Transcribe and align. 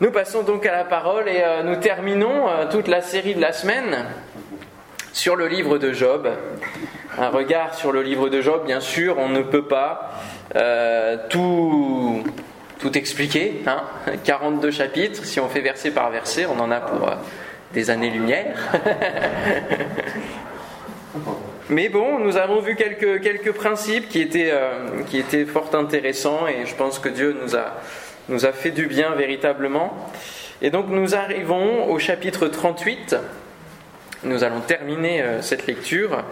Nous 0.00 0.10
passons 0.10 0.42
donc 0.42 0.66
à 0.66 0.72
la 0.72 0.82
parole 0.82 1.28
et 1.28 1.40
euh, 1.44 1.62
nous 1.62 1.76
terminons 1.76 2.48
euh, 2.48 2.66
toute 2.68 2.88
la 2.88 3.00
série 3.00 3.36
de 3.36 3.40
la 3.40 3.52
semaine 3.52 4.06
sur 5.12 5.36
le 5.36 5.46
livre 5.46 5.78
de 5.78 5.92
Job. 5.92 6.28
Un 7.16 7.28
regard 7.28 7.76
sur 7.76 7.92
le 7.92 8.02
livre 8.02 8.28
de 8.28 8.40
Job, 8.40 8.64
bien 8.66 8.80
sûr, 8.80 9.18
on 9.18 9.28
ne 9.28 9.42
peut 9.42 9.66
pas 9.68 10.14
euh, 10.56 11.16
tout, 11.30 12.24
expliquer. 12.92 13.62
Hein 13.68 13.84
42 14.24 14.72
chapitres, 14.72 15.24
si 15.24 15.38
on 15.38 15.48
fait 15.48 15.60
verset 15.60 15.92
par 15.92 16.10
verset, 16.10 16.46
on 16.46 16.58
en 16.58 16.72
a 16.72 16.80
pour 16.80 17.08
des 17.72 17.88
années-lumière. 17.88 18.56
Mais 21.70 21.88
bon, 21.88 22.18
nous 22.18 22.36
avons 22.36 22.58
vu 22.60 22.74
quelques, 22.74 23.22
quelques 23.22 23.52
principes 23.52 24.08
qui 24.08 24.20
étaient, 24.20 24.52
qui 25.06 25.18
étaient 25.18 25.44
fort 25.44 25.70
intéressants 25.74 26.48
et 26.48 26.66
je 26.66 26.74
pense 26.74 26.98
que 26.98 27.08
Dieu 27.08 27.36
nous 27.40 27.54
a 27.54 27.74
nous 28.28 28.46
a 28.46 28.52
fait 28.52 28.70
du 28.70 28.86
bien 28.86 29.14
véritablement. 29.14 29.94
Et 30.62 30.70
donc 30.70 30.88
nous 30.88 31.14
arrivons 31.14 31.90
au 31.90 31.98
chapitre 31.98 32.48
38. 32.48 33.16
Nous 34.24 34.44
allons 34.44 34.60
terminer 34.60 35.22
euh, 35.22 35.42
cette 35.42 35.66
lecture. 35.66 36.24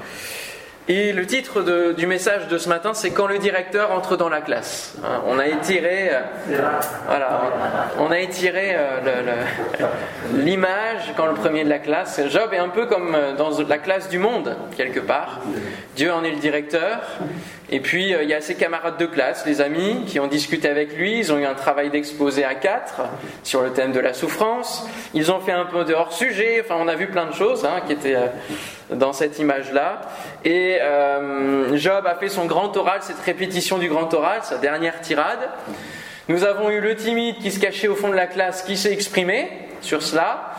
Et 0.89 1.13
le 1.13 1.25
titre 1.27 1.93
du 1.93 2.09
message 2.09 2.49
de 2.49 2.59
ce 2.59 2.69
matin, 2.69 2.93
c'est 2.93 3.13
quand 3.13 3.29
le 3.29 3.39
directeur 3.39 3.93
entre 3.93 4.17
dans 4.17 4.29
la 4.29 4.41
classe. 4.41 4.97
Hein, 5.05 5.23
on 5.29 5.39
a 5.39 5.47
étiré, 5.47 6.11
euh, 6.11 6.21
voilà, 7.07 7.43
on 8.01 8.11
a 8.11 8.19
étiré 8.19 8.73
euh, 8.75 9.45
l'image 10.35 11.13
quand 11.17 11.27
le 11.27 11.35
premier 11.35 11.63
de 11.63 11.69
la 11.69 11.79
classe. 11.79 12.21
Job 12.29 12.53
est 12.53 12.59
un 12.59 12.69
peu 12.69 12.87
comme 12.87 13.17
dans 13.39 13.51
la 13.61 13.79
classe 13.79 14.09
du 14.09 14.19
monde 14.19 14.57
quelque 14.77 14.99
part. 14.99 15.43
Dieu 15.95 16.13
en 16.13 16.25
est 16.25 16.33
le 16.33 16.41
directeur, 16.41 16.99
et 17.73 17.81
puis, 17.81 18.15
euh, 18.15 18.23
il 18.23 18.29
y 18.29 18.35
a 18.35 18.43
ses 18.43 18.55
camarades 18.55 18.99
de 18.99 19.07
classe, 19.07 19.47
les 19.47 19.63
amis, 19.63 20.05
qui 20.07 20.21
ont 20.21 20.27
discuté 20.27 20.69
avec 20.69 20.95
lui. 20.95 21.17
Ils 21.17 21.33
ont 21.33 21.39
eu 21.39 21.47
un 21.47 21.55
travail 21.55 21.89
d'exposé 21.89 22.45
à 22.45 22.55
quatre 22.55 23.01
sur 23.45 23.63
le 23.63 23.73
thème 23.73 23.93
de 23.93 23.99
la 23.99 24.13
souffrance. 24.13 24.87
Ils 25.15 25.33
ont 25.33 25.41
fait 25.41 25.53
un 25.53 25.65
peu 25.65 25.83
de 25.87 25.95
hors-sujet. 25.95 26.63
Enfin, 26.63 26.75
on 26.79 26.87
a 26.87 26.97
vu 26.97 27.07
plein 27.07 27.25
de 27.25 27.33
choses 27.33 27.65
hein, 27.65 27.81
qui 27.87 27.95
étaient 27.95 28.15
euh, 28.15 28.27
dans 28.95 29.13
cette 29.13 29.39
image-là. 29.39 30.03
Et 30.45 30.79
euh, 30.81 31.77
Job 31.77 32.07
a 32.07 32.15
fait 32.17 32.29
son 32.29 32.47
grand 32.47 32.77
oral, 32.77 33.01
cette 33.03 33.21
répétition 33.21 33.79
du 33.79 33.89
grand 33.89 34.13
oral, 34.15 34.41
sa 34.43 34.59
dernière 34.59 35.01
tirade. 35.01 35.49
Nous 36.29 36.45
avons 36.45 36.71
eu 36.71 36.81
le 36.81 36.95
timide 36.95 37.39
qui 37.39 37.51
se 37.51 37.59
cachait 37.59 37.89
au 37.89 37.95
fond 37.95 38.09
de 38.09 38.15
la 38.15 38.27
classe, 38.27 38.63
qui 38.63 38.77
s'est 38.77 38.93
exprimé 38.93 39.51
sur 39.81 40.03
cela. 40.03 40.53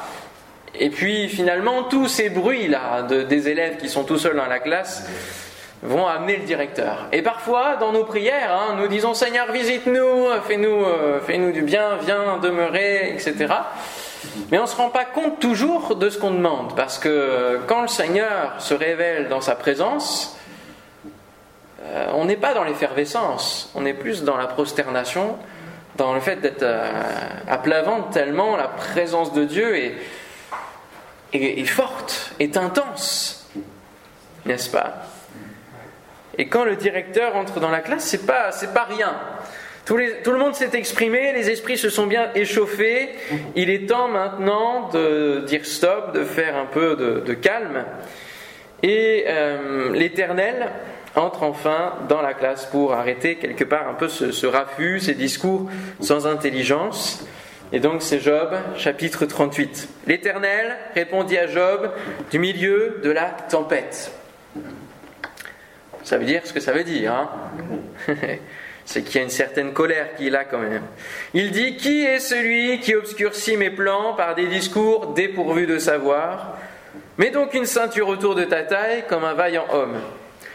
Et 0.75 0.89
puis, 0.89 1.29
finalement, 1.29 1.83
tous 1.83 2.07
ces 2.07 2.29
bruits-là 2.29 3.03
des 3.03 3.49
élèves 3.49 3.77
qui 3.77 3.89
sont 3.89 4.03
tout 4.03 4.17
seuls 4.17 4.35
dans 4.35 4.47
la 4.47 4.59
classe 4.59 5.07
vont 5.83 6.07
amener 6.07 6.37
le 6.37 6.43
directeur. 6.43 7.07
Et 7.11 7.21
parfois, 7.21 7.75
dans 7.75 7.91
nos 7.91 8.05
prières, 8.05 8.51
hein, 8.53 8.75
nous 8.77 8.87
disons 8.87 9.13
Seigneur, 9.13 9.51
visite-nous, 9.51 10.27
fais-nous 10.47 10.85
euh, 10.85 11.19
fais 11.19 11.37
du 11.37 11.61
bien, 11.61 11.97
viens 12.01 12.37
demeurer, 12.41 13.13
etc. 13.13 13.53
Mais 14.51 14.57
on 14.59 14.63
ne 14.63 14.67
se 14.67 14.75
rend 14.75 14.89
pas 14.89 15.05
compte 15.05 15.39
toujours 15.39 15.95
de 15.95 16.09
ce 16.09 16.17
qu'on 16.17 16.31
demande, 16.31 16.75
parce 16.75 16.99
que 16.99 17.59
quand 17.67 17.81
le 17.81 17.87
Seigneur 17.87 18.53
se 18.59 18.73
révèle 18.73 19.29
dans 19.29 19.41
sa 19.41 19.55
présence, 19.55 20.37
euh, 21.83 22.11
on 22.13 22.25
n'est 22.25 22.37
pas 22.37 22.53
dans 22.53 22.63
l'effervescence, 22.63 23.71
on 23.75 23.85
est 23.85 23.93
plus 23.93 24.23
dans 24.23 24.37
la 24.37 24.47
prosternation, 24.47 25.37
dans 25.95 26.13
le 26.13 26.19
fait 26.19 26.37
d'être 26.37 26.63
euh, 26.63 26.91
à 27.47 27.57
plat 27.57 27.83
tellement 28.11 28.55
la 28.55 28.67
présence 28.67 29.33
de 29.33 29.43
Dieu 29.43 29.77
est, 29.77 29.95
est, 31.33 31.59
est 31.59 31.65
forte, 31.65 32.33
est 32.39 32.57
intense, 32.57 33.49
n'est-ce 34.45 34.69
pas? 34.69 34.93
Et 36.37 36.47
quand 36.47 36.63
le 36.63 36.75
directeur 36.75 37.35
entre 37.35 37.59
dans 37.59 37.69
la 37.69 37.81
classe, 37.81 38.05
c'est 38.05 38.25
pas, 38.25 38.49
pas 38.73 38.85
rien. 38.85 39.13
Tout, 39.85 39.97
le 39.97 40.37
monde 40.37 40.55
s'est 40.55 40.69
exprimé, 40.73 41.33
les 41.33 41.49
esprits 41.49 41.77
se 41.77 41.89
sont 41.89 42.07
bien 42.07 42.29
échauffés. 42.35 43.09
Il 43.55 43.69
est 43.69 43.89
temps 43.89 44.07
maintenant 44.07 44.89
de 44.89 45.43
dire 45.45 45.65
stop, 45.65 46.13
de 46.13 46.23
faire 46.23 46.55
un 46.55 46.65
peu 46.65 46.95
de, 46.95 47.33
calme. 47.33 47.83
Et 48.81 49.25
euh, 49.27 49.91
l'Éternel 49.93 50.69
entre 51.15 51.43
enfin 51.43 51.93
dans 52.07 52.21
la 52.21 52.33
classe 52.33 52.65
pour 52.65 52.93
arrêter 52.93 53.35
quelque 53.35 53.63
part 53.65 53.87
un 53.87 53.93
peu 53.93 54.07
ce, 54.07 54.31
ce 54.31 54.47
ces 54.99 55.13
discours 55.15 55.69
sans 55.99 56.27
intelligence. 56.27 57.25
Et 57.73 57.79
donc 57.79 58.01
c'est 58.01 58.19
Job, 58.19 58.53
chapitre 58.77 59.25
38. 59.25 59.89
L'Éternel 60.07 60.77
répondit 60.95 61.37
à 61.37 61.47
Job 61.47 61.91
du 62.31 62.39
milieu 62.39 63.01
de 63.03 63.11
la 63.11 63.25
tempête. 63.25 64.11
Ça 66.03 66.17
veut 66.17 66.25
dire 66.25 66.41
ce 66.45 66.53
que 66.53 66.59
ça 66.59 66.71
veut 66.71 66.83
dire. 66.83 67.13
Hein 67.13 67.29
C'est 68.85 69.03
qu'il 69.03 69.15
y 69.15 69.19
a 69.19 69.23
une 69.23 69.29
certaine 69.29 69.73
colère 69.73 70.15
qui 70.15 70.27
est 70.27 70.29
là 70.29 70.43
quand 70.43 70.59
même. 70.59 70.83
Il 71.33 71.51
dit 71.51 71.77
Qui 71.77 72.03
est 72.03 72.19
celui 72.19 72.79
qui 72.79 72.95
obscurcit 72.95 73.57
mes 73.57 73.69
plans 73.69 74.13
par 74.13 74.35
des 74.35 74.47
discours 74.47 75.13
dépourvus 75.13 75.67
de 75.67 75.79
savoir? 75.79 76.57
Mets 77.17 77.31
donc 77.31 77.53
une 77.53 77.65
ceinture 77.65 78.09
autour 78.09 78.35
de 78.35 78.43
ta 78.43 78.63
taille 78.63 79.05
comme 79.07 79.23
un 79.23 79.33
vaillant 79.33 79.65
homme. 79.71 79.99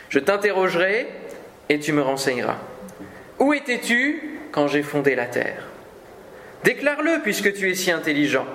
Je 0.09 0.19
t'interrogerai 0.19 1.07
et 1.69 1.79
tu 1.79 1.93
me 1.93 2.03
renseigneras. 2.03 2.59
Où 3.39 3.55
étais-tu 3.55 4.41
quand 4.53 4.69
j'ai 4.69 4.83
fondé 4.83 5.15
la 5.15 5.27
terre? 5.27 5.65
Déclare-le 6.65 7.21
puisque 7.23 7.53
tu 7.55 7.71
es 7.71 7.75
si 7.75 7.91
intelligent. 7.91 8.47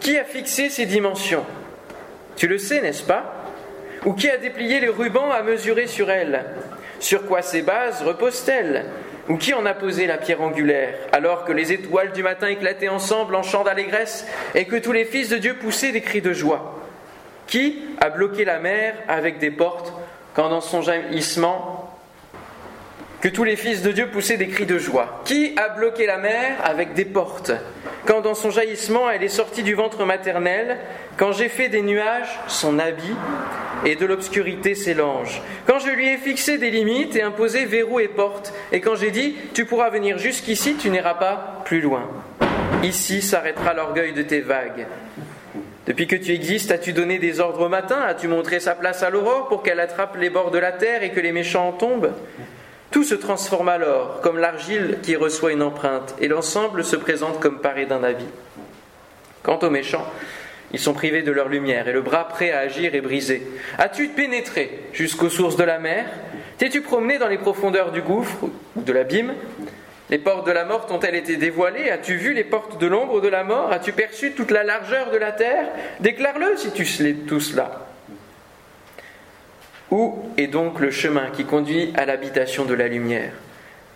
Qui 0.00 0.18
a 0.18 0.24
fixé 0.24 0.70
ces 0.70 0.86
dimensions? 0.86 1.44
Tu 2.36 2.48
le 2.48 2.58
sais, 2.58 2.80
n'est-ce 2.80 3.02
pas? 3.02 3.44
Ou 4.06 4.14
qui 4.14 4.30
a 4.30 4.38
déplié 4.38 4.80
les 4.80 4.88
rubans 4.88 5.30
à 5.30 5.42
mesurer 5.42 5.86
sur 5.86 6.10
elle? 6.10 6.44
Sur 7.00 7.26
quoi 7.26 7.42
ces 7.42 7.62
bases 7.62 8.02
reposent-elles? 8.02 8.84
Ou 9.28 9.36
qui 9.36 9.54
en 9.54 9.64
a 9.66 9.74
posé 9.74 10.06
la 10.06 10.18
pierre 10.18 10.42
angulaire, 10.42 10.94
alors 11.12 11.44
que 11.44 11.52
les 11.52 11.72
étoiles 11.72 12.12
du 12.12 12.22
matin 12.22 12.48
éclataient 12.48 12.88
ensemble 12.88 13.34
en 13.34 13.42
chants 13.42 13.62
d'allégresse 13.64 14.26
et 14.54 14.64
que 14.64 14.76
tous 14.76 14.92
les 14.92 15.04
fils 15.04 15.28
de 15.28 15.36
Dieu 15.36 15.54
poussaient 15.54 15.92
des 15.92 16.00
cris 16.00 16.20
de 16.20 16.32
joie? 16.32 16.80
Qui 17.46 17.82
a 18.00 18.10
bloqué 18.10 18.44
la 18.44 18.58
mer 18.58 18.94
avec 19.08 19.38
des 19.38 19.50
portes 19.50 19.92
quand 20.34 20.48
dans 20.48 20.60
son 20.60 20.82
jaillissement 20.82 21.79
que 23.20 23.28
tous 23.28 23.44
les 23.44 23.56
fils 23.56 23.82
de 23.82 23.92
Dieu 23.92 24.08
poussaient 24.08 24.36
des 24.36 24.48
cris 24.48 24.66
de 24.66 24.78
joie. 24.78 25.22
Qui 25.24 25.54
a 25.56 25.68
bloqué 25.68 26.06
la 26.06 26.16
mer 26.16 26.56
avec 26.64 26.94
des 26.94 27.04
portes 27.04 27.52
Quand 28.06 28.20
dans 28.20 28.34
son 28.34 28.50
jaillissement 28.50 29.10
elle 29.10 29.22
est 29.22 29.28
sortie 29.28 29.62
du 29.62 29.74
ventre 29.74 30.04
maternel, 30.04 30.78
quand 31.16 31.32
j'ai 31.32 31.48
fait 31.48 31.68
des 31.68 31.82
nuages 31.82 32.38
son 32.46 32.78
habit 32.78 33.14
et 33.84 33.96
de 33.96 34.06
l'obscurité 34.06 34.74
ses 34.74 34.94
langes, 34.94 35.42
quand 35.66 35.78
je 35.78 35.90
lui 35.90 36.08
ai 36.08 36.16
fixé 36.16 36.58
des 36.58 36.70
limites 36.70 37.16
et 37.16 37.22
imposé 37.22 37.66
verrous 37.66 38.00
et 38.00 38.08
portes, 38.08 38.54
et 38.72 38.80
quand 38.80 38.94
j'ai 38.94 39.10
dit 39.10 39.36
tu 39.54 39.66
pourras 39.66 39.90
venir 39.90 40.18
jusqu'ici, 40.18 40.76
tu 40.76 40.90
n'iras 40.90 41.14
pas 41.14 41.62
plus 41.64 41.80
loin. 41.80 42.08
Ici 42.82 43.20
s'arrêtera 43.20 43.74
l'orgueil 43.74 44.14
de 44.14 44.22
tes 44.22 44.40
vagues. 44.40 44.86
Depuis 45.86 46.06
que 46.06 46.16
tu 46.16 46.32
existes, 46.32 46.70
as-tu 46.70 46.92
donné 46.92 47.18
des 47.18 47.40
ordres 47.40 47.66
au 47.66 47.68
matin? 47.68 48.00
As-tu 48.00 48.28
montré 48.28 48.60
sa 48.60 48.74
place 48.74 49.02
à 49.02 49.10
l'aurore 49.10 49.48
pour 49.48 49.62
qu'elle 49.62 49.80
attrape 49.80 50.16
les 50.16 50.30
bords 50.30 50.50
de 50.50 50.58
la 50.58 50.72
terre 50.72 51.02
et 51.02 51.10
que 51.10 51.20
les 51.20 51.32
méchants 51.32 51.68
en 51.68 51.72
tombent? 51.72 52.12
Tout 52.90 53.04
se 53.04 53.14
transforme 53.14 53.68
alors, 53.68 54.20
comme 54.20 54.38
l'argile 54.38 54.98
qui 55.02 55.16
reçoit 55.16 55.52
une 55.52 55.62
empreinte, 55.62 56.14
et 56.20 56.28
l'ensemble 56.28 56.84
se 56.84 56.96
présente 56.96 57.40
comme 57.40 57.60
paré 57.60 57.86
d'un 57.86 58.02
habit. 58.02 58.28
Quant 59.42 59.58
aux 59.60 59.70
méchants, 59.70 60.06
ils 60.72 60.78
sont 60.78 60.92
privés 60.92 61.22
de 61.22 61.32
leur 61.32 61.48
lumière, 61.48 61.88
et 61.88 61.92
le 61.92 62.02
bras 62.02 62.28
prêt 62.28 62.52
à 62.52 62.60
agir 62.60 62.94
est 62.94 63.00
brisé. 63.00 63.46
As-tu 63.78 64.08
pénétré 64.08 64.80
jusqu'aux 64.92 65.30
sources 65.30 65.56
de 65.56 65.64
la 65.64 65.78
mer? 65.78 66.04
T'es-tu 66.58 66.80
promené 66.80 67.18
dans 67.18 67.28
les 67.28 67.38
profondeurs 67.38 67.92
du 67.92 68.02
gouffre 68.02 68.44
ou 68.44 68.52
de 68.76 68.92
l'abîme? 68.92 69.34
Les 70.10 70.18
portes 70.18 70.46
de 70.46 70.52
la 70.52 70.64
mort 70.64 70.88
ont-elles 70.90 71.14
été 71.14 71.36
dévoilées? 71.36 71.90
As-tu 71.90 72.16
vu 72.16 72.34
les 72.34 72.44
portes 72.44 72.80
de 72.80 72.86
l'ombre 72.88 73.20
de 73.20 73.28
la 73.28 73.44
mort? 73.44 73.72
As-tu 73.72 73.92
perçu 73.92 74.32
toute 74.32 74.50
la 74.50 74.64
largeur 74.64 75.10
de 75.10 75.16
la 75.16 75.30
terre? 75.30 75.68
Déclare-le 76.00 76.56
si 76.56 76.72
tu 76.72 76.84
sais 76.84 77.14
tout 77.26 77.40
cela. 77.40 77.89
Où 79.90 80.18
est 80.36 80.46
donc 80.46 80.78
le 80.78 80.90
chemin 80.90 81.30
qui 81.32 81.44
conduit 81.44 81.92
à 81.96 82.06
l'habitation 82.06 82.64
de 82.64 82.74
la 82.74 82.86
lumière? 82.86 83.32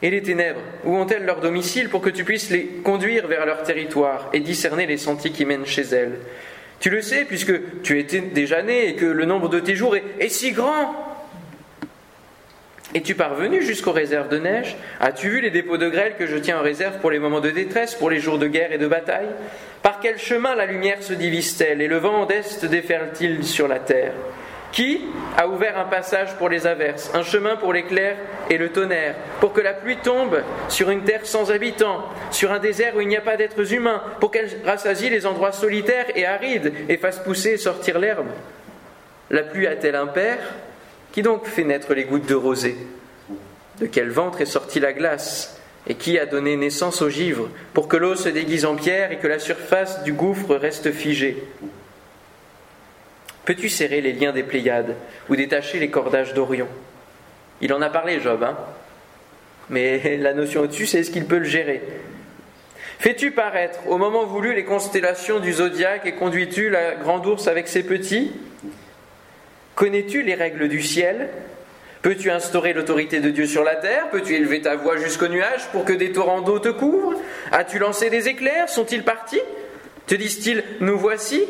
Et 0.02 0.10
les 0.10 0.22
ténèbres, 0.22 0.60
où 0.84 0.96
ont-elles 0.96 1.24
leur 1.24 1.40
domicile 1.40 1.88
pour 1.88 2.02
que 2.02 2.10
tu 2.10 2.24
puisses 2.24 2.50
les 2.50 2.66
conduire 2.84 3.26
vers 3.26 3.46
leur 3.46 3.62
territoire 3.62 4.28
et 4.32 4.40
discerner 4.40 4.86
les 4.86 4.98
sentiers 4.98 5.30
qui 5.30 5.44
mènent 5.44 5.66
chez 5.66 5.82
elles? 5.82 6.18
Tu 6.80 6.90
le 6.90 7.00
sais 7.00 7.24
puisque 7.24 7.82
tu 7.82 7.98
étais 7.98 8.20
déjà 8.20 8.62
né 8.62 8.88
et 8.88 8.94
que 8.96 9.06
le 9.06 9.24
nombre 9.24 9.48
de 9.48 9.60
tes 9.60 9.76
jours 9.76 9.96
est, 9.96 10.28
si 10.28 10.52
grand. 10.52 10.94
Es-tu 12.92 13.14
parvenu 13.14 13.62
jusqu'aux 13.62 13.92
réserves 13.92 14.28
de 14.28 14.38
neige? 14.38 14.76
As-tu 15.00 15.30
vu 15.30 15.40
les 15.40 15.50
dépôts 15.50 15.78
de 15.78 15.88
grêle 15.88 16.16
que 16.18 16.26
je 16.26 16.36
tiens 16.36 16.58
en 16.58 16.62
réserve 16.62 16.98
pour 16.98 17.10
les 17.10 17.18
moments 17.18 17.40
de 17.40 17.50
détresse, 17.50 17.94
pour 17.94 18.10
les 18.10 18.20
jours 18.20 18.38
de 18.38 18.46
guerre 18.46 18.72
et 18.72 18.78
de 18.78 18.86
bataille? 18.86 19.28
Par 19.82 20.00
quel 20.00 20.18
chemin 20.18 20.54
la 20.54 20.66
lumière 20.66 21.02
se 21.02 21.14
divise-t-elle 21.14 21.80
et 21.80 21.88
le 21.88 21.96
vent 21.96 22.26
d'est 22.26 22.64
déferle-t-il 22.66 23.44
sur 23.44 23.68
la 23.68 23.78
terre? 23.78 24.12
Qui 24.74 25.02
a 25.36 25.46
ouvert 25.46 25.78
un 25.78 25.84
passage 25.84 26.34
pour 26.34 26.48
les 26.48 26.66
averses, 26.66 27.08
un 27.14 27.22
chemin 27.22 27.54
pour 27.54 27.72
l'éclair 27.72 28.16
et 28.50 28.58
le 28.58 28.70
tonnerre, 28.70 29.14
pour 29.38 29.52
que 29.52 29.60
la 29.60 29.72
pluie 29.72 29.98
tombe 29.98 30.42
sur 30.68 30.90
une 30.90 31.04
terre 31.04 31.24
sans 31.26 31.52
habitants, 31.52 32.04
sur 32.32 32.50
un 32.50 32.58
désert 32.58 32.96
où 32.96 33.00
il 33.00 33.06
n'y 33.06 33.16
a 33.16 33.20
pas 33.20 33.36
d'êtres 33.36 33.72
humains, 33.72 34.02
pour 34.18 34.32
qu'elle 34.32 34.50
rassasie 34.64 35.10
les 35.10 35.26
endroits 35.26 35.52
solitaires 35.52 36.06
et 36.16 36.26
arides 36.26 36.72
et 36.88 36.96
fasse 36.96 37.20
pousser 37.20 37.50
et 37.50 37.56
sortir 37.56 38.00
l'herbe? 38.00 38.26
La 39.30 39.44
pluie 39.44 39.68
a-t-elle 39.68 39.94
un 39.94 40.08
père? 40.08 40.40
Qui 41.12 41.22
donc 41.22 41.46
fait 41.46 41.62
naître 41.62 41.94
les 41.94 42.04
gouttes 42.04 42.28
de 42.28 42.34
rosée? 42.34 42.76
De 43.80 43.86
quel 43.86 44.10
ventre 44.10 44.40
est 44.40 44.46
sortie 44.46 44.80
la 44.80 44.92
glace? 44.92 45.56
Et 45.86 45.94
qui 45.94 46.18
a 46.18 46.26
donné 46.26 46.56
naissance 46.56 47.00
au 47.00 47.10
givre 47.10 47.48
pour 47.74 47.86
que 47.86 47.96
l'eau 47.96 48.16
se 48.16 48.28
déguise 48.28 48.64
en 48.64 48.74
pierre 48.74 49.12
et 49.12 49.18
que 49.18 49.28
la 49.28 49.38
surface 49.38 50.02
du 50.02 50.14
gouffre 50.14 50.56
reste 50.56 50.90
figée? 50.90 51.44
Peux-tu 53.44 53.68
serrer 53.68 54.00
les 54.00 54.12
liens 54.12 54.32
des 54.32 54.42
Pléiades 54.42 54.96
ou 55.28 55.36
détacher 55.36 55.78
les 55.78 55.90
cordages 55.90 56.34
d'Orion? 56.34 56.68
Il 57.60 57.72
en 57.72 57.82
a 57.82 57.90
parlé, 57.90 58.20
Job, 58.20 58.42
hein. 58.42 58.56
Mais 59.70 60.16
la 60.20 60.32
notion 60.32 60.62
au-dessus, 60.62 60.86
c'est 60.86 61.00
est-ce 61.00 61.10
qu'il 61.10 61.26
peut 61.26 61.38
le 61.38 61.44
gérer. 61.44 61.82
Fais-tu 62.98 63.32
paraître 63.32 63.80
au 63.88 63.98
moment 63.98 64.24
voulu 64.24 64.54
les 64.54 64.64
constellations 64.64 65.40
du 65.40 65.52
zodiaque 65.52 66.06
et 66.06 66.12
conduis-tu 66.12 66.70
la 66.70 66.94
grande 66.94 67.26
ours 67.26 67.48
avec 67.48 67.68
ses 67.68 67.82
petits? 67.82 68.32
Connais-tu 69.74 70.22
les 70.22 70.34
règles 70.34 70.68
du 70.68 70.82
ciel? 70.82 71.28
Peux-tu 72.00 72.30
instaurer 72.30 72.72
l'autorité 72.72 73.20
de 73.20 73.30
Dieu 73.30 73.46
sur 73.46 73.64
la 73.64 73.76
terre? 73.76 74.08
Peux-tu 74.10 74.34
élever 74.34 74.60
ta 74.60 74.76
voix 74.76 74.96
jusqu'aux 74.96 75.28
nuages 75.28 75.66
pour 75.72 75.84
que 75.84 75.92
des 75.92 76.12
torrents 76.12 76.42
d'eau 76.42 76.58
te 76.58 76.68
couvrent? 76.68 77.18
As-tu 77.50 77.78
lancé 77.78 78.10
des 78.10 78.28
éclairs? 78.28 78.68
Sont-ils 78.68 79.02
partis? 79.02 79.40
Te 80.06 80.14
disent-ils 80.14 80.62
Nous 80.80 80.98
voici? 80.98 81.44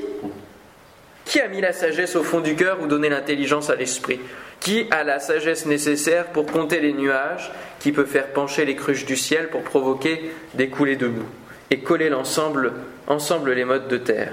Qui 1.24 1.40
a 1.40 1.48
mis 1.48 1.60
la 1.60 1.72
sagesse 1.72 2.16
au 2.16 2.22
fond 2.22 2.40
du 2.40 2.54
cœur 2.54 2.80
ou 2.80 2.86
donné 2.86 3.08
l'intelligence 3.08 3.70
à 3.70 3.76
l'esprit 3.76 4.20
Qui 4.60 4.86
a 4.90 5.04
la 5.04 5.20
sagesse 5.20 5.66
nécessaire 5.66 6.26
pour 6.26 6.46
compter 6.46 6.80
les 6.80 6.92
nuages 6.92 7.50
Qui 7.80 7.92
peut 7.92 8.04
faire 8.04 8.28
pencher 8.28 8.64
les 8.64 8.76
cruches 8.76 9.06
du 9.06 9.16
ciel 9.16 9.48
pour 9.48 9.62
provoquer 9.62 10.30
des 10.54 10.68
coulées 10.68 10.96
de 10.96 11.08
boue 11.08 11.26
et 11.70 11.78
coller 11.80 12.08
l'ensemble 12.08 12.72
ensemble 13.06 13.52
les 13.52 13.64
modes 13.64 13.88
de 13.88 13.96
terre? 13.96 14.32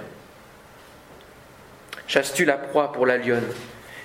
Chasses-tu 2.07 2.45
la 2.45 2.57
proie 2.57 2.91
pour 2.91 3.05
la 3.05 3.17
lionne? 3.17 3.47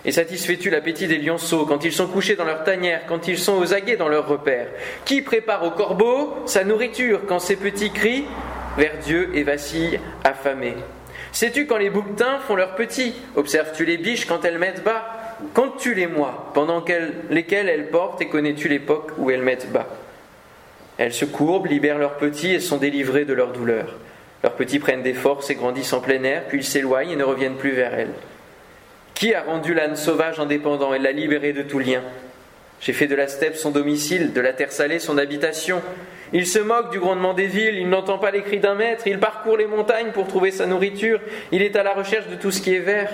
Et 0.05 0.13
satisfais-tu 0.13 0.71
l'appétit 0.71 1.09
des 1.09 1.19
lionceaux 1.19 1.67
quand 1.67 1.85
ils 1.85 1.93
sont 1.93 2.07
couchés 2.07 2.37
dans 2.37 2.45
leur 2.45 2.63
tanière, 2.63 3.03
quand 3.09 3.27
ils 3.27 3.39
sont 3.39 3.59
aux 3.59 3.75
aguets 3.75 3.97
dans 3.97 4.09
leur 4.09 4.29
repère? 4.29 4.69
Qui 5.05 5.23
prépare 5.23 5.65
au 5.65 5.73
corbeau 5.73 6.37
sa 6.47 6.63
nourriture 6.63 7.23
quand 7.27 7.41
ses 7.41 7.57
petits 7.57 7.91
crient 7.91 8.25
vers 8.79 8.99
Dieu 8.99 9.31
et 9.35 9.43
vacillent 9.43 9.99
affamés? 10.23 10.77
Sais-tu 11.37 11.67
quand 11.67 11.77
les 11.77 11.91
bouquetins 11.91 12.39
font 12.39 12.57
leurs 12.57 12.77
petits? 12.77 13.13
Observes-tu 13.35 13.85
les 13.85 13.99
biches 13.99 14.25
quand 14.25 14.47
elles 14.47 14.57
mettent 14.57 14.83
bas? 14.83 15.05
Comptes-tu 15.53 15.93
les 15.93 16.07
mois 16.07 16.51
pendant 16.55 16.83
lesquels 17.29 17.69
elles 17.69 17.91
portent 17.91 18.23
et 18.23 18.29
connais-tu 18.29 18.69
l'époque 18.69 19.11
où 19.19 19.31
elles 19.31 19.43
mettent 19.43 19.71
bas? 19.71 19.87
Elles 20.97 21.13
se 21.13 21.27
courbent, 21.27 21.67
libèrent 21.67 21.99
leurs 21.99 22.17
petits 22.17 22.55
et 22.55 22.61
sont 22.61 22.79
délivrées 22.79 23.27
de 23.27 23.35
leur 23.35 23.53
douleur. 23.53 23.97
Leurs 24.43 24.55
petits 24.55 24.79
prennent 24.79 25.03
des 25.03 25.13
forces 25.13 25.51
et 25.51 25.57
grandissent 25.57 25.93
en 25.93 26.01
plein 26.01 26.23
air, 26.23 26.45
puis 26.49 26.61
ils 26.61 26.65
s'éloignent 26.65 27.11
et 27.11 27.17
ne 27.17 27.25
reviennent 27.25 27.57
plus 27.57 27.73
vers 27.73 27.93
elles. 27.93 28.15
Qui 29.13 29.35
a 29.35 29.43
rendu 29.43 29.75
l'âne 29.75 29.97
sauvage 29.97 30.41
indépendant? 30.41 30.95
Et 30.95 30.99
l'a 30.99 31.13
libéré 31.13 31.53
de 31.53 31.61
tout 31.61 31.81
lien 31.81 32.01
J'ai 32.81 32.95
fait 32.95 33.09
de 33.09 33.15
la 33.15 33.29
steppe 33.29 33.57
son 33.57 33.73
domicile, 33.73 34.33
de 34.33 34.41
la 34.41 34.55
terre 34.55 34.73
salée 34.73 35.01
son 35.01 35.19
habitation. 35.19 35.83
Il 36.33 36.47
se 36.47 36.59
moque 36.59 36.91
du 36.91 36.99
grondement 36.99 37.35
des 37.35 37.47
villes, 37.47 37.77
il 37.77 37.89
n'entend 37.89 38.19
pas 38.19 38.31
les 38.31 38.43
cris 38.43 38.59
d'un 38.59 38.75
maître, 38.75 39.07
il 39.07 39.19
parcourt 39.19 39.57
les 39.57 39.67
montagnes 39.67 40.11
pour 40.13 40.27
trouver 40.27 40.51
sa 40.51 40.67
nourriture, 40.67 41.21
il 41.53 41.63
est 41.63 41.77
à 41.77 41.83
la 41.83 41.95
recherche 41.95 42.27
de 42.27 42.35
tout 42.35 42.51
ce 42.51 42.61
qui 42.61 42.75
est 42.75 42.81
vert. 42.81 43.11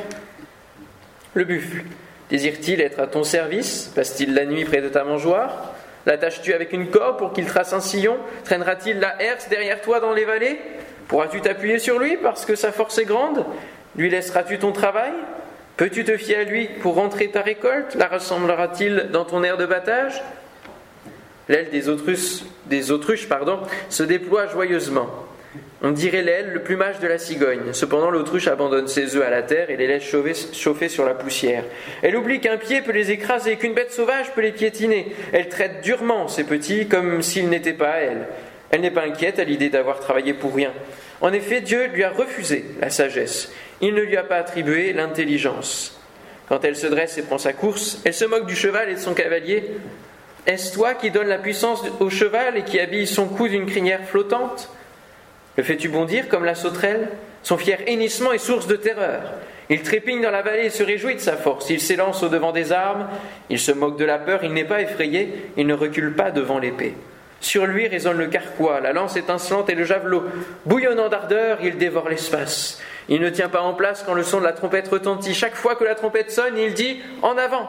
Le 1.34 1.44
buffle, 1.44 1.82
désire-t-il 2.30 2.80
être 2.80 3.00
à 3.00 3.06
ton 3.06 3.24
service? 3.24 3.90
Passe-t-il 3.94 4.34
la 4.34 4.46
nuit 4.46 4.64
près 4.64 4.80
de 4.80 4.88
ta 4.88 5.04
mangeoire? 5.04 5.72
L'attaches-tu 6.04 6.52
avec 6.52 6.72
une 6.72 6.88
corde 6.88 7.18
pour 7.18 7.32
qu'il 7.32 7.46
trace 7.46 7.72
un 7.72 7.80
sillon? 7.80 8.16
Traînera-t-il 8.44 8.98
la 8.98 9.22
herse 9.22 9.48
derrière 9.48 9.80
toi 9.80 10.00
dans 10.00 10.12
les 10.12 10.24
vallées? 10.24 10.58
Pourras-tu 11.08 11.40
t'appuyer 11.40 11.78
sur 11.78 11.98
lui 11.98 12.16
parce 12.16 12.44
que 12.44 12.54
sa 12.54 12.72
force 12.72 12.98
est 12.98 13.04
grande? 13.04 13.44
Lui 13.96 14.10
laisseras-tu 14.10 14.58
ton 14.58 14.72
travail? 14.72 15.12
Peux-tu 15.76 16.04
te 16.04 16.16
fier 16.16 16.40
à 16.40 16.44
lui 16.44 16.68
pour 16.80 16.94
rentrer 16.94 17.28
ta 17.28 17.42
récolte? 17.42 17.94
La 17.94 18.08
rassemblera-t-il 18.08 19.10
dans 19.12 19.24
ton 19.24 19.42
air 19.42 19.56
de 19.56 19.66
battage? 19.66 20.22
L'aile 21.52 21.68
des 21.70 22.90
autruches, 22.90 23.28
pardon, 23.28 23.60
se 23.90 24.02
déploie 24.02 24.46
joyeusement. 24.46 25.10
On 25.82 25.90
dirait 25.90 26.22
l'aile, 26.22 26.52
le 26.54 26.62
plumage 26.62 26.98
de 27.00 27.06
la 27.06 27.18
cigogne. 27.18 27.72
Cependant, 27.72 28.10
l'autruche 28.10 28.48
abandonne 28.48 28.88
ses 28.88 29.16
œufs 29.16 29.26
à 29.26 29.28
la 29.28 29.42
terre 29.42 29.68
et 29.68 29.76
les 29.76 29.86
laisse 29.86 30.02
chauffer 30.54 30.88
sur 30.88 31.04
la 31.04 31.12
poussière. 31.12 31.64
Elle 32.02 32.16
oublie 32.16 32.40
qu'un 32.40 32.56
pied 32.56 32.80
peut 32.80 32.92
les 32.92 33.10
écraser, 33.10 33.56
qu'une 33.56 33.74
bête 33.74 33.92
sauvage 33.92 34.32
peut 34.32 34.40
les 34.40 34.52
piétiner. 34.52 35.14
Elle 35.32 35.48
traite 35.50 35.82
durement 35.82 36.26
ses 36.26 36.44
petits 36.44 36.88
comme 36.88 37.20
s'ils 37.20 37.50
n'étaient 37.50 37.74
pas 37.74 37.90
à 37.90 37.98
elle. 37.98 38.28
Elle 38.70 38.80
n'est 38.80 38.90
pas 38.90 39.04
inquiète 39.04 39.38
à 39.38 39.44
l'idée 39.44 39.68
d'avoir 39.68 40.00
travaillé 40.00 40.32
pour 40.32 40.54
rien. 40.54 40.72
En 41.20 41.34
effet, 41.34 41.60
Dieu 41.60 41.88
lui 41.92 42.02
a 42.02 42.10
refusé 42.10 42.64
la 42.80 42.88
sagesse 42.88 43.52
il 43.82 43.94
ne 43.94 44.00
lui 44.00 44.16
a 44.16 44.22
pas 44.22 44.36
attribué 44.36 44.92
l'intelligence. 44.92 45.98
Quand 46.48 46.64
elle 46.64 46.76
se 46.76 46.86
dresse 46.86 47.18
et 47.18 47.22
prend 47.22 47.38
sa 47.38 47.52
course, 47.52 48.00
elle 48.04 48.14
se 48.14 48.24
moque 48.24 48.46
du 48.46 48.54
cheval 48.54 48.88
et 48.88 48.94
de 48.94 49.00
son 49.00 49.12
cavalier. 49.12 49.64
Est-ce 50.46 50.74
toi 50.74 50.94
qui 50.94 51.10
donnes 51.10 51.28
la 51.28 51.38
puissance 51.38 51.84
au 52.00 52.10
cheval 52.10 52.56
et 52.56 52.62
qui 52.62 52.80
habille 52.80 53.06
son 53.06 53.26
cou 53.26 53.48
d'une 53.48 53.66
crinière 53.66 54.04
flottante? 54.04 54.70
Le 55.56 55.62
fais-tu 55.62 55.88
bondir 55.88 56.28
comme 56.28 56.44
la 56.44 56.56
sauterelle? 56.56 57.10
Son 57.44 57.58
fier 57.58 57.78
hennissement 57.86 58.32
est 58.32 58.38
source 58.38 58.66
de 58.66 58.76
terreur. 58.76 59.22
Il 59.70 59.82
trépigne 59.82 60.20
dans 60.20 60.30
la 60.30 60.42
vallée 60.42 60.66
et 60.66 60.70
se 60.70 60.82
réjouit 60.82 61.14
de 61.14 61.20
sa 61.20 61.36
force. 61.36 61.70
Il 61.70 61.80
s'élance 61.80 62.22
au-devant 62.22 62.52
des 62.52 62.72
armes, 62.72 63.08
il 63.50 63.58
se 63.58 63.70
moque 63.70 63.98
de 63.98 64.04
la 64.04 64.18
peur, 64.18 64.40
il 64.42 64.52
n'est 64.52 64.64
pas 64.64 64.80
effrayé, 64.80 65.50
il 65.56 65.66
ne 65.66 65.74
recule 65.74 66.14
pas 66.14 66.30
devant 66.30 66.58
l'épée. 66.58 66.94
Sur 67.40 67.66
lui 67.66 67.86
résonne 67.86 68.18
le 68.18 68.26
carquois, 68.26 68.80
la 68.80 68.92
lance 68.92 69.16
étincelante 69.16 69.70
et 69.70 69.74
le 69.74 69.84
javelot. 69.84 70.24
Bouillonnant 70.66 71.08
d'ardeur, 71.08 71.58
il 71.62 71.76
dévore 71.76 72.08
l'espace. 72.08 72.80
Il 73.08 73.20
ne 73.20 73.30
tient 73.30 73.48
pas 73.48 73.62
en 73.62 73.74
place 73.74 74.04
quand 74.04 74.14
le 74.14 74.22
son 74.22 74.38
de 74.38 74.44
la 74.44 74.52
trompette 74.52 74.88
retentit. 74.88 75.34
Chaque 75.34 75.56
fois 75.56 75.74
que 75.74 75.84
la 75.84 75.94
trompette 75.94 76.30
sonne, 76.30 76.56
il 76.56 76.74
dit 76.74 77.00
En 77.22 77.36
avant 77.36 77.68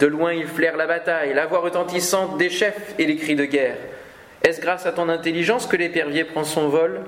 De 0.00 0.06
loin, 0.06 0.32
il 0.32 0.46
flaire 0.46 0.76
la 0.76 0.86
bataille, 0.86 1.32
la 1.34 1.46
voix 1.46 1.60
retentissante 1.60 2.36
des 2.36 2.50
chefs 2.50 2.94
et 2.98 3.06
les 3.06 3.16
cris 3.16 3.36
de 3.36 3.44
guerre. 3.44 3.76
Est-ce 4.42 4.60
grâce 4.60 4.86
à 4.86 4.92
ton 4.92 5.08
intelligence 5.08 5.66
que 5.66 5.76
l'épervier 5.76 6.24
prend 6.24 6.44
son 6.44 6.68
vol 6.68 7.00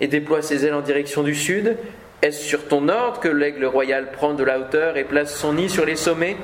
et 0.00 0.06
déploie 0.06 0.42
ses 0.42 0.64
ailes 0.64 0.74
en 0.74 0.80
direction 0.80 1.22
du 1.22 1.34
sud? 1.34 1.76
Est-ce 2.22 2.42
sur 2.42 2.66
ton 2.66 2.88
ordre 2.88 3.20
que 3.20 3.28
l'aigle 3.28 3.64
royal 3.64 4.10
prend 4.12 4.34
de 4.34 4.42
la 4.44 4.58
hauteur 4.58 4.96
et 4.96 5.04
place 5.04 5.34
son 5.34 5.52
nid 5.52 5.68
sur 5.68 5.84
les 5.84 5.96
sommets? 5.96 6.36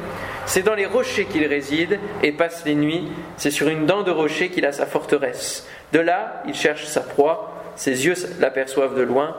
C'est 0.47 0.63
dans 0.63 0.75
les 0.75 0.87
rochers 0.87 1.25
qu'il 1.25 1.47
réside 1.47 1.99
et 2.23 2.33
passe 2.33 2.65
les 2.65 2.75
nuits. 2.75 3.09
C'est 3.37 3.51
sur 3.51 3.69
une 3.69 3.87
dent 3.87 4.03
de 4.03 4.11
rocher 4.11 4.51
qu'il 4.51 4.67
a 4.67 4.73
sa 4.73 4.87
forteresse. 4.87 5.67
De 5.93 6.01
là, 6.01 6.43
il 6.47 6.55
cherche 6.55 6.85
sa 6.85 7.01
proie. 7.01 7.51
Ses 7.77 8.07
yeux 8.07 8.15
l'aperçoivent 8.41 8.97
de 8.97 9.03
loin 9.03 9.35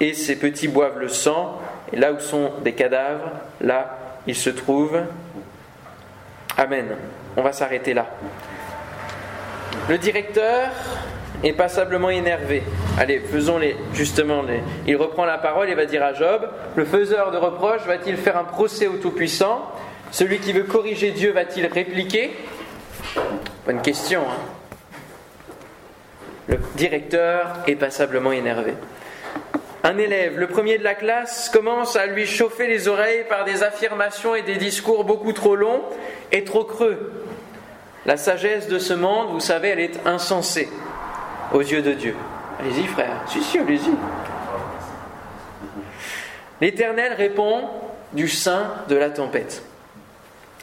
et 0.00 0.12
ces 0.14 0.36
petits 0.36 0.68
boivent 0.68 0.98
le 0.98 1.08
sang, 1.08 1.60
et 1.92 1.96
là 1.96 2.12
où 2.12 2.20
sont 2.20 2.52
des 2.62 2.72
cadavres, 2.72 3.30
là 3.60 3.98
ils 4.26 4.36
se 4.36 4.50
trouvent. 4.50 5.02
Amen. 6.56 6.96
On 7.36 7.42
va 7.42 7.52
s'arrêter 7.52 7.94
là. 7.94 8.06
Le 9.88 9.98
directeur 9.98 10.70
est 11.42 11.52
passablement 11.52 12.10
énervé. 12.10 12.62
Allez, 12.98 13.18
faisons 13.20 13.58
les 13.58 13.76
justement 13.92 14.42
les. 14.42 14.60
Il 14.86 14.96
reprend 14.96 15.24
la 15.24 15.38
parole 15.38 15.68
et 15.68 15.74
va 15.74 15.84
dire 15.86 16.02
à 16.02 16.14
Job 16.14 16.48
Le 16.76 16.84
faiseur 16.84 17.30
de 17.32 17.36
reproches 17.36 17.84
va-t-il 17.86 18.16
faire 18.16 18.36
un 18.36 18.44
procès 18.44 18.86
au 18.86 18.96
Tout-Puissant? 18.96 19.70
Celui 20.10 20.38
qui 20.38 20.52
veut 20.52 20.62
corriger 20.62 21.10
Dieu 21.10 21.32
va-t-il 21.32 21.66
répliquer? 21.66 22.30
Bonne 23.66 23.82
question. 23.82 24.20
Hein 24.22 24.54
le 26.48 26.58
directeur 26.76 27.46
est 27.66 27.76
passablement 27.76 28.32
énervé. 28.32 28.74
Un 29.86 29.98
élève, 29.98 30.38
le 30.38 30.46
premier 30.46 30.78
de 30.78 30.82
la 30.82 30.94
classe, 30.94 31.50
commence 31.50 31.94
à 31.94 32.06
lui 32.06 32.26
chauffer 32.26 32.66
les 32.66 32.88
oreilles 32.88 33.26
par 33.28 33.44
des 33.44 33.62
affirmations 33.62 34.34
et 34.34 34.40
des 34.40 34.56
discours 34.56 35.04
beaucoup 35.04 35.34
trop 35.34 35.56
longs 35.56 35.82
et 36.32 36.42
trop 36.42 36.64
creux. 36.64 37.12
La 38.06 38.16
sagesse 38.16 38.66
de 38.68 38.78
ce 38.78 38.94
monde, 38.94 39.28
vous 39.32 39.40
savez, 39.40 39.68
elle 39.68 39.80
est 39.80 40.06
insensée 40.06 40.70
aux 41.52 41.60
yeux 41.60 41.82
de 41.82 41.92
Dieu. 41.92 42.16
Allez-y, 42.58 42.86
frère. 42.86 43.24
Si, 43.26 43.42
si, 43.42 43.58
allez-y. 43.58 43.90
L'Éternel 46.62 47.12
répond 47.12 47.68
du 48.14 48.26
sein 48.26 48.72
de 48.88 48.96
la 48.96 49.10
tempête. 49.10 49.62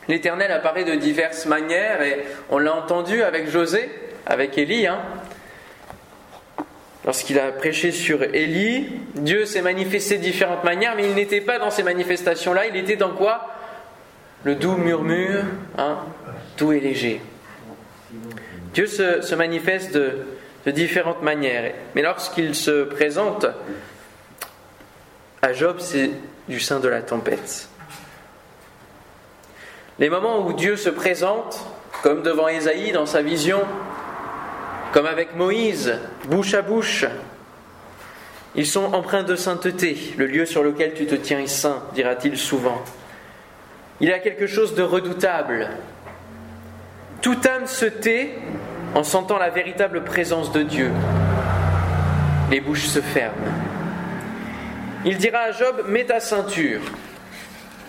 L'Éternel 0.08 0.52
apparaît 0.52 0.84
de 0.84 0.96
diverses 0.96 1.46
manières 1.46 2.02
et 2.02 2.26
on 2.50 2.58
l'a 2.58 2.74
entendu 2.76 3.22
avec 3.22 3.50
José, 3.52 3.88
avec 4.26 4.58
Élie. 4.58 4.88
Hein. 4.88 5.00
Lorsqu'il 7.04 7.40
a 7.40 7.52
prêché 7.52 7.92
sur 7.92 8.22
Élie, 8.24 8.88
Dieu 9.16 9.46
s'est 9.46 9.64
manifesté 9.64 10.18
de 10.18 10.24
différentes 10.24 10.64
manières, 10.64 10.96
mais 10.96 11.10
il 11.10 11.16
n'était 11.16 11.42
pas 11.42 11.58
dans 11.58 11.72
ces 11.72 11.82
manifestations-là, 11.82 12.68
il 12.68 12.76
était 12.76 12.96
dans 12.96 13.14
quoi? 13.14 13.50
Le 14.44 14.56
doux 14.56 14.76
murmure, 14.76 15.44
hein, 15.78 15.98
doux 16.58 16.74
et 16.74 16.80
léger. 16.80 17.22
Dieu 18.74 18.86
se, 18.86 19.34
manifeste 19.36 19.94
de, 19.94 20.18
de, 20.66 20.72
différentes 20.72 21.24
manières, 21.24 21.74
mais 21.96 22.04
lorsqu'il 22.04 22.54
se 22.54 22.84
présente 22.84 23.48
à 25.42 25.54
Job, 25.54 25.78
c'est 25.80 26.12
du 26.48 26.60
sein 26.60 26.80
de 26.80 26.88
la 26.88 27.02
tempête. 27.02 27.68
Les 29.98 30.10
moments 30.10 30.46
où 30.46 30.54
Dieu 30.54 30.78
se 30.78 30.90
présente, 30.90 31.66
comme 32.04 32.22
devant 32.22 32.48
Ésaïe 32.48 32.92
dans 32.92 33.06
sa 33.06 33.22
vision, 33.22 33.62
comme 34.92 35.06
avec 35.06 35.36
Moïse, 35.36 35.98
bouche 36.26 36.54
à 36.54 36.62
bouche. 36.62 37.06
Ils 38.56 38.68
sont 38.68 38.94
empreints 38.94 39.24
de 39.24 39.36
sainteté. 39.36 39.98
Le 40.18 40.26
lieu 40.26 40.46
sur 40.46 40.64
lequel 40.64 40.94
tu 40.94 41.06
te 41.06 41.16
tiens 41.16 41.40
est 41.40 41.48
saint, 41.48 41.84
dira-t-il 41.94 42.38
souvent. 42.38 42.82
Il 44.02 44.10
y 44.10 44.14
a 44.14 44.20
quelque 44.20 44.48
chose 44.48 44.76
de 44.76 44.84
redoutable. 44.84 45.70
Toute 47.22 47.46
âme 47.46 47.68
se 47.68 47.86
tait 47.86 48.32
en 48.96 49.04
sentant 49.04 49.38
la 49.38 49.50
véritable 49.50 50.04
présence 50.04 50.52
de 50.52 50.64
Dieu, 50.64 50.92
les 52.50 52.60
bouches 52.60 52.88
se 52.88 53.00
ferment. 53.00 53.36
Il 55.06 55.18
dira 55.18 55.40
à 55.40 55.52
Job, 55.52 55.86
mets 55.88 56.06
ta 56.06 56.20
ceinture. 56.20 56.82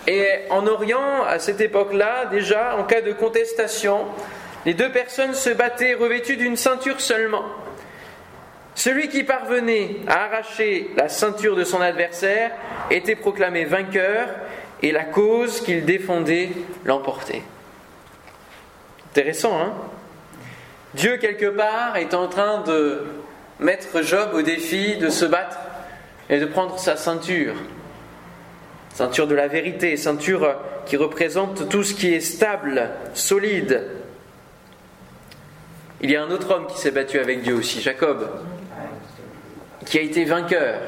Et 0.07 0.27
en 0.49 0.65
Orient, 0.67 1.23
à 1.27 1.39
cette 1.39 1.61
époque-là, 1.61 2.25
déjà, 2.25 2.77
en 2.77 2.83
cas 2.83 3.01
de 3.01 3.11
contestation, 3.11 4.05
les 4.65 4.73
deux 4.73 4.91
personnes 4.91 5.33
se 5.33 5.49
battaient 5.49 5.93
revêtues 5.93 6.37
d'une 6.37 6.57
ceinture 6.57 7.01
seulement. 7.01 7.43
Celui 8.75 9.09
qui 9.09 9.23
parvenait 9.23 9.97
à 10.07 10.25
arracher 10.25 10.89
la 10.95 11.09
ceinture 11.09 11.55
de 11.55 11.63
son 11.63 11.81
adversaire 11.81 12.51
était 12.89 13.15
proclamé 13.15 13.65
vainqueur 13.65 14.27
et 14.81 14.91
la 14.91 15.03
cause 15.03 15.61
qu'il 15.61 15.85
défendait 15.85 16.49
l'emportait. 16.85 17.43
Intéressant, 19.11 19.59
hein? 19.61 19.73
Dieu, 20.95 21.17
quelque 21.17 21.45
part, 21.45 21.97
est 21.97 22.13
en 22.13 22.27
train 22.27 22.61
de 22.61 23.03
mettre 23.59 24.03
Job 24.03 24.31
au 24.33 24.41
défi 24.41 24.97
de 24.97 25.09
se 25.09 25.25
battre 25.25 25.57
et 26.29 26.39
de 26.39 26.45
prendre 26.45 26.77
sa 26.79 26.97
ceinture. 26.97 27.55
Ceinture 28.93 29.27
de 29.27 29.35
la 29.35 29.47
vérité, 29.47 29.97
ceinture 29.97 30.55
qui 30.85 30.97
représente 30.97 31.69
tout 31.69 31.83
ce 31.83 31.93
qui 31.93 32.13
est 32.13 32.19
stable, 32.19 32.89
solide. 33.13 33.87
Il 36.03 36.11
y 36.11 36.17
a 36.17 36.21
un 36.21 36.31
autre 36.31 36.53
homme 36.53 36.67
qui 36.67 36.77
s'est 36.77 36.91
battu 36.91 37.17
avec 37.17 37.43
Dieu 37.43 37.55
aussi, 37.55 37.81
Jacob, 37.81 38.29
qui 39.85 39.97
a 39.97 40.01
été 40.01 40.25
vainqueur. 40.25 40.81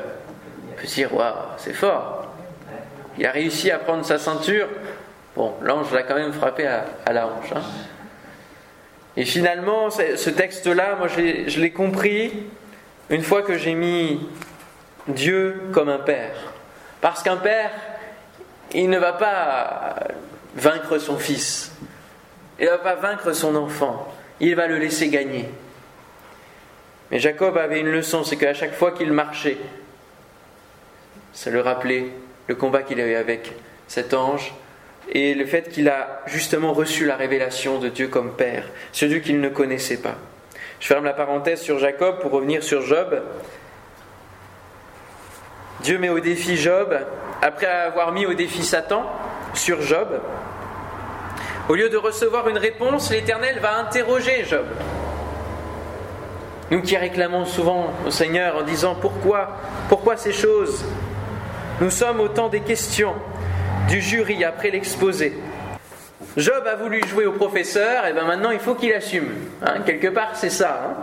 On 0.70 0.76
peut 0.76 0.86
se 0.86 0.96
dire, 0.96 1.14
waouh, 1.16 1.34
c'est 1.58 1.74
fort. 1.74 2.28
Il 3.18 3.26
a 3.26 3.32
réussi 3.32 3.72
à 3.72 3.80
prendre 3.80 4.04
sa 4.04 4.20
ceinture. 4.20 4.68
Bon, 5.38 5.54
l'ange 5.62 5.94
l'a 5.94 6.04
quand 6.04 6.16
même 6.16 6.34
frappé 6.34 6.68
à, 6.68 7.14
la 7.14 7.28
hanche. 7.28 7.54
Hein. 7.56 7.62
Et 9.16 9.24
finalement, 9.24 9.90
ce 9.90 10.30
texte-là, 10.30 10.98
moi 10.98 11.08
je 11.08 11.62
l'ai 11.62 11.72
compris 11.72 12.34
une 13.10 13.24
fois 13.24 13.42
que 13.42 13.58
j'ai 13.58 13.74
mis 13.74 14.20
Dieu 15.08 15.62
comme 15.72 15.88
un 15.88 16.00
père. 16.00 16.36
Parce 17.00 17.24
qu'un 17.24 17.38
père, 17.38 17.72
il 18.74 18.90
ne 18.90 18.98
va 18.98 19.14
pas 19.14 19.96
vaincre 20.58 20.98
son 20.98 21.18
fils. 21.18 21.72
Il 22.60 22.66
ne 22.66 22.72
va 22.72 22.80
pas 22.80 22.96
vaincre 22.96 23.32
son 23.32 23.56
enfant. 23.56 24.14
Il 24.40 24.56
va 24.56 24.68
le 24.68 24.78
laisser 24.78 25.10
gagner. 25.10 25.46
Mais 27.12 27.20
Jacob 27.20 27.58
avait 27.58 27.80
une 27.80 27.92
leçon, 27.92 28.24
c'est 28.24 28.36
qu'à 28.36 28.54
chaque 28.54 28.74
fois 28.74 28.92
qu'il 28.92 29.12
marchait, 29.12 29.58
ça 31.34 31.52
le 31.52 31.62
rappelait 31.62 32.08
le 32.48 32.56
combat 32.56 32.84
qu'il 32.84 33.00
avait 33.00 33.16
avec 33.16 33.52
cet 33.88 34.14
ange 34.14 34.54
et 35.12 35.34
le 35.36 35.46
fait 35.46 35.70
qu'il 35.70 35.88
a 35.90 36.24
justement 36.26 36.74
reçu 36.74 37.06
la 37.06 37.16
révélation 37.16 37.80
de 37.80 37.90
Dieu 37.90 38.08
comme 38.08 38.34
Père, 38.36 38.66
ce 38.92 39.06
Dieu 39.06 39.20
qu'il 39.20 39.40
ne 39.40 39.50
connaissait 39.50 40.02
pas. 40.02 40.16
Je 40.80 40.88
ferme 40.88 41.06
la 41.06 41.14
parenthèse 41.14 41.62
sur 41.62 41.80
Jacob 41.80 42.20
pour 42.20 42.32
revenir 42.32 42.64
sur 42.64 42.82
Job. 42.82 43.22
Dieu 45.82 45.98
met 46.00 46.10
au 46.10 46.20
défi 46.20 46.58
Job, 46.58 46.98
après 47.42 47.68
avoir 47.68 48.12
mis 48.12 48.26
au 48.26 48.34
défi 48.34 48.64
Satan 48.64 49.06
sur 49.54 49.82
Job. 49.82 50.20
Au 51.68 51.74
lieu 51.74 51.90
de 51.90 51.98
recevoir 51.98 52.48
une 52.48 52.60
réponse, 52.60 53.10
l'Éternel 53.10 53.58
va 53.60 53.78
interroger 53.78 54.46
Job. 54.48 54.66
Nous 56.70 56.82
qui 56.82 56.96
réclamons 56.96 57.46
souvent 57.46 57.92
au 58.06 58.12
Seigneur 58.12 58.58
en 58.58 58.62
disant 58.62 58.96
pourquoi, 58.96 59.58
pourquoi 59.90 60.16
ces 60.16 60.32
choses? 60.32 60.86
Nous 61.82 61.90
sommes 61.90 62.20
au 62.20 62.28
temps 62.28 62.50
des 62.50 62.62
questions 62.62 63.16
du 63.88 64.00
jury 64.00 64.44
après 64.44 64.70
l'exposé. 64.70 65.34
Job 66.38 66.68
a 66.68 66.76
voulu 66.76 67.02
jouer 67.08 67.26
au 67.26 67.32
professeur, 67.32 68.06
et 68.06 68.14
bien 68.14 68.26
maintenant 68.26 68.52
il 68.52 68.60
faut 68.60 68.76
qu'il 68.76 68.94
assume. 68.94 69.30
Hein, 69.64 69.82
quelque 69.88 70.08
part, 70.08 70.36
c'est 70.36 70.52
ça. 70.52 70.84
Hein. 70.86 70.94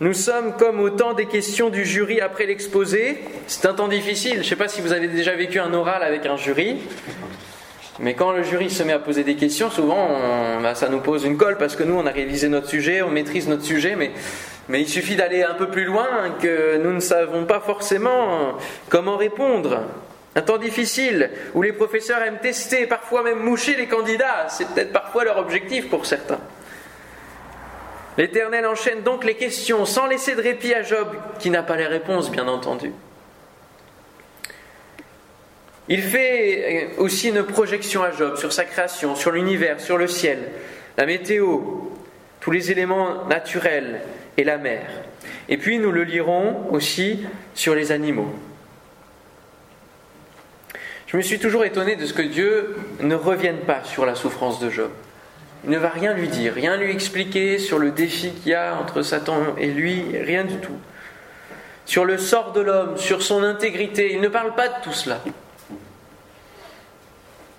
Nous 0.00 0.14
sommes 0.14 0.56
comme 0.56 0.80
au 0.80 0.90
temps 0.90 1.12
des 1.12 1.26
questions 1.26 1.70
du 1.70 1.84
jury 1.84 2.20
après 2.20 2.46
l'exposé. 2.46 3.22
C'est 3.46 3.66
un 3.66 3.74
temps 3.74 3.86
difficile. 3.86 4.34
Je 4.34 4.38
ne 4.38 4.42
sais 4.42 4.56
pas 4.56 4.66
si 4.66 4.80
vous 4.80 4.92
avez 4.92 5.06
déjà 5.06 5.36
vécu 5.36 5.60
un 5.60 5.72
oral 5.72 6.02
avec 6.02 6.26
un 6.26 6.36
jury. 6.36 6.78
Mais 8.00 8.14
quand 8.14 8.32
le 8.32 8.42
jury 8.42 8.70
se 8.70 8.82
met 8.82 8.92
à 8.92 8.98
poser 8.98 9.22
des 9.22 9.36
questions, 9.36 9.70
souvent 9.70 10.08
bah, 10.60 10.74
ça 10.74 10.88
nous 10.88 11.00
pose 11.00 11.24
une 11.24 11.36
colle 11.36 11.56
parce 11.56 11.76
que 11.76 11.84
nous 11.84 11.94
on 11.94 12.06
a 12.06 12.10
révisé 12.10 12.48
notre 12.48 12.68
sujet, 12.68 13.02
on 13.02 13.10
maîtrise 13.10 13.48
notre 13.48 13.62
sujet, 13.62 13.94
mais, 13.94 14.10
mais 14.68 14.80
il 14.80 14.88
suffit 14.88 15.14
d'aller 15.14 15.42
un 15.44 15.54
peu 15.54 15.68
plus 15.68 15.84
loin 15.84 16.06
que 16.40 16.76
nous 16.78 16.92
ne 16.92 17.00
savons 17.00 17.44
pas 17.44 17.60
forcément 17.60 18.58
comment 18.88 19.16
répondre. 19.16 19.82
Un 20.36 20.42
temps 20.42 20.58
difficile 20.58 21.30
où 21.54 21.62
les 21.62 21.72
professeurs 21.72 22.20
aiment 22.22 22.40
tester, 22.42 22.86
parfois 22.86 23.22
même 23.22 23.38
moucher 23.38 23.76
les 23.76 23.86
candidats. 23.86 24.48
C'est 24.48 24.66
peut-être 24.68 24.92
parfois 24.92 25.22
leur 25.22 25.38
objectif 25.38 25.88
pour 25.88 26.06
certains. 26.06 26.40
L'Éternel 28.18 28.66
enchaîne 28.66 29.02
donc 29.02 29.24
les 29.24 29.34
questions 29.34 29.84
sans 29.84 30.06
laisser 30.06 30.34
de 30.34 30.42
répit 30.42 30.74
à 30.74 30.82
Job, 30.82 31.08
qui 31.38 31.50
n'a 31.50 31.62
pas 31.62 31.76
les 31.76 31.86
réponses, 31.86 32.30
bien 32.30 32.48
entendu. 32.48 32.92
Il 35.88 36.02
fait 36.02 36.90
aussi 36.96 37.28
une 37.28 37.42
projection 37.42 38.02
à 38.02 38.10
Job 38.10 38.36
sur 38.36 38.52
sa 38.52 38.64
création, 38.64 39.14
sur 39.14 39.32
l'univers, 39.32 39.80
sur 39.80 39.98
le 39.98 40.06
ciel, 40.06 40.38
la 40.96 41.04
météo, 41.04 41.58
tous 42.40 42.50
les 42.50 42.70
éléments 42.70 43.26
naturels 43.26 44.00
et 44.36 44.44
la 44.44 44.56
mer. 44.56 44.86
Et 45.48 45.58
puis 45.58 45.78
nous 45.78 45.92
le 45.92 46.04
lirons 46.04 46.68
aussi 46.70 47.24
sur 47.54 47.74
les 47.74 47.92
animaux. 47.92 48.32
Je 51.06 51.18
me 51.18 51.22
suis 51.22 51.38
toujours 51.38 51.64
étonné 51.64 51.96
de 51.96 52.06
ce 52.06 52.14
que 52.14 52.22
Dieu 52.22 52.76
ne 53.00 53.14
revienne 53.14 53.58
pas 53.58 53.84
sur 53.84 54.06
la 54.06 54.14
souffrance 54.14 54.60
de 54.60 54.70
Job. 54.70 54.90
Il 55.64 55.70
ne 55.70 55.78
va 55.78 55.90
rien 55.90 56.14
lui 56.14 56.28
dire, 56.28 56.54
rien 56.54 56.76
lui 56.76 56.90
expliquer 56.90 57.58
sur 57.58 57.78
le 57.78 57.90
défi 57.90 58.30
qu'il 58.32 58.52
y 58.52 58.54
a 58.54 58.76
entre 58.76 59.02
Satan 59.02 59.54
et 59.58 59.68
lui, 59.68 60.04
rien 60.18 60.44
du 60.44 60.56
tout. 60.56 60.76
Sur 61.86 62.04
le 62.04 62.16
sort 62.18 62.52
de 62.52 62.62
l'homme, 62.62 62.96
sur 62.96 63.22
son 63.22 63.42
intégrité, 63.42 64.12
il 64.14 64.20
ne 64.20 64.28
parle 64.28 64.54
pas 64.54 64.68
de 64.68 64.74
tout 64.82 64.92
cela. 64.92 65.20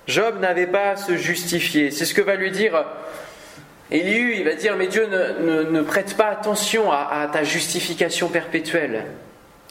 Job 0.07 0.39
n'avait 0.39 0.67
pas 0.67 0.91
à 0.91 0.95
se 0.95 1.17
justifier. 1.17 1.91
C'est 1.91 2.05
ce 2.05 2.13
que 2.13 2.21
va 2.21 2.35
lui 2.35 2.51
dire 2.51 2.85
Élihu. 3.91 4.35
Il 4.37 4.45
va 4.45 4.53
dire 4.53 4.75
Mais 4.77 4.87
Dieu 4.87 5.07
ne, 5.07 5.81
prête 5.81 6.15
pas 6.15 6.27
attention 6.27 6.91
à 6.91 7.27
ta 7.31 7.43
justification 7.43 8.29
perpétuelle, 8.29 9.05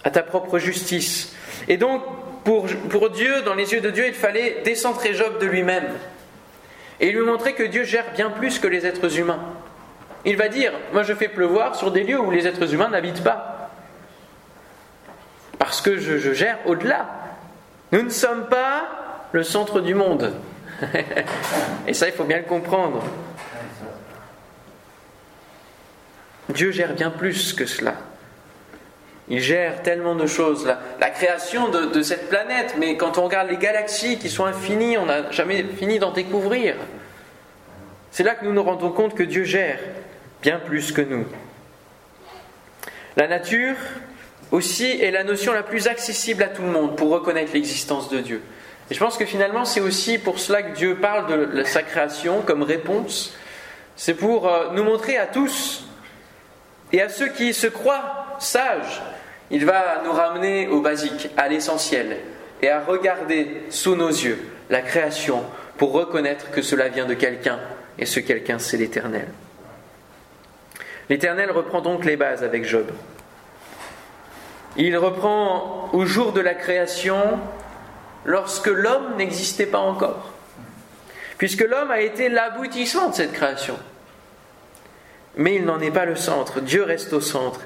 à 0.02 0.10
ta 0.10 0.22
propre 0.22 0.58
justice. 0.58 1.34
Et 1.68 1.76
donc, 1.76 2.02
pour, 2.44 3.10
Dieu, 3.10 3.42
dans 3.42 3.54
les 3.54 3.72
yeux 3.72 3.80
de 3.80 3.90
Dieu, 3.90 4.06
il 4.06 4.14
fallait 4.14 4.60
décentrer 4.64 5.14
Job 5.14 5.38
de 5.40 5.46
lui-même 5.46 5.88
et 7.00 7.10
lui 7.10 7.22
montrer 7.22 7.54
que 7.54 7.62
Dieu 7.62 7.84
gère 7.84 8.12
bien 8.14 8.30
plus 8.30 8.58
que 8.58 8.68
les 8.68 8.86
êtres 8.86 9.18
humains. 9.18 9.40
Il 10.26 10.36
va 10.36 10.48
dire, 10.48 10.72
moi 10.92 11.02
je 11.02 11.12
fais 11.14 11.28
pleuvoir 11.28 11.74
sur 11.74 11.90
des 11.90 12.04
lieux 12.04 12.20
où 12.20 12.30
les 12.30 12.46
êtres 12.46 12.72
humains 12.72 12.88
n'habitent 12.88 13.24
pas. 13.24 13.70
Parce 15.58 15.80
que 15.80 15.98
je, 15.98 16.18
je 16.18 16.32
gère 16.32 16.58
au-delà. 16.66 17.08
Nous 17.92 18.02
ne 18.02 18.10
sommes 18.10 18.46
pas 18.46 19.03
le 19.34 19.42
centre 19.42 19.80
du 19.80 19.94
monde. 19.94 20.32
et 21.88 21.92
ça, 21.92 22.06
il 22.06 22.12
faut 22.12 22.22
bien 22.22 22.38
le 22.38 22.44
comprendre. 22.44 23.02
Dieu 26.50 26.70
gère 26.70 26.94
bien 26.94 27.10
plus 27.10 27.52
que 27.52 27.66
cela. 27.66 27.96
Il 29.26 29.40
gère 29.40 29.82
tellement 29.82 30.14
de 30.14 30.26
choses. 30.26 30.72
La, 31.00 31.10
création 31.10 31.68
de, 31.68 32.00
cette 32.02 32.28
planète, 32.28 32.76
mais 32.78 32.96
quand 32.96 33.18
on 33.18 33.24
regarde 33.24 33.50
les 33.50 33.56
galaxies 33.56 34.18
qui 34.18 34.30
sont 34.30 34.44
infinies, 34.44 34.98
on 34.98 35.06
n'a 35.06 35.32
jamais 35.32 35.64
fini 35.64 35.98
d'en 35.98 36.12
découvrir. 36.12 36.76
C'est 38.12 38.22
là 38.22 38.36
que 38.36 38.44
nous 38.44 38.52
nous 38.52 38.62
rendons 38.62 38.92
compte 38.92 39.16
que 39.16 39.24
Dieu 39.24 39.42
gère 39.42 39.80
bien 40.42 40.60
plus 40.60 40.92
que 40.92 41.02
nous. 41.02 41.26
La 43.16 43.26
nature 43.26 43.76
aussi 44.52 44.86
est 45.02 45.10
la 45.10 45.24
notion 45.24 45.52
la 45.52 45.64
plus 45.64 45.88
accessible 45.88 46.44
à 46.44 46.48
tout 46.48 46.62
le 46.62 46.68
monde 46.68 46.96
pour 46.96 47.10
reconnaître 47.10 47.52
l'existence 47.52 48.08
de 48.10 48.20
Dieu. 48.20 48.40
Et 48.90 48.94
je 48.94 48.98
pense 48.98 49.16
que 49.16 49.24
finalement 49.24 49.64
c'est 49.64 49.80
aussi 49.80 50.18
pour 50.18 50.38
cela 50.38 50.62
que 50.62 50.76
Dieu 50.76 50.96
parle 50.96 51.54
de 51.54 51.64
sa 51.64 51.82
création 51.82 52.42
comme 52.42 52.62
réponse. 52.62 53.34
C'est 53.96 54.14
pour 54.14 54.48
euh, 54.48 54.72
nous 54.72 54.84
montrer 54.84 55.16
à 55.16 55.26
tous 55.26 55.84
et 56.92 57.00
à 57.00 57.08
ceux 57.08 57.28
qui 57.28 57.54
se 57.54 57.66
croient 57.66 58.36
sages 58.38 59.02
il 59.50 59.64
va 59.64 60.02
nous 60.04 60.12
ramener 60.12 60.68
au 60.68 60.80
basique, 60.80 61.30
à 61.36 61.48
l'essentiel, 61.48 62.16
et 62.62 62.68
à 62.68 62.80
regarder 62.80 63.62
sous 63.68 63.94
nos 63.94 64.08
yeux 64.08 64.38
la 64.70 64.80
création 64.80 65.44
pour 65.76 65.92
reconnaître 65.92 66.50
que 66.50 66.62
cela 66.62 66.88
vient 66.88 67.06
de 67.06 67.14
quelqu'un, 67.14 67.60
et 67.98 68.06
ce 68.06 68.20
quelqu'un 68.20 68.58
c'est 68.58 68.76
l'Éternel. 68.76 69.28
L'Éternel 71.10 71.50
reprend 71.50 71.82
donc 71.82 72.04
les 72.04 72.16
bases 72.16 72.42
avec 72.42 72.64
Job. 72.64 72.86
Il 74.76 74.96
reprend 74.96 75.90
au 75.92 76.06
jour 76.06 76.32
de 76.32 76.40
la 76.40 76.54
création, 76.54 77.38
lorsque 78.25 78.66
l'homme 78.66 79.16
n'existait 79.16 79.66
pas 79.66 79.78
encore, 79.78 80.33
puisque 81.38 81.62
l'homme 81.62 81.90
a 81.90 82.00
été 82.00 82.28
l'aboutissement 82.28 83.11
de 83.11 83.14
cette 83.14 83.33
création. 83.33 83.78
Mais 85.37 85.57
il 85.57 85.64
n'en 85.64 85.81
est 85.81 85.90
pas 85.90 86.04
le 86.04 86.16
centre, 86.16 86.61
Dieu 86.61 86.83
reste 86.83 87.12
au 87.12 87.21
centre, 87.21 87.61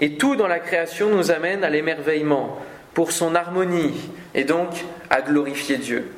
et 0.00 0.16
tout 0.16 0.36
dans 0.36 0.48
la 0.48 0.58
création 0.58 1.08
nous 1.08 1.30
amène 1.30 1.64
à 1.64 1.70
l'émerveillement 1.70 2.58
pour 2.94 3.12
son 3.12 3.34
harmonie 3.34 4.10
et 4.34 4.44
donc 4.44 4.70
à 5.10 5.22
glorifier 5.22 5.76
Dieu. 5.76 6.10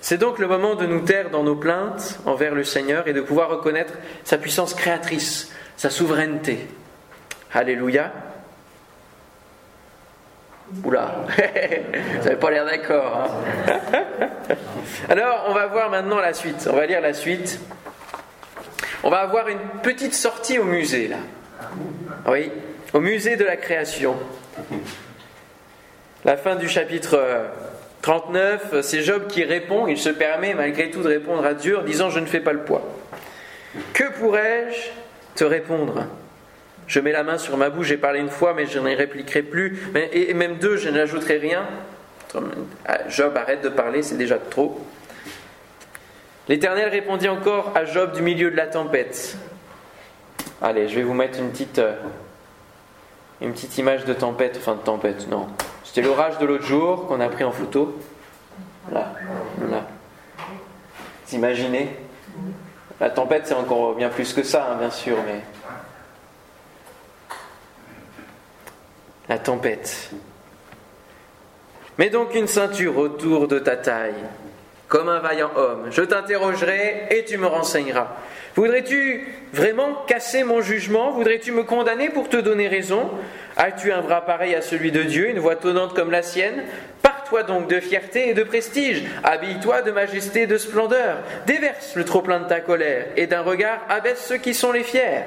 C'est 0.00 0.18
donc 0.18 0.38
le 0.38 0.48
moment 0.48 0.74
de 0.74 0.84
nous 0.84 1.00
taire 1.00 1.30
dans 1.30 1.44
nos 1.44 1.54
plaintes 1.54 2.18
envers 2.26 2.54
le 2.54 2.64
Seigneur 2.64 3.06
et 3.06 3.12
de 3.12 3.20
pouvoir 3.20 3.50
reconnaître 3.50 3.94
sa 4.24 4.36
puissance 4.36 4.74
créatrice, 4.74 5.52
sa 5.76 5.90
souveraineté. 5.90 6.66
Alléluia. 7.52 8.12
Oula, 10.84 11.26
vous 11.28 12.24
n'avez 12.24 12.36
pas 12.36 12.50
l'air 12.50 12.64
d'accord. 12.64 13.30
Hein. 13.68 14.00
Alors, 15.08 15.44
on 15.48 15.52
va 15.52 15.66
voir 15.66 15.90
maintenant 15.90 16.18
la 16.18 16.32
suite. 16.32 16.68
On 16.70 16.76
va 16.76 16.86
lire 16.86 17.00
la 17.00 17.12
suite. 17.12 17.60
On 19.04 19.10
va 19.10 19.18
avoir 19.18 19.48
une 19.48 19.58
petite 19.82 20.14
sortie 20.14 20.58
au 20.58 20.64
musée, 20.64 21.08
là. 21.08 21.16
Oui, 22.26 22.50
au 22.92 23.00
musée 23.00 23.36
de 23.36 23.44
la 23.44 23.56
création. 23.56 24.16
La 26.24 26.36
fin 26.36 26.56
du 26.56 26.68
chapitre 26.68 27.20
39, 28.02 28.80
c'est 28.82 29.02
Job 29.02 29.26
qui 29.28 29.44
répond, 29.44 29.86
il 29.86 29.98
se 29.98 30.08
permet 30.08 30.54
malgré 30.54 30.90
tout 30.90 31.02
de 31.02 31.08
répondre 31.08 31.44
à 31.44 31.54
Dieu 31.54 31.78
en 31.78 31.82
disant 31.82 32.10
Je 32.10 32.20
ne 32.20 32.26
fais 32.26 32.40
pas 32.40 32.52
le 32.52 32.64
poids. 32.64 32.82
Que 33.92 34.04
pourrais-je 34.18 34.90
te 35.38 35.44
répondre? 35.44 36.06
Je 36.92 37.00
mets 37.00 37.12
la 37.12 37.22
main 37.22 37.38
sur 37.38 37.56
ma 37.56 37.70
bouche, 37.70 37.86
j'ai 37.86 37.96
parlé 37.96 38.20
une 38.20 38.28
fois, 38.28 38.52
mais 38.52 38.66
je 38.66 38.78
n'y 38.78 38.94
répliquerai 38.94 39.40
plus. 39.40 39.80
Et 40.12 40.34
même 40.34 40.56
deux, 40.56 40.76
je 40.76 40.90
n'ajouterai 40.90 41.38
rien. 41.38 41.64
Job, 43.08 43.34
arrête 43.34 43.62
de 43.62 43.70
parler, 43.70 44.02
c'est 44.02 44.18
déjà 44.18 44.36
trop. 44.36 44.78
L'Éternel 46.48 46.90
répondit 46.90 47.30
encore 47.30 47.72
à 47.74 47.86
Job 47.86 48.12
du 48.12 48.20
milieu 48.20 48.50
de 48.50 48.56
la 48.56 48.66
tempête. 48.66 49.38
Allez, 50.60 50.86
je 50.86 50.96
vais 50.96 51.02
vous 51.02 51.14
mettre 51.14 51.38
une 51.38 51.50
petite, 51.50 51.78
euh, 51.78 51.94
une 53.40 53.54
petite 53.54 53.78
image 53.78 54.04
de 54.04 54.12
tempête, 54.12 54.58
enfin 54.60 54.74
de 54.74 54.80
tempête, 54.80 55.30
non. 55.30 55.46
C'était 55.84 56.02
l'orage 56.02 56.36
de 56.40 56.44
l'autre 56.44 56.66
jour 56.66 57.06
qu'on 57.06 57.20
a 57.20 57.28
pris 57.30 57.44
en 57.44 57.52
photo. 57.52 57.98
Là, 58.92 59.14
là. 59.70 59.86
Vous 61.26 61.36
imaginez? 61.36 61.96
La 63.00 63.08
tempête, 63.08 63.46
c'est 63.46 63.54
encore 63.54 63.94
bien 63.94 64.10
plus 64.10 64.34
que 64.34 64.42
ça, 64.42 64.72
hein, 64.72 64.76
bien 64.78 64.90
sûr, 64.90 65.16
mais. 65.26 65.40
La 69.32 69.38
tempête. 69.38 70.10
Mets 71.96 72.10
donc 72.10 72.34
une 72.34 72.46
ceinture 72.46 72.98
autour 72.98 73.48
de 73.48 73.58
ta 73.58 73.76
taille 73.76 74.12
comme 74.88 75.08
un 75.08 75.20
vaillant 75.20 75.50
homme. 75.56 75.86
Je 75.90 76.02
t'interrogerai 76.02 77.06
et 77.08 77.24
tu 77.24 77.38
me 77.38 77.46
renseigneras. 77.46 78.08
Voudrais-tu 78.56 79.26
vraiment 79.54 79.94
casser 80.06 80.44
mon 80.44 80.60
jugement? 80.60 81.12
Voudrais-tu 81.12 81.50
me 81.50 81.62
condamner 81.62 82.10
pour 82.10 82.28
te 82.28 82.36
donner 82.36 82.68
raison? 82.68 83.10
As-tu 83.56 83.90
un 83.90 84.02
bras 84.02 84.20
pareil 84.20 84.54
à 84.54 84.60
celui 84.60 84.92
de 84.92 85.02
Dieu, 85.02 85.30
une 85.30 85.38
voix 85.38 85.56
tonnante 85.56 85.94
comme 85.94 86.10
la 86.10 86.20
sienne? 86.20 86.64
Pars-toi 87.00 87.42
donc 87.44 87.68
de 87.68 87.80
fierté 87.80 88.28
et 88.28 88.34
de 88.34 88.42
prestige, 88.42 89.02
habille-toi 89.24 89.80
de 89.80 89.92
majesté 89.92 90.42
et 90.42 90.46
de 90.46 90.58
splendeur, 90.58 91.16
déverse 91.46 91.96
le 91.96 92.04
trop-plein 92.04 92.40
de 92.40 92.48
ta 92.48 92.60
colère, 92.60 93.06
et 93.16 93.26
d'un 93.26 93.40
regard 93.40 93.78
abaisse 93.88 94.26
ceux 94.26 94.36
qui 94.36 94.52
sont 94.52 94.72
les 94.72 94.84
fiers. 94.84 95.22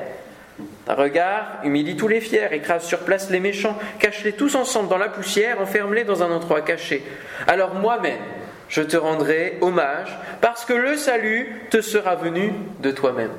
D'un 0.59 0.93
regard 0.93 1.59
humilie 1.63 1.97
tous 1.97 2.07
les 2.07 2.21
fiers, 2.21 2.47
écrase 2.51 2.85
sur 2.85 2.99
place 2.99 3.29
les 3.29 3.39
méchants, 3.39 3.77
cache-les 3.99 4.33
tous 4.33 4.55
ensemble 4.55 4.87
dans 4.87 4.97
la 4.97 5.09
poussière, 5.09 5.59
enferme-les 5.59 6.03
dans 6.03 6.23
un 6.23 6.31
endroit 6.31 6.61
caché. 6.61 7.03
Alors 7.47 7.73
moi-même, 7.75 8.21
je 8.69 8.81
te 8.81 8.95
rendrai 8.95 9.57
hommage, 9.61 10.17
parce 10.41 10.63
que 10.65 10.73
le 10.73 10.95
salut 10.95 11.61
te 11.69 11.81
sera 11.81 12.15
venu 12.15 12.53
de 12.79 12.91
toi-même. 12.91 13.31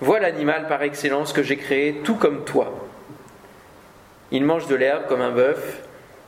Vois 0.00 0.20
l'animal 0.20 0.68
par 0.68 0.82
excellence 0.82 1.32
que 1.32 1.42
j'ai 1.42 1.56
créé, 1.56 2.00
tout 2.04 2.16
comme 2.16 2.44
toi. 2.44 2.88
Il 4.30 4.44
mange 4.44 4.66
de 4.66 4.74
l'herbe 4.74 5.06
comme 5.08 5.22
un 5.22 5.30
bœuf, 5.30 5.82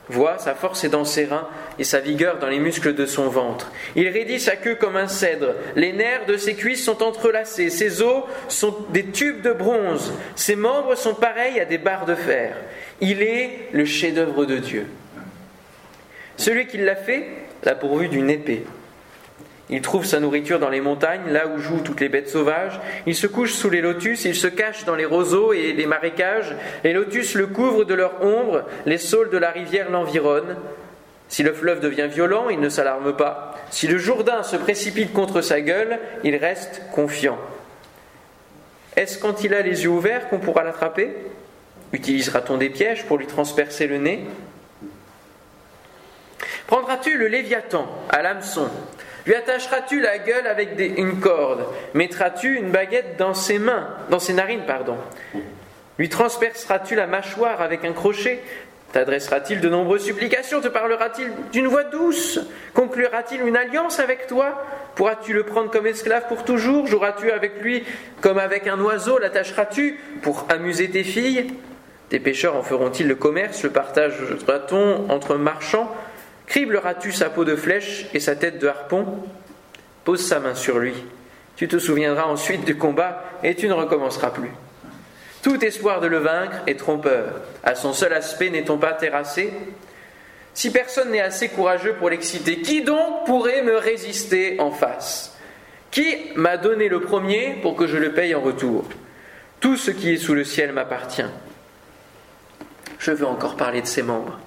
vois 0.08 0.38
sa 0.38 0.54
force 0.54 0.84
est 0.84 0.88
dans 0.88 1.04
ses 1.04 1.26
reins 1.26 1.48
et 1.78 1.84
sa 1.84 2.00
vigueur 2.00 2.38
dans 2.38 2.48
les 2.48 2.58
muscles 2.58 2.94
de 2.94 3.06
son 3.06 3.28
ventre. 3.28 3.70
Il 3.96 4.08
raidit 4.08 4.40
sa 4.40 4.56
queue 4.56 4.74
comme 4.74 4.96
un 4.96 5.08
cèdre, 5.08 5.54
les 5.76 5.92
nerfs 5.92 6.26
de 6.26 6.36
ses 6.36 6.54
cuisses 6.54 6.84
sont 6.84 7.02
entrelacés, 7.02 7.70
ses 7.70 8.02
os 8.02 8.24
sont 8.48 8.74
des 8.90 9.06
tubes 9.06 9.42
de 9.42 9.52
bronze, 9.52 10.12
ses 10.34 10.56
membres 10.56 10.94
sont 10.94 11.14
pareils 11.14 11.60
à 11.60 11.64
des 11.64 11.78
barres 11.78 12.06
de 12.06 12.14
fer. 12.14 12.56
Il 13.00 13.22
est 13.22 13.68
le 13.72 13.84
chef-d'œuvre 13.84 14.44
de 14.44 14.56
Dieu. 14.56 14.86
Celui 16.36 16.66
qui 16.66 16.78
l'a 16.78 16.96
fait 16.96 17.26
l'a 17.64 17.74
pourvu 17.74 18.08
d'une 18.08 18.30
épée. 18.30 18.64
Il 19.70 19.82
trouve 19.82 20.06
sa 20.06 20.18
nourriture 20.18 20.58
dans 20.58 20.70
les 20.70 20.80
montagnes, 20.80 21.30
là 21.30 21.46
où 21.46 21.58
jouent 21.58 21.82
toutes 21.82 22.00
les 22.00 22.08
bêtes 22.08 22.30
sauvages. 22.30 22.80
Il 23.06 23.14
se 23.14 23.26
couche 23.26 23.52
sous 23.52 23.68
les 23.68 23.82
lotus, 23.82 24.24
il 24.24 24.34
se 24.34 24.46
cache 24.46 24.84
dans 24.84 24.94
les 24.94 25.04
roseaux 25.04 25.52
et 25.52 25.72
les 25.72 25.86
marécages. 25.86 26.54
Les 26.84 26.94
lotus 26.94 27.34
le 27.34 27.46
couvrent 27.46 27.84
de 27.84 27.94
leur 27.94 28.22
ombre, 28.24 28.64
les 28.86 28.98
saules 28.98 29.30
de 29.30 29.36
la 29.36 29.50
rivière 29.50 29.90
l'environnent. 29.90 30.56
Si 31.28 31.42
le 31.42 31.52
fleuve 31.52 31.80
devient 31.80 32.08
violent, 32.10 32.48
il 32.48 32.60
ne 32.60 32.70
s'alarme 32.70 33.14
pas. 33.14 33.54
Si 33.70 33.86
le 33.86 33.98
Jourdain 33.98 34.42
se 34.42 34.56
précipite 34.56 35.12
contre 35.12 35.42
sa 35.42 35.60
gueule, 35.60 35.98
il 36.24 36.36
reste 36.36 36.82
confiant. 36.92 37.38
Est-ce 38.96 39.18
quand 39.18 39.44
il 39.44 39.52
a 39.52 39.60
les 39.60 39.84
yeux 39.84 39.90
ouverts 39.90 40.30
qu'on 40.30 40.38
pourra 40.38 40.64
l'attraper? 40.64 41.14
Utilisera-t-on 41.92 42.56
des 42.56 42.70
pièges 42.70 43.04
pour 43.04 43.18
lui 43.18 43.26
transpercer 43.26 43.86
le 43.86 43.98
nez? 43.98 44.24
Prendras-tu 46.66 47.18
le 47.18 47.28
Léviathan 47.28 47.86
à 48.08 48.22
l'hameçon? 48.22 48.70
Lui 49.28 49.34
attacheras-tu 49.34 50.00
la 50.00 50.16
gueule 50.16 50.46
avec 50.46 50.70
une 50.78 51.20
corde? 51.20 51.66
Mettras-tu 51.92 52.56
une 52.56 52.70
baguette 52.70 53.18
dans 53.18 53.34
ses 53.34 53.58
mains, 53.58 53.86
dans 54.08 54.20
ses 54.20 54.32
narines, 54.32 54.64
pardon? 54.66 54.96
Lui 55.98 56.08
transperceras-tu 56.08 56.94
la 56.94 57.06
mâchoire 57.06 57.60
avec 57.60 57.84
un 57.84 57.92
crochet? 57.92 58.40
T'adressera-t-il 58.94 59.60
de 59.60 59.68
nombreuses 59.68 60.04
supplications? 60.04 60.62
Te 60.62 60.68
parlera-t-il 60.68 61.30
d'une 61.52 61.66
voix 61.66 61.84
douce? 61.84 62.40
Conclura-t-il 62.72 63.42
une 63.42 63.58
alliance 63.58 64.00
avec 64.00 64.28
toi? 64.28 64.64
Pourras-tu 64.94 65.34
le 65.34 65.42
prendre 65.42 65.70
comme 65.70 65.86
esclave 65.86 66.26
pour 66.26 66.44
toujours? 66.44 66.86
Joueras-tu 66.86 67.30
avec 67.30 67.60
lui 67.60 67.84
comme 68.22 68.38
avec 68.38 68.66
un 68.66 68.80
oiseau? 68.80 69.18
L'attacheras-tu 69.18 70.00
pour 70.22 70.46
amuser 70.48 70.88
tes 70.88 71.04
filles? 71.04 71.52
Tes 72.08 72.18
pêcheurs 72.18 72.56
en 72.56 72.62
feront-ils 72.62 73.06
le 73.06 73.14
commerce 73.14 73.62
Le 73.62 73.68
partagera-t-on 73.68 75.10
entre 75.10 75.34
marchands? 75.34 75.94
Cribleras-tu 76.48 77.12
sa 77.12 77.28
peau 77.28 77.44
de 77.44 77.56
flèche 77.56 78.06
et 78.14 78.20
sa 78.20 78.34
tête 78.34 78.58
de 78.58 78.68
harpon? 78.68 79.06
Pose 80.04 80.26
sa 80.26 80.40
main 80.40 80.54
sur 80.54 80.78
lui. 80.78 80.94
Tu 81.56 81.68
te 81.68 81.78
souviendras 81.78 82.24
ensuite 82.24 82.64
du 82.64 82.76
combat 82.76 83.22
et 83.42 83.54
tu 83.54 83.68
ne 83.68 83.74
recommenceras 83.74 84.30
plus. 84.30 84.50
Tout 85.42 85.62
espoir 85.64 86.00
de 86.00 86.06
le 86.06 86.18
vaincre 86.18 86.56
est 86.66 86.78
trompeur. 86.78 87.42
À 87.62 87.74
son 87.74 87.92
seul 87.92 88.14
aspect 88.14 88.48
n'est-on 88.48 88.78
pas 88.78 88.92
terrassé? 88.92 89.52
Si 90.54 90.72
personne 90.72 91.10
n'est 91.10 91.20
assez 91.20 91.50
courageux 91.50 91.94
pour 91.94 92.10
l'exciter, 92.10 92.60
qui 92.62 92.82
donc 92.82 93.26
pourrait 93.26 93.62
me 93.62 93.76
résister 93.76 94.58
en 94.58 94.70
face? 94.70 95.36
Qui 95.90 96.16
m'a 96.34 96.56
donné 96.56 96.88
le 96.88 97.00
premier 97.00 97.58
pour 97.60 97.76
que 97.76 97.86
je 97.86 97.96
le 97.96 98.12
paye 98.12 98.34
en 98.34 98.40
retour? 98.40 98.84
Tout 99.60 99.76
ce 99.76 99.90
qui 99.90 100.12
est 100.12 100.16
sous 100.16 100.34
le 100.34 100.44
ciel 100.44 100.72
m'appartient. 100.72 101.22
Je 102.98 103.12
veux 103.12 103.26
encore 103.26 103.56
parler 103.56 103.82
de 103.82 103.86
ses 103.86 104.02
membres 104.02 104.38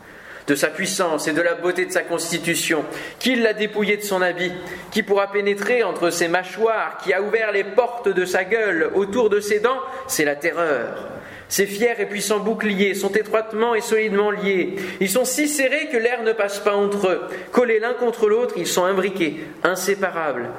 de 0.48 0.56
sa 0.56 0.68
puissance 0.68 1.28
et 1.28 1.34
de 1.34 1.42
la 1.42 1.56
beauté 1.56 1.86
de 1.86 1.92
sa 1.92 2.02
constitution, 2.02 2.84
qui 3.20 3.36
l'a 3.36 3.54
dépouillé 3.54 3.98
de 3.98 4.04
son 4.04 4.22
habit, 4.22 4.52
qui 4.92 5.04
pourra 5.04 5.32
pénétrer 5.32 5.84
entre 5.84 6.10
ses 6.10 6.28
mâchoires, 6.28 6.98
qui 7.04 7.14
a 7.14 7.22
ouvert 7.22 7.52
les 7.52 7.64
portes 7.64 8.10
de 8.10 8.26
sa 8.26 8.44
gueule, 8.44 8.92
autour 8.96 9.30
de 9.30 9.40
ses 9.40 9.60
dents, 9.60 9.80
c'est 10.08 10.26
la 10.26 10.36
terreur. 10.36 11.10
Ses 11.52 11.66
fiers 11.66 11.96
et 12.00 12.06
puissants 12.06 12.40
boucliers 12.40 12.94
sont 12.94 13.12
étroitement 13.12 13.76
et 13.76 13.82
solidement 13.82 14.32
liés. 14.32 14.76
Ils 15.02 15.10
sont 15.10 15.26
si 15.26 15.50
serrés 15.50 15.90
que 15.92 15.98
l'air 15.98 16.24
ne 16.24 16.32
passe 16.32 16.60
pas 16.60 16.76
entre 16.76 17.10
eux. 17.10 17.22
Collés 17.52 17.80
l'un 17.80 17.94
contre 17.94 18.30
l'autre, 18.30 18.54
ils 18.56 18.68
sont 18.68 18.86
imbriqués, 18.86 19.44
inséparables. 19.62 20.50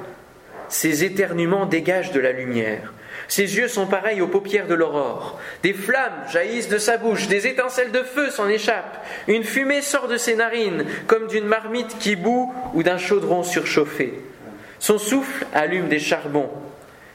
Ces 0.69 1.03
éternuements 1.03 1.65
dégagent 1.65 2.11
de 2.11 2.19
la 2.19 2.31
lumière. 2.31 2.92
Ses 3.27 3.57
yeux 3.57 3.67
sont 3.67 3.87
pareils 3.87 4.21
aux 4.21 4.27
paupières 4.27 4.67
de 4.67 4.73
l'aurore. 4.73 5.39
Des 5.63 5.73
flammes 5.73 6.23
jaillissent 6.31 6.69
de 6.69 6.77
sa 6.77 6.97
bouche, 6.97 7.27
des 7.27 7.47
étincelles 7.47 7.91
de 7.91 8.03
feu 8.03 8.29
s'en 8.29 8.49
échappent. 8.49 9.03
Une 9.27 9.43
fumée 9.43 9.81
sort 9.81 10.07
de 10.07 10.17
ses 10.17 10.35
narines, 10.35 10.85
comme 11.07 11.27
d'une 11.27 11.45
marmite 11.45 11.97
qui 11.99 12.15
bout 12.15 12.53
ou 12.73 12.83
d'un 12.83 12.97
chaudron 12.97 13.43
surchauffé. 13.43 14.13
Son 14.79 14.97
souffle 14.97 15.45
allume 15.53 15.87
des 15.87 15.99
charbons. 15.99 16.49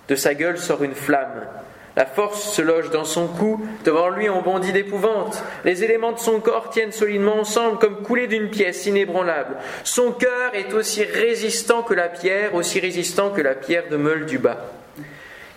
De 0.08 0.14
sa 0.14 0.34
gueule 0.34 0.58
sort 0.58 0.82
une 0.82 0.94
flamme. 0.94 1.46
La 1.98 2.06
force 2.06 2.52
se 2.52 2.62
loge 2.62 2.90
dans 2.90 3.04
son 3.04 3.26
cou, 3.26 3.60
devant 3.84 4.08
lui 4.08 4.30
on 4.30 4.40
bondit 4.40 4.72
d'épouvante. 4.72 5.42
Les 5.64 5.82
éléments 5.82 6.12
de 6.12 6.20
son 6.20 6.38
corps 6.38 6.70
tiennent 6.70 6.92
solidement 6.92 7.40
ensemble 7.40 7.78
comme 7.78 8.02
coulés 8.02 8.28
d'une 8.28 8.50
pièce 8.50 8.86
inébranlable. 8.86 9.56
Son 9.82 10.12
cœur 10.12 10.54
est 10.54 10.72
aussi 10.74 11.02
résistant 11.02 11.82
que 11.82 11.94
la 11.94 12.08
pierre, 12.08 12.54
aussi 12.54 12.78
résistant 12.78 13.30
que 13.30 13.40
la 13.40 13.56
pierre 13.56 13.88
de 13.90 13.96
meule 13.96 14.26
du 14.26 14.38
bas. 14.38 14.58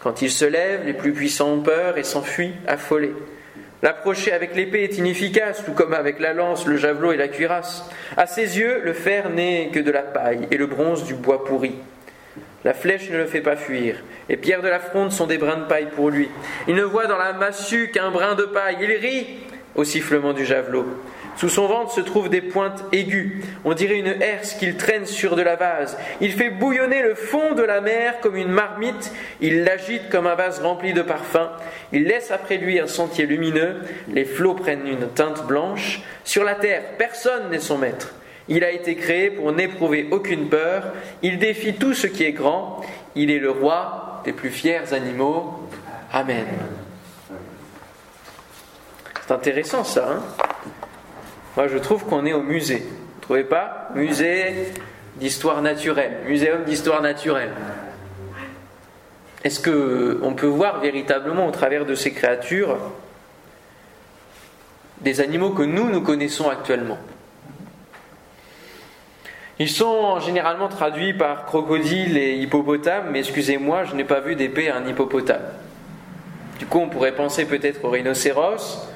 Quand 0.02 0.22
il 0.22 0.32
se 0.32 0.46
lève, 0.46 0.86
les 0.86 0.94
plus 0.94 1.14
puissants 1.14 1.54
ont 1.54 1.62
peur 1.62 1.98
et 1.98 2.04
s'enfuient 2.04 2.56
affolés. 2.68 3.14
L'approcher 3.84 4.32
avec 4.32 4.56
l'épée 4.56 4.84
est 4.84 4.98
inefficace, 4.98 5.64
tout 5.64 5.74
comme 5.74 5.94
avec 5.94 6.20
la 6.20 6.34
lance, 6.34 6.68
le 6.68 6.78
javelot 6.78 7.14
et 7.14 7.18
la 7.18 7.28
cuirasse. 7.28 7.90
À 8.18 8.28
ses 8.28 8.60
yeux, 8.60 8.82
le 8.84 8.94
fer 8.94 9.30
n'est 9.30 9.70
que 9.74 9.80
de 9.80 9.92
la 9.92 10.02
paille 10.02 10.48
et 10.52 10.58
le 10.58 10.68
bronze 10.68 11.04
du 11.04 11.14
bois 11.14 11.46
pourri. 11.46 11.76
La 12.64 12.74
flèche 12.74 13.10
ne 13.10 13.18
le 13.18 13.26
fait 13.26 13.42
pas 13.42 13.56
fuir. 13.56 13.96
Les 14.30 14.38
pierres 14.38 14.62
de 14.62 14.68
la 14.68 14.80
fronde 14.80 15.12
sont 15.12 15.26
des 15.26 15.40
brins 15.40 15.58
de 15.58 15.66
paille 15.66 15.90
pour 15.96 16.10
lui. 16.10 16.30
Il 16.68 16.76
ne 16.76 16.84
voit 16.84 17.08
dans 17.08 17.18
la 17.18 17.34
massue 17.34 17.90
qu'un 17.92 18.12
brin 18.12 18.36
de 18.36 18.44
paille. 18.44 18.78
Il 18.82 18.92
rit 18.92 19.28
au 19.74 19.84
sifflement 19.84 20.34
du 20.34 20.46
javelot. 20.46 20.86
Sous 21.42 21.50
son 21.50 21.66
ventre 21.66 21.92
se 21.92 22.02
trouvent 22.02 22.30
des 22.30 22.42
pointes 22.42 22.84
aiguës. 22.92 23.44
On 23.66 23.74
dirait 23.74 23.98
une 23.98 24.22
herse 24.22 24.54
qu'il 24.54 24.78
traîne 24.78 25.08
sur 25.08 25.36
de 25.36 25.42
la 25.42 25.56
vase. 25.56 25.98
Il 26.22 26.34
fait 26.34 26.52
bouillonner 26.52 27.02
le 27.02 27.16
fond 27.16 27.56
de 27.56 27.64
la 27.64 27.82
mer 27.82 28.20
comme 28.22 28.36
une 28.36 28.52
marmite. 28.52 29.12
Il 29.40 29.64
l'agite 29.64 30.08
comme 30.12 30.28
un 30.28 30.36
vase 30.36 30.60
rempli 30.60 30.94
de 30.94 31.02
parfums. 31.02 31.50
Il 31.94 32.04
laisse 32.04 32.30
après 32.30 32.58
lui 32.58 32.80
un 32.80 32.86
sentier 32.86 33.26
lumineux. 33.26 33.78
Les 34.14 34.24
flots 34.24 34.54
prennent 34.54 34.86
une 34.86 35.08
teinte 35.08 35.48
blanche. 35.48 36.04
Sur 36.24 36.44
la 36.44 36.54
terre, 36.54 36.84
personne 37.00 37.50
n'est 37.50 37.58
son 37.58 37.80
maître. 37.80 38.14
Il 38.48 38.64
a 38.64 38.70
été 38.70 38.96
créé 38.96 39.32
pour 39.32 39.52
n'éprouver 39.52 40.10
aucune 40.12 40.48
peur. 40.48 40.94
Il 41.24 41.40
défie 41.40 41.74
tout 41.74 41.96
ce 41.96 42.06
qui 42.06 42.24
est 42.24 42.34
grand. 42.34 42.82
Il 43.16 43.32
est 43.32 43.40
le 43.40 43.50
roi 43.50 44.22
des 44.26 44.34
plus 44.34 44.52
fiers 44.52 44.94
animaux. 44.94 45.68
Amen. 46.14 46.46
C'est 49.26 49.34
intéressant 49.34 49.84
ça. 49.84 50.08
Hein? 50.08 50.51
Moi 51.56 51.68
je 51.68 51.78
trouve 51.78 52.06
qu'on 52.06 52.26
est 52.26 52.34
au 52.34 52.42
musée. 52.42 52.80
Vous 52.80 53.18
ne 53.18 53.22
trouvez 53.22 53.44
pas? 53.44 53.90
Musée 53.96 54.72
d'histoire 55.18 55.62
naturelle, 55.62 56.20
muséum 56.26 56.64
d'histoire 56.64 57.02
naturelle. 57.02 57.52
Est-ce 59.44 59.60
que 59.60 60.20
on 60.24 60.34
peut 60.34 60.48
voir 60.48 60.80
véritablement 60.80 61.48
au 61.48 61.52
travers 61.52 61.86
de 61.86 61.96
ces 61.96 62.14
créatures 62.14 62.78
des 65.02 65.20
animaux 65.20 65.50
que 65.50 65.64
nous 65.64 65.90
nous 65.90 66.02
connaissons 66.02 66.50
actuellement? 66.50 66.98
Ils 69.60 69.70
sont 69.70 70.20
généralement 70.20 70.70
traduits 70.70 71.14
par 71.14 71.46
crocodile 71.46 72.18
et 72.18 72.36
hippopotame, 72.36 73.12
mais 73.12 73.20
excusez-moi, 73.20 73.84
je 73.84 73.96
n'ai 73.96 74.04
pas 74.04 74.20
vu 74.20 74.36
d'épée 74.36 74.70
à 74.70 74.78
un 74.78 74.88
hippopotame. 74.88 75.44
Du 76.58 76.66
coup, 76.66 76.80
on 76.80 76.90
pourrait 76.90 77.12
penser 77.12 77.46
peut-être 77.46 77.84
au 77.84 77.90
rhinocéros, 77.90 78.88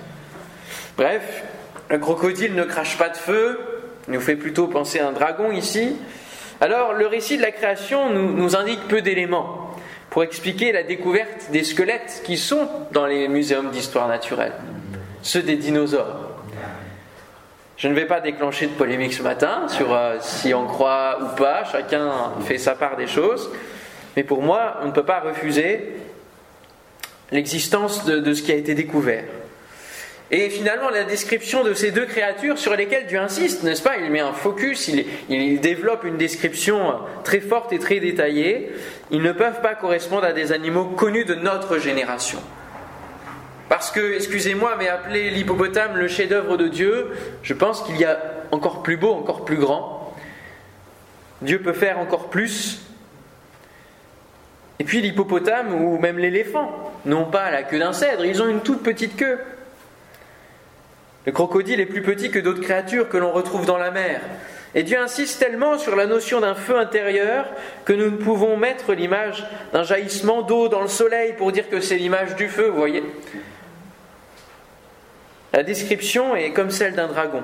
Bref, 0.98 1.44
un 1.90 2.00
crocodile 2.00 2.56
ne 2.56 2.64
crache 2.64 2.98
pas 2.98 3.10
de 3.10 3.18
feu, 3.18 3.60
il 4.08 4.14
nous 4.14 4.22
fait 4.22 4.36
plutôt 4.36 4.68
penser 4.68 5.00
à 5.00 5.08
un 5.08 5.12
dragon 5.12 5.52
ici. 5.52 5.96
Alors, 6.62 6.94
le 6.94 7.08
récit 7.08 7.38
de 7.38 7.42
la 7.42 7.52
création 7.52 8.10
nous, 8.10 8.34
nous 8.34 8.56
indique 8.56 8.88
peu 8.88 9.02
d'éléments 9.02 9.72
pour 10.10 10.24
expliquer 10.24 10.72
la 10.72 10.84
découverte 10.84 11.52
des 11.52 11.64
squelettes 11.64 12.22
qui 12.24 12.38
sont 12.38 12.70
dans 12.92 13.06
les 13.06 13.28
muséums 13.28 13.72
d'histoire 13.72 14.08
naturelle, 14.08 14.54
ceux 15.22 15.42
des 15.42 15.58
dinosaures. 15.58 16.22
Je 17.78 17.90
ne 17.90 17.94
vais 17.94 18.06
pas 18.06 18.22
déclencher 18.22 18.68
de 18.68 18.72
polémique 18.72 19.14
ce 19.14 19.22
matin 19.22 19.68
sur 19.68 19.94
euh, 19.94 20.16
si 20.22 20.54
on 20.54 20.66
croit 20.66 21.20
ou 21.22 21.36
pas, 21.36 21.66
chacun 21.66 22.32
fait 22.46 22.58
sa 22.58 22.74
part 22.74 22.96
des 22.96 23.08
choses, 23.08 23.50
mais 24.16 24.24
pour 24.24 24.42
moi, 24.42 24.78
on 24.82 24.86
ne 24.86 24.92
peut 24.92 25.04
pas 25.04 25.20
refuser 25.20 25.98
l'existence 27.32 28.06
de 28.06 28.34
ce 28.34 28.42
qui 28.42 28.54
a 28.54 28.56
été 28.56 28.76
découvert. 28.76 29.26
Et 30.32 30.50
finalement, 30.50 30.90
la 30.90 31.04
description 31.04 31.64
de 31.64 31.74
ces 31.76 31.92
deux 31.92 32.06
créatures 32.06 32.58
sur 32.58 32.76
lesquelles 32.76 33.06
Dieu 33.06 33.20
insiste, 33.20 33.62
n'est-ce 33.64 33.84
pas? 33.84 33.98
Il 33.98 34.10
met 34.10 34.22
un 34.22 34.34
focus, 34.34 34.90
il, 35.30 35.60
développe 35.60 36.04
une 36.04 36.18
description 36.18 36.96
très 37.24 37.40
forte 37.40 37.72
et 37.74 37.80
très 37.80 38.00
détaillée. 38.00 38.72
Ils 39.12 39.22
ne 39.22 39.32
peuvent 39.32 39.62
pas 39.62 39.76
correspondre 39.76 40.26
à 40.26 40.34
des 40.34 40.52
animaux 40.52 40.86
connus 40.86 41.26
de 41.26 41.36
notre 41.36 41.78
génération. 41.78 42.40
Parce 43.70 43.92
que, 43.92 44.16
excusez-moi, 44.16 44.76
mais 44.80 44.88
appeler 44.88 45.30
l'hippopotame 45.30 45.98
le 45.98 46.08
chef-d'œuvre 46.08 46.58
de 46.58 46.68
Dieu, 46.68 47.12
je 47.44 47.54
pense 47.54 47.84
qu'il 47.84 47.98
y 47.98 48.06
a 48.06 48.20
encore 48.52 48.82
plus 48.82 48.98
beau, 48.98 49.12
encore 49.12 49.46
plus 49.46 49.58
grand. 49.58 50.16
Dieu 51.42 51.60
peut 51.62 51.74
faire 51.74 52.00
encore 52.00 52.30
plus. 52.30 52.82
Et 54.80 54.84
puis 54.84 55.02
l'hippopotame 55.02 55.74
ou 55.74 56.00
même 56.00 56.18
l'éléphant 56.18 56.94
n'ont 57.06 57.26
pas 57.26 57.52
la 57.52 57.64
queue 57.64 57.80
d'un 57.80 57.94
cèdre, 57.94 58.26
ils 58.26 58.42
ont 58.42 58.48
une 58.48 58.62
toute 58.62 58.82
petite 58.84 59.16
queue. 59.16 59.38
Le 61.26 61.32
crocodile 61.32 61.80
est 61.80 61.86
plus 61.86 62.02
petit 62.02 62.30
que 62.30 62.40
d'autres 62.40 62.62
créatures 62.62 63.10
que 63.10 63.18
l'on 63.18 63.32
retrouve 63.32 63.66
dans 63.66 63.78
la 63.78 63.92
mer. 63.92 64.22
Et 64.76 64.84
Dieu 64.84 65.00
insiste 65.00 65.40
tellement 65.40 65.78
sur 65.78 65.96
la 65.96 66.06
notion 66.06 66.42
d'un 66.42 66.54
feu 66.54 66.78
intérieur 66.78 67.48
que 67.86 67.94
nous 67.94 68.12
ne 68.12 68.18
pouvons 68.18 68.58
mettre 68.58 68.94
l'image 68.94 69.46
d'un 69.72 69.84
jaillissement 69.84 70.42
d'eau 70.42 70.68
dans 70.68 70.82
le 70.82 70.88
soleil 70.88 71.34
pour 71.38 71.52
dire 71.52 71.70
que 71.70 71.80
c'est 71.80 71.96
l'image 71.96 72.36
du 72.36 72.50
feu, 72.50 72.68
vous 72.68 72.78
voyez. 72.78 73.04
La 75.54 75.64
description 75.64 76.36
est 76.36 76.52
comme 76.52 76.72
celle 76.72 76.94
d'un 76.94 77.08
dragon. 77.08 77.42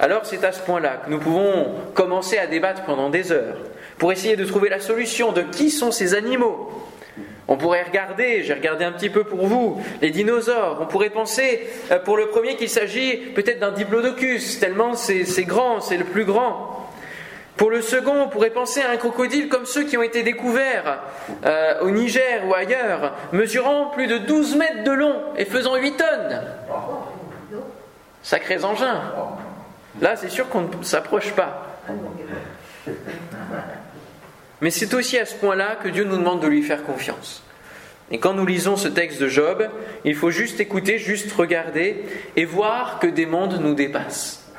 Alors 0.00 0.26
c'est 0.26 0.44
à 0.44 0.52
ce 0.52 0.60
point-là 0.60 1.02
que 1.04 1.10
nous 1.10 1.18
pouvons 1.18 1.72
commencer 1.94 2.38
à 2.38 2.48
débattre 2.48 2.82
pendant 2.82 3.10
des 3.10 3.30
heures 3.32 3.56
pour 3.98 4.12
essayer 4.12 4.36
de 4.36 4.44
trouver 4.44 4.68
la 4.68 4.80
solution 4.80 5.32
de 5.32 5.42
qui 5.42 5.70
sont 5.70 5.92
ces 5.92 6.14
animaux 6.14 6.70
on 7.48 7.56
pourrait 7.56 7.82
regarder, 7.82 8.42
j'ai 8.42 8.52
regardé 8.52 8.84
un 8.84 8.92
petit 8.92 9.08
peu 9.08 9.24
pour 9.24 9.46
vous, 9.46 9.80
les 10.02 10.10
dinosaures. 10.10 10.78
On 10.82 10.86
pourrait 10.86 11.10
penser 11.10 11.66
euh, 11.90 11.98
pour 11.98 12.16
le 12.18 12.26
premier 12.26 12.56
qu'il 12.56 12.68
s'agit 12.68 13.16
peut-être 13.34 13.60
d'un 13.60 13.72
diplodocus, 13.72 14.60
tellement 14.60 14.94
c'est 14.94 15.24
grand, 15.44 15.80
c'est 15.80 15.96
le 15.96 16.04
plus 16.04 16.24
grand. 16.24 16.90
Pour 17.56 17.70
le 17.70 17.82
second, 17.82 18.22
on 18.22 18.28
pourrait 18.28 18.50
penser 18.50 18.82
à 18.82 18.90
un 18.90 18.96
crocodile 18.98 19.48
comme 19.48 19.66
ceux 19.66 19.82
qui 19.82 19.96
ont 19.96 20.02
été 20.02 20.22
découverts 20.22 21.00
euh, 21.44 21.80
au 21.80 21.90
Niger 21.90 22.46
ou 22.46 22.54
ailleurs, 22.54 23.14
mesurant 23.32 23.86
plus 23.86 24.06
de 24.06 24.18
12 24.18 24.56
mètres 24.56 24.84
de 24.84 24.92
long 24.92 25.16
et 25.36 25.44
faisant 25.44 25.74
8 25.74 25.96
tonnes. 25.96 26.42
Sacrés 28.22 28.62
engins. 28.62 29.00
Là, 30.00 30.14
c'est 30.16 30.28
sûr 30.28 30.48
qu'on 30.48 30.60
ne 30.60 30.82
s'approche 30.82 31.32
pas. 31.32 31.80
Mais 34.60 34.70
c'est 34.70 34.94
aussi 34.94 35.18
à 35.18 35.24
ce 35.24 35.34
point-là 35.34 35.76
que 35.76 35.88
Dieu 35.88 36.04
nous 36.04 36.16
demande 36.16 36.40
de 36.40 36.48
lui 36.48 36.62
faire 36.62 36.84
confiance. 36.84 37.42
Et 38.10 38.18
quand 38.18 38.32
nous 38.32 38.46
lisons 38.46 38.76
ce 38.76 38.88
texte 38.88 39.20
de 39.20 39.28
Job, 39.28 39.68
il 40.04 40.14
faut 40.14 40.30
juste 40.30 40.60
écouter, 40.60 40.98
juste 40.98 41.30
regarder 41.32 42.04
et 42.36 42.44
voir 42.44 42.98
que 42.98 43.06
des 43.06 43.26
mondes 43.26 43.60
nous 43.60 43.74
dépassent. 43.74 44.50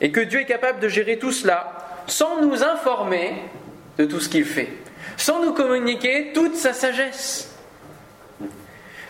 Et 0.00 0.12
que 0.12 0.20
Dieu 0.20 0.40
est 0.40 0.46
capable 0.46 0.80
de 0.80 0.88
gérer 0.88 1.18
tout 1.18 1.32
cela 1.32 2.02
sans 2.06 2.42
nous 2.42 2.62
informer 2.62 3.34
de 3.98 4.04
tout 4.04 4.20
ce 4.20 4.28
qu'il 4.28 4.44
fait, 4.44 4.68
sans 5.16 5.42
nous 5.42 5.52
communiquer 5.52 6.32
toute 6.34 6.56
sa 6.56 6.72
sagesse. 6.72 7.48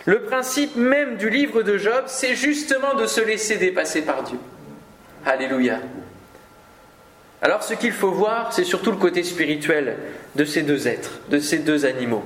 Le 0.05 0.23
principe 0.23 0.75
même 0.75 1.17
du 1.17 1.29
livre 1.29 1.63
de 1.63 1.77
Job, 1.77 2.03
c'est 2.07 2.35
justement 2.35 2.93
de 2.93 3.05
se 3.05 3.21
laisser 3.21 3.57
dépasser 3.57 4.01
par 4.01 4.23
Dieu. 4.23 4.37
Alléluia. 5.25 5.79
Alors 7.43 7.61
ce 7.61 7.73
qu'il 7.73 7.91
faut 7.91 8.11
voir, 8.11 8.53
c'est 8.53 8.63
surtout 8.63 8.91
le 8.91 8.97
côté 8.97 9.21
spirituel 9.21 9.97
de 10.35 10.45
ces 10.45 10.61
deux 10.61 10.87
êtres, 10.87 11.19
de 11.29 11.39
ces 11.39 11.57
deux 11.57 11.85
animaux. 11.85 12.23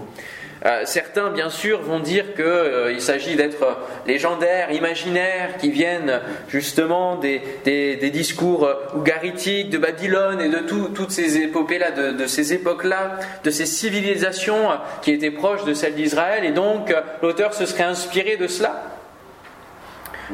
Euh, 0.64 0.84
certains, 0.86 1.32
bien 1.32 1.50
sûr, 1.50 1.82
vont 1.82 2.00
dire 2.00 2.36
qu'il 2.36 2.46
euh, 2.46 3.00
s'agit 3.00 3.36
d'êtres 3.36 3.78
légendaires, 4.06 4.72
imaginaires, 4.72 5.58
qui 5.58 5.72
viennent 5.72 6.22
justement 6.50 7.16
des, 7.16 7.42
discours 8.14 8.70
ougaritiques 8.96 9.72
de 9.72 9.80
Babylone 9.80 10.40
et 10.40 10.50
de 10.50 10.60
toutes 10.60 11.12
ces 11.12 11.38
épopées-là, 11.40 11.90
de, 11.92 12.12
de, 12.12 12.28
ces 12.28 12.54
époques-là, 12.54 13.18
de 13.44 13.50
ces 13.50 13.66
civilisations 13.66 14.70
qui 15.02 15.12
étaient 15.12 15.32
proches 15.32 15.66
de 15.66 15.74
celles 15.74 15.96
d'Israël, 15.96 16.46
et 16.46 16.52
donc 16.52 16.94
l'auteur 17.24 17.56
se 17.56 17.66
serait 17.66 17.84
inspiré 17.84 18.38
de 18.38 18.46
cela. 18.46 18.97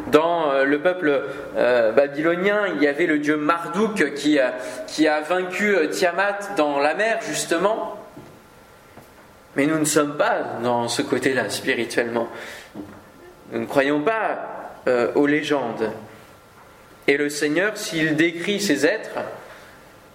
Dans 0.07 0.51
euh, 0.51 0.63
le 0.63 0.79
peuple 0.79 1.23
euh, 1.55 1.91
babylonien, 1.91 2.67
il 2.75 2.81
y 2.81 2.87
avait 2.87 3.05
le 3.05 3.19
dieu 3.19 3.37
Marduk 3.37 4.13
qui 4.15 4.39
a, 4.39 4.55
qui 4.87 5.07
a 5.07 5.21
vaincu 5.21 5.75
euh, 5.75 5.87
Tiamat 5.87 6.55
dans 6.57 6.79
la 6.79 6.95
mer, 6.95 7.19
justement. 7.27 7.99
Mais 9.55 9.67
nous 9.67 9.77
ne 9.77 9.85
sommes 9.85 10.17
pas 10.17 10.57
dans 10.63 10.87
ce 10.87 11.03
côté-là, 11.03 11.49
spirituellement. 11.49 12.27
Nous 13.51 13.59
ne 13.59 13.65
croyons 13.65 14.01
pas 14.01 14.49
aux 15.15 15.27
légendes. 15.27 15.91
Et 17.07 17.15
le 17.17 17.29
Seigneur, 17.29 17.77
s'il 17.77 18.15
décrit 18.15 18.59
ces 18.59 18.85
êtres, 18.85 19.19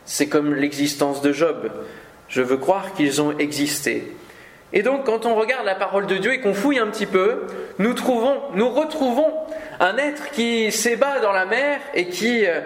c'est 0.05 0.27
comme 0.27 0.55
l'existence 0.55 1.23
de 1.23 1.33
Job. 1.33 1.71
Je 2.29 2.43
veux 2.43 2.57
croire 2.57 2.93
qu'ils 2.95 3.23
ont 3.23 3.39
existé. 3.39 4.13
Et 4.73 4.83
donc, 4.83 5.07
quand 5.07 5.25
on 5.25 5.35
regarde 5.35 5.65
la 5.65 5.75
parole 5.75 6.07
de 6.07 6.17
Dieu 6.17 6.33
et 6.35 6.41
qu'on 6.41 6.55
fouille 6.55 6.79
un 6.79 6.89
petit 6.89 7.07
peu, 7.07 7.47
nous, 7.79 7.95
trouvons, 7.95 8.37
nous 8.55 8.69
retrouvons 8.69 9.33
un 9.81 9.97
être 9.97 10.31
qui 10.31 10.71
s'ébat 10.71 11.21
dans 11.21 11.33
la 11.33 11.47
mer 11.47 11.81
et 11.95 12.09
qui, 12.09 12.47
euh, 12.47 12.61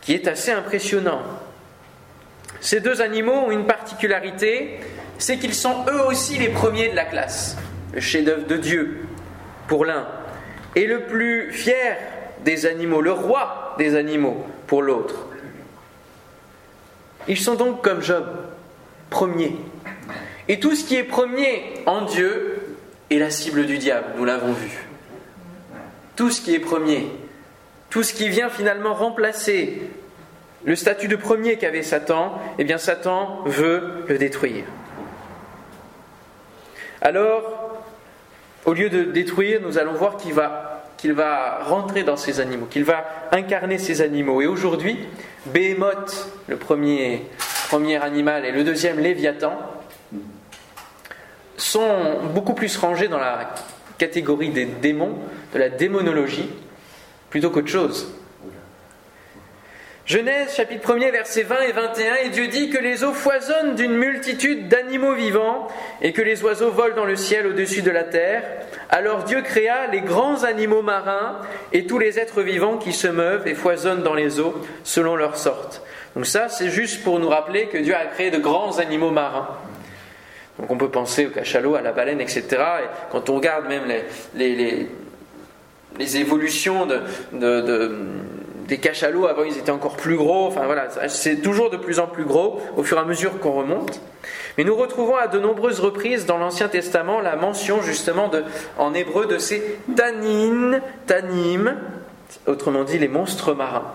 qui 0.00 0.14
est 0.14 0.26
assez 0.26 0.50
impressionnant. 0.50 1.20
Ces 2.60 2.80
deux 2.80 3.02
animaux 3.02 3.32
ont 3.32 3.50
une 3.50 3.66
particularité, 3.66 4.80
c'est 5.18 5.38
qu'ils 5.38 5.54
sont 5.54 5.84
eux 5.88 6.00
aussi 6.06 6.38
les 6.38 6.48
premiers 6.48 6.88
de 6.88 6.96
la 6.96 7.04
classe, 7.04 7.56
le 7.92 8.00
chef-d'œuvre 8.00 8.46
de 8.46 8.56
Dieu 8.56 9.02
pour 9.68 9.84
l'un, 9.84 10.06
et 10.74 10.86
le 10.86 11.02
plus 11.04 11.52
fier 11.52 11.96
des 12.44 12.66
animaux, 12.66 13.00
le 13.00 13.12
roi 13.12 13.74
des 13.78 13.94
animaux 13.94 14.44
pour 14.66 14.82
l'autre. 14.82 15.26
Ils 17.28 17.38
sont 17.38 17.54
donc 17.54 17.82
comme 17.82 18.02
Job, 18.02 18.24
premiers. 19.10 19.56
Et 20.48 20.60
tout 20.60 20.74
ce 20.74 20.84
qui 20.84 20.96
est 20.96 21.04
premier 21.04 21.62
en 21.86 22.02
Dieu 22.02 22.58
est 23.10 23.18
la 23.18 23.30
cible 23.30 23.66
du 23.66 23.78
diable, 23.78 24.06
nous 24.16 24.24
l'avons 24.24 24.52
vu 24.52 24.86
tout 26.16 26.30
ce 26.30 26.40
qui 26.40 26.54
est 26.54 26.58
premier, 26.58 27.06
tout 27.90 28.02
ce 28.02 28.14
qui 28.14 28.28
vient 28.28 28.48
finalement 28.48 28.94
remplacer 28.94 29.82
le 30.64 30.74
statut 30.74 31.08
de 31.08 31.16
premier 31.16 31.56
qu'avait 31.58 31.82
Satan, 31.82 32.40
eh 32.58 32.64
bien 32.64 32.78
Satan 32.78 33.42
veut 33.44 34.04
le 34.08 34.18
détruire. 34.18 34.64
Alors, 37.02 37.82
au 38.64 38.72
lieu 38.72 38.88
de 38.88 39.04
détruire, 39.04 39.60
nous 39.62 39.78
allons 39.78 39.92
voir 39.92 40.16
qu'il 40.16 40.32
va 40.32 40.72
qu'il 40.96 41.12
va 41.12 41.62
rentrer 41.62 42.04
dans 42.04 42.16
ces 42.16 42.40
animaux, 42.40 42.64
qu'il 42.64 42.82
va 42.82 43.04
incarner 43.30 43.76
ces 43.76 44.00
animaux. 44.00 44.40
Et 44.40 44.46
aujourd'hui, 44.46 44.98
Behemoth, 45.44 46.30
le 46.48 46.56
premier 46.56 47.20
animal, 48.00 48.46
et 48.46 48.50
le 48.50 48.64
deuxième, 48.64 48.98
Léviathan, 48.98 49.58
sont 51.56 52.20
beaucoup 52.34 52.54
plus 52.54 52.76
rangés 52.76 53.08
dans 53.08 53.18
la 53.18 53.54
catégorie 53.98 54.50
des 54.50 54.66
démons, 54.66 55.18
de 55.54 55.58
la 55.58 55.68
démonologie, 55.68 56.50
plutôt 57.30 57.50
qu'autre 57.50 57.68
chose. 57.68 58.12
Genèse 60.06 60.54
chapitre 60.54 60.94
1er 60.94 61.10
versets 61.10 61.42
20 61.42 61.60
et 61.62 61.72
21 61.72 62.14
et 62.22 62.28
Dieu 62.28 62.46
dit 62.46 62.70
que 62.70 62.78
les 62.78 63.02
eaux 63.02 63.12
foisonnent 63.12 63.74
d'une 63.74 63.96
multitude 63.96 64.68
d'animaux 64.68 65.14
vivants 65.14 65.66
et 66.00 66.12
que 66.12 66.22
les 66.22 66.44
oiseaux 66.44 66.70
volent 66.70 66.94
dans 66.94 67.04
le 67.04 67.16
ciel 67.16 67.44
au-dessus 67.48 67.82
de 67.82 67.90
la 67.90 68.04
terre. 68.04 68.44
Alors 68.88 69.24
Dieu 69.24 69.42
créa 69.42 69.88
les 69.88 70.02
grands 70.02 70.44
animaux 70.44 70.82
marins 70.82 71.40
et 71.72 71.86
tous 71.86 71.98
les 71.98 72.20
êtres 72.20 72.42
vivants 72.42 72.76
qui 72.76 72.92
se 72.92 73.08
meuvent 73.08 73.48
et 73.48 73.56
foisonnent 73.56 74.04
dans 74.04 74.14
les 74.14 74.38
eaux 74.38 74.54
selon 74.84 75.16
leur 75.16 75.36
sorte. 75.36 75.82
Donc 76.14 76.24
ça 76.24 76.48
c'est 76.48 76.70
juste 76.70 77.02
pour 77.02 77.18
nous 77.18 77.28
rappeler 77.28 77.66
que 77.66 77.78
Dieu 77.78 77.96
a 77.96 78.06
créé 78.06 78.30
de 78.30 78.38
grands 78.38 78.78
animaux 78.78 79.10
marins. 79.10 79.48
Donc 80.58 80.70
on 80.70 80.78
peut 80.78 80.90
penser 80.90 81.26
au 81.26 81.30
cachalot, 81.30 81.74
à 81.74 81.82
la 81.82 81.92
baleine, 81.92 82.20
etc. 82.20 82.44
Et 82.52 83.12
quand 83.12 83.28
on 83.30 83.36
regarde 83.36 83.66
même 83.68 83.84
les, 84.34 84.88
évolutions 86.16 86.86
de, 86.86 87.00
de 87.32 87.96
des 88.66 88.78
cachalots, 88.78 89.26
avant 89.26 89.44
ils 89.44 89.58
étaient 89.58 89.70
encore 89.70 89.96
plus 89.96 90.16
gros, 90.16 90.46
enfin 90.46 90.64
voilà, 90.66 90.88
c'est 91.08 91.36
toujours 91.36 91.70
de 91.70 91.76
plus 91.76 91.98
en 91.98 92.06
plus 92.06 92.24
gros 92.24 92.60
au 92.76 92.82
fur 92.82 92.96
et 92.98 93.00
à 93.00 93.04
mesure 93.04 93.38
qu'on 93.38 93.52
remonte. 93.52 94.00
Mais 94.58 94.64
nous 94.64 94.74
retrouvons 94.74 95.16
à 95.16 95.28
de 95.28 95.38
nombreuses 95.38 95.80
reprises 95.80 96.26
dans 96.26 96.38
l'Ancien 96.38 96.68
Testament 96.68 97.20
la 97.20 97.36
mention 97.36 97.82
justement 97.82 98.30
en 98.78 98.94
hébreu 98.94 99.26
de 99.26 99.38
ces 99.38 99.78
tanines, 99.94 100.80
tanim, 101.06 101.76
autrement 102.46 102.84
dit 102.84 102.98
les 102.98 103.08
monstres 103.08 103.54
marins, 103.54 103.92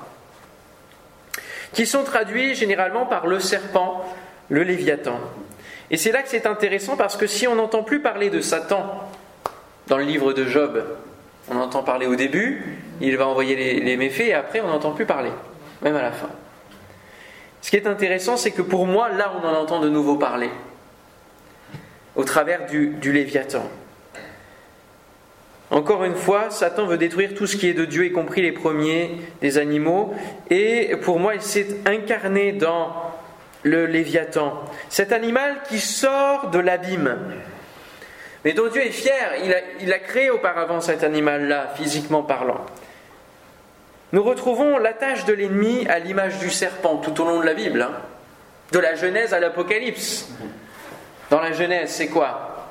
qui 1.73 1.85
sont 1.85 2.03
traduits 2.03 2.55
généralement 2.55 3.05
par 3.05 3.27
le 3.27 3.39
serpent, 3.39 4.05
le 4.49 4.63
léviathan. 4.63 5.19
Et 5.91 5.97
c'est 5.97 6.13
là 6.13 6.23
que 6.23 6.29
c'est 6.29 6.47
intéressant 6.47 6.95
parce 6.95 7.17
que 7.17 7.27
si 7.27 7.47
on 7.47 7.55
n'entend 7.55 7.83
plus 7.83 7.99
parler 7.99 8.29
de 8.29 8.39
Satan 8.39 9.09
dans 9.87 9.97
le 9.97 10.05
livre 10.05 10.31
de 10.31 10.45
Job, 10.45 10.83
on 11.49 11.57
entend 11.57 11.83
parler 11.83 12.07
au 12.07 12.15
début, 12.15 12.79
il 13.01 13.17
va 13.17 13.27
envoyer 13.27 13.81
les, 13.81 13.97
méfaits 13.97 14.27
et 14.27 14.33
après 14.33 14.61
on 14.61 14.67
n'entend 14.67 14.91
plus 14.91 15.05
parler, 15.05 15.31
même 15.81 15.97
à 15.97 16.01
la 16.01 16.13
fin. 16.13 16.29
Ce 17.61 17.69
qui 17.69 17.75
est 17.75 17.87
intéressant, 17.87 18.37
c'est 18.37 18.51
que 18.51 18.61
pour 18.61 18.87
moi, 18.87 19.09
là, 19.09 19.33
on 19.37 19.45
en 19.45 19.53
entend 19.53 19.81
de 19.81 19.89
nouveau 19.89 20.15
parler, 20.15 20.49
au 22.15 22.23
travers 22.23 22.67
du, 22.67 22.87
du 23.01 23.11
Léviathan. 23.11 23.63
Encore 25.71 26.03
une 26.05 26.15
fois, 26.15 26.49
Satan 26.49 26.85
veut 26.85 26.97
détruire 26.97 27.33
tout 27.33 27.47
ce 27.47 27.57
qui 27.57 27.67
est 27.67 27.73
de 27.73 27.85
Dieu, 27.85 28.05
y 28.05 28.11
compris 28.11 28.41
les 28.41 28.51
premiers 28.51 29.17
des 29.41 29.57
animaux, 29.57 30.13
et 30.49 30.95
pour 31.01 31.19
moi, 31.19 31.35
il 31.35 31.41
s'est 31.41 31.81
incarné 31.85 32.53
dans 32.53 32.93
le 33.63 33.85
Léviathan, 33.85 34.63
cet 34.89 35.11
animal 35.11 35.61
qui 35.67 35.79
sort 35.79 36.49
de 36.49 36.59
l'abîme, 36.59 37.17
mais 38.43 38.53
dont 38.53 38.67
Dieu 38.67 38.85
est 38.85 38.91
fier. 38.91 39.33
Il 39.81 39.93
a, 39.93 39.99
créé 39.99 40.29
auparavant 40.29 40.81
cet 40.81 41.03
animal-là, 41.03 41.73
physiquement 41.75 42.23
parlant. 42.23 42.65
Nous 44.13 44.23
retrouvons 44.23 44.77
la 44.77 44.93
tâche 44.93 45.25
de 45.25 45.33
l'ennemi 45.33 45.87
à 45.87 45.99
l'image 45.99 46.39
du 46.39 46.49
serpent 46.49 46.97
tout 46.97 47.21
au 47.21 47.25
long 47.25 47.39
de 47.39 47.45
la 47.45 47.53
Bible, 47.53 47.81
hein. 47.81 47.91
de 48.71 48.79
la 48.79 48.95
Genèse 48.95 49.33
à 49.33 49.39
l'Apocalypse. 49.39 50.29
Dans 51.29 51.39
la 51.39 51.53
Genèse, 51.53 51.91
c'est 51.91 52.07
quoi? 52.07 52.67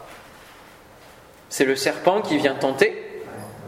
C'est 1.49 1.65
le 1.65 1.77
serpent 1.77 2.21
qui 2.21 2.37
vient 2.37 2.55
tenter 2.55 3.23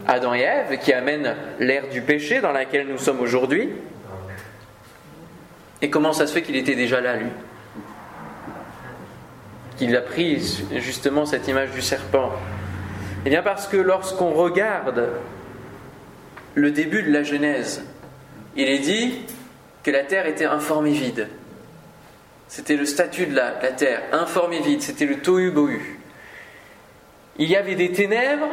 Adam 0.07 0.33
et 0.33 0.41
Ève, 0.41 0.77
qui 0.79 0.93
amène 0.93 1.35
l'ère 1.59 1.87
du 1.89 2.01
péché 2.01 2.41
dans 2.41 2.51
laquelle 2.51 2.87
nous 2.87 2.97
sommes 2.97 3.21
aujourd'hui. 3.21 3.69
Et 5.83 5.89
comment 5.89 6.13
ça 6.13 6.25
se 6.25 6.33
fait 6.33 6.41
qu'il 6.41 6.55
était 6.55 6.75
déjà 6.75 7.01
là, 7.01 7.17
lui? 7.17 7.29
Qu'il 9.75 9.93
a 9.97 10.01
pris 10.01 10.63
justement 10.77 11.25
cette 11.25 11.45
image 11.49 11.71
du 11.71 11.81
serpent 11.81 12.31
Eh 13.25 13.29
bien 13.29 13.43
parce 13.43 13.67
que 13.67 13.75
lorsqu'on 13.75 14.31
regarde 14.31 15.09
le 16.55 16.71
début 16.71 17.03
de 17.03 17.11
la 17.11 17.23
Genèse, 17.23 17.83
il 18.55 18.69
est 18.69 18.79
dit 18.79 19.25
que 19.83 19.91
la 19.91 20.05
terre 20.05 20.25
était 20.25 20.45
informe 20.45 20.87
et 20.87 20.93
vide. 20.93 21.27
C'était 22.47 22.77
le 22.77 22.85
statut 22.85 23.25
de 23.25 23.35
la, 23.35 23.51
terre, 23.51 24.03
informe 24.13 24.53
et 24.53 24.61
vide, 24.61 24.81
c'était 24.81 25.05
le 25.05 25.17
tohu 25.17 25.51
bohu. 25.51 25.99
Il 27.37 27.49
y 27.49 27.57
avait 27.57 27.75
des 27.75 27.91
ténèbres 27.91 28.47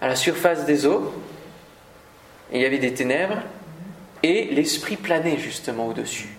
à 0.00 0.08
la 0.08 0.16
surface 0.16 0.64
des 0.64 0.86
eaux, 0.86 1.12
il 2.52 2.62
y 2.62 2.64
avait 2.64 2.78
des 2.78 2.94
ténèbres, 2.94 3.42
et 4.26 4.44
l'esprit 4.52 4.96
planait 4.96 5.38
justement 5.38 5.86
au-dessus 5.88 6.36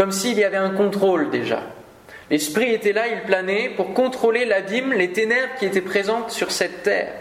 comme 0.00 0.12
s'il 0.12 0.38
y 0.38 0.44
avait 0.44 0.56
un 0.56 0.70
contrôle 0.70 1.28
déjà. 1.28 1.60
L'Esprit 2.30 2.72
était 2.72 2.94
là, 2.94 3.08
il 3.08 3.20
planait 3.20 3.68
pour 3.76 3.92
contrôler 3.92 4.46
l'abîme, 4.46 4.94
les 4.94 5.10
ténèbres 5.10 5.52
qui 5.58 5.66
étaient 5.66 5.82
présentes 5.82 6.30
sur 6.30 6.52
cette 6.52 6.84
terre. 6.84 7.12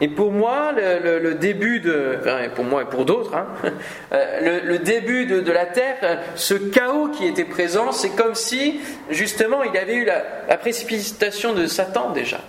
Et 0.00 0.06
pour 0.06 0.30
moi, 0.30 0.72
le, 0.72 1.34
début 1.34 1.80
de, 1.80 2.20
pour 2.54 2.64
moi 2.64 2.82
et 2.82 2.84
pour 2.84 3.04
d'autres, 3.04 3.34
hein, 3.34 3.48
euh, 4.12 4.60
le, 4.62 4.78
début 4.78 5.26
de, 5.26 5.50
la 5.50 5.66
terre, 5.66 6.20
ce 6.36 6.54
chaos 6.54 7.08
qui 7.08 7.26
était 7.26 7.44
présent, 7.44 7.90
c'est 7.90 8.10
comme 8.10 8.36
si 8.36 8.80
justement 9.10 9.64
il 9.64 9.76
avait 9.76 9.96
eu 9.96 10.04
la 10.04 10.56
précipitation 10.56 11.52
de 11.52 11.66
Satan 11.66 12.10
déjà, 12.10 12.42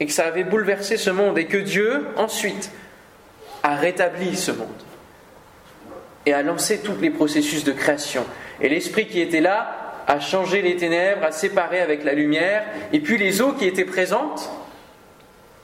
et 0.00 0.06
que 0.06 0.12
ça 0.12 0.24
avait 0.24 0.42
bouleversé 0.42 0.96
ce 0.96 1.10
monde, 1.10 1.38
et 1.38 1.46
que 1.46 1.58
Dieu 1.58 2.08
ensuite 2.16 2.72
a 3.62 3.74
rétabli 3.76 4.36
ce 4.36 4.50
monde 4.52 4.68
et 6.26 6.32
a 6.32 6.42
lancé 6.42 6.78
tous 6.78 6.96
les 7.00 7.10
processus 7.10 7.64
de 7.64 7.72
création. 7.72 8.24
Et 8.60 8.68
l'esprit 8.68 9.06
qui 9.06 9.20
était 9.20 9.40
là 9.40 10.02
a 10.06 10.20
changé 10.20 10.62
les 10.62 10.76
ténèbres, 10.76 11.24
a 11.24 11.32
séparé 11.32 11.80
avec 11.80 12.04
la 12.04 12.12
lumière, 12.12 12.64
et 12.92 13.00
puis 13.00 13.18
les 13.18 13.40
eaux 13.40 13.52
qui 13.52 13.66
étaient 13.66 13.84
présentes, 13.84 14.50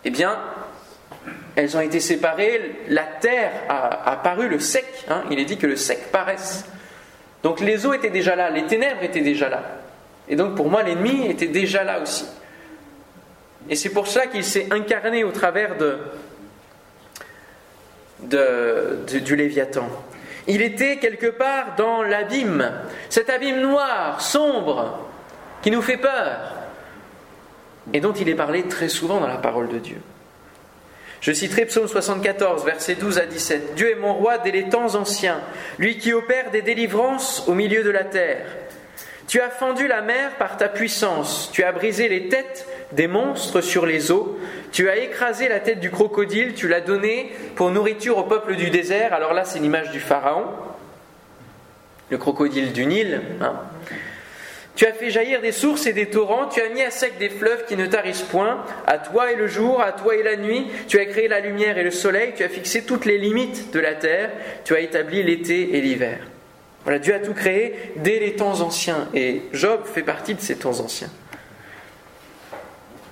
eh 0.04 0.10
bien, 0.10 0.38
elles 1.56 1.76
ont 1.76 1.80
été 1.80 2.00
séparées, 2.00 2.76
la 2.88 3.04
terre 3.04 3.52
a 3.68 4.10
apparu, 4.10 4.48
le 4.48 4.58
sec, 4.58 4.86
hein, 5.08 5.24
il 5.30 5.38
est 5.38 5.44
dit 5.44 5.56
que 5.56 5.66
le 5.66 5.76
sec 5.76 6.10
paraisse. 6.10 6.64
Donc 7.42 7.60
les 7.60 7.86
eaux 7.86 7.94
étaient 7.94 8.10
déjà 8.10 8.36
là, 8.36 8.50
les 8.50 8.66
ténèbres 8.66 9.02
étaient 9.02 9.20
déjà 9.20 9.48
là. 9.48 9.62
Et 10.28 10.36
donc 10.36 10.54
pour 10.56 10.70
moi, 10.70 10.82
l'ennemi 10.82 11.26
était 11.28 11.46
déjà 11.46 11.84
là 11.84 12.00
aussi. 12.00 12.26
Et 13.68 13.76
c'est 13.76 13.90
pour 13.90 14.06
cela 14.06 14.26
qu'il 14.26 14.44
s'est 14.44 14.66
incarné 14.70 15.24
au 15.24 15.30
travers 15.30 15.76
de, 15.76 15.98
du 18.28 19.36
Léviathan. 19.36 19.88
Il 20.46 20.60
était 20.62 20.98
quelque 20.98 21.28
part 21.28 21.74
dans 21.76 22.02
l'abîme, 22.02 22.70
cet 23.08 23.30
abîme 23.30 23.60
noir, 23.60 24.20
sombre, 24.20 25.08
qui 25.62 25.70
nous 25.70 25.82
fait 25.82 25.96
peur, 25.96 26.52
et 27.92 28.00
dont 28.00 28.12
il 28.12 28.28
est 28.28 28.34
parlé 28.34 28.64
très 28.64 28.88
souvent 28.88 29.20
dans 29.20 29.26
la 29.26 29.38
parole 29.38 29.68
de 29.68 29.78
Dieu. 29.78 30.00
Je 31.20 31.32
citerai 31.32 31.64
Psaume 31.64 31.88
74, 31.88 32.66
versets 32.66 32.96
12 32.96 33.18
à 33.18 33.24
17. 33.24 33.74
Dieu 33.74 33.90
est 33.90 33.94
mon 33.98 34.12
roi 34.12 34.36
dès 34.36 34.50
les 34.50 34.68
temps 34.68 34.94
anciens, 34.94 35.40
lui 35.78 35.96
qui 35.96 36.12
opère 36.12 36.50
des 36.50 36.60
délivrances 36.60 37.44
au 37.48 37.54
milieu 37.54 37.82
de 37.82 37.88
la 37.88 38.04
terre. 38.04 38.44
Tu 39.26 39.40
as 39.40 39.48
fendu 39.48 39.88
la 39.88 40.02
mer 40.02 40.32
par 40.38 40.58
ta 40.58 40.68
puissance, 40.68 41.48
tu 41.50 41.64
as 41.64 41.72
brisé 41.72 42.10
les 42.10 42.28
têtes 42.28 42.68
des 42.94 43.06
monstres 43.06 43.60
sur 43.60 43.86
les 43.86 44.10
eaux, 44.10 44.38
tu 44.72 44.88
as 44.88 44.96
écrasé 44.96 45.48
la 45.48 45.60
tête 45.60 45.80
du 45.80 45.90
crocodile, 45.90 46.54
tu 46.54 46.68
l'as 46.68 46.80
donné 46.80 47.32
pour 47.54 47.70
nourriture 47.70 48.18
au 48.18 48.24
peuple 48.24 48.56
du 48.56 48.70
désert. 48.70 49.12
Alors 49.12 49.32
là, 49.32 49.44
c'est 49.44 49.58
l'image 49.58 49.90
du 49.90 50.00
Pharaon, 50.00 50.46
le 52.10 52.18
crocodile 52.18 52.72
du 52.72 52.86
Nil. 52.86 53.20
Hein. 53.40 53.54
Tu 54.76 54.86
as 54.86 54.92
fait 54.92 55.10
jaillir 55.10 55.40
des 55.40 55.52
sources 55.52 55.86
et 55.86 55.92
des 55.92 56.06
torrents, 56.06 56.46
tu 56.46 56.60
as 56.60 56.68
mis 56.68 56.82
à 56.82 56.90
sec 56.90 57.16
des 57.18 57.28
fleuves 57.28 57.64
qui 57.66 57.76
ne 57.76 57.86
tarissent 57.86 58.22
point. 58.22 58.64
À 58.86 58.98
toi 58.98 59.30
et 59.30 59.36
le 59.36 59.46
jour, 59.46 59.80
à 59.80 59.92
toi 59.92 60.16
et 60.16 60.24
la 60.24 60.36
nuit, 60.36 60.66
tu 60.88 60.98
as 60.98 61.04
créé 61.04 61.28
la 61.28 61.38
lumière 61.38 61.78
et 61.78 61.84
le 61.84 61.92
soleil, 61.92 62.32
tu 62.36 62.42
as 62.42 62.48
fixé 62.48 62.82
toutes 62.82 63.04
les 63.04 63.18
limites 63.18 63.72
de 63.72 63.78
la 63.78 63.94
terre, 63.94 64.30
tu 64.64 64.74
as 64.74 64.80
établi 64.80 65.22
l'été 65.22 65.76
et 65.76 65.80
l'hiver. 65.80 66.18
Voilà, 66.82 66.98
Dieu 66.98 67.14
a 67.14 67.20
tout 67.20 67.34
créé 67.34 67.92
dès 67.96 68.18
les 68.18 68.34
temps 68.34 68.60
anciens 68.60 69.08
et 69.14 69.42
Job 69.52 69.82
fait 69.84 70.02
partie 70.02 70.34
de 70.34 70.40
ces 70.40 70.56
temps 70.56 70.80
anciens. 70.80 71.10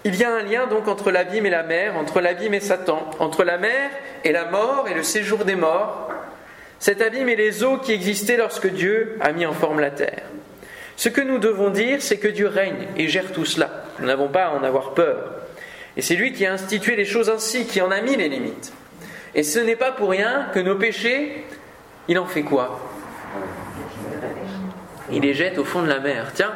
Il 0.05 0.17
y 0.17 0.25
a 0.25 0.35
un 0.35 0.43
lien 0.43 0.67
donc 0.67 0.89
entre 0.89 1.13
l'abîme 1.13 1.47
et 1.47 1.51
la 1.51 1.63
mer, 1.63 1.97
entre 1.97 2.21
l'abîme 2.21 2.55
et 2.55 2.61
Satan, 2.61 3.09
entre 3.21 3.45
la 3.45 3.57
mer 3.57 3.91
et 4.25 4.33
la 4.33 4.47
mort 4.47 4.87
et 4.89 4.95
le 4.95 5.05
séjour 5.05 5.45
des 5.45 5.55
morts. 5.55 6.11
Cet 6.81 7.01
abîme 7.01 7.29
est 7.29 7.37
les 7.37 7.63
eaux 7.63 7.79
qui 7.79 7.93
existaient 7.93 8.37
lorsque 8.37 8.69
Dieu 8.69 9.17
a 9.21 9.31
mis 9.33 9.47
en 9.47 9.53
forme 9.53 9.79
la 9.79 9.93
terre. 9.93 10.25
Ce 10.97 11.09
que 11.09 11.21
nous 11.21 11.39
devons 11.39 11.71
dire, 11.71 12.03
c'est 12.03 12.19
que 12.19 12.29
Dieu 12.29 12.49
règne 12.49 12.89
et 12.97 13.07
gère 13.07 13.31
tout 13.33 13.45
cela. 13.45 13.85
Nous 14.01 14.07
n'avons 14.07 14.29
pas 14.29 14.47
à 14.47 14.51
en 14.51 14.65
avoir 14.65 14.93
peur. 14.95 15.33
Et 15.97 16.03
c'est 16.03 16.17
lui 16.17 16.33
qui 16.33 16.47
a 16.47 16.53
institué 16.53 16.97
les 16.97 17.05
choses 17.05 17.31
ainsi, 17.31 17.67
qui 17.67 17.81
en 17.81 17.91
a 17.93 18.01
mis 18.01 18.17
les 18.17 18.29
limites. 18.29 18.73
Et 19.35 19.45
ce 19.45 19.61
n'est 19.61 19.77
pas 19.77 19.93
pour 19.93 20.11
rien 20.11 20.49
que 20.53 20.59
nos 20.59 20.75
péchés, 20.75 21.45
il 22.09 22.19
en 22.19 22.27
fait 22.27 22.43
quoi? 22.43 22.81
Il 25.13 25.23
les 25.23 25.35
jette 25.35 25.59
au 25.59 25.65
fond 25.65 25.83
de 25.83 25.89
la 25.89 26.01
mer. 26.01 26.33
Tiens, 26.35 26.53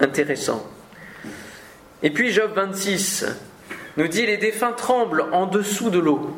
intéressant. 0.00 0.62
Et 2.02 2.10
puis 2.10 2.32
Job 2.32 2.52
26, 2.54 3.26
nous 3.96 4.08
dit 4.08 4.26
Les 4.26 4.36
défunts 4.36 4.72
tremblent 4.72 5.26
en 5.32 5.46
dessous 5.46 5.90
de 5.90 5.98
l'eau 5.98 6.36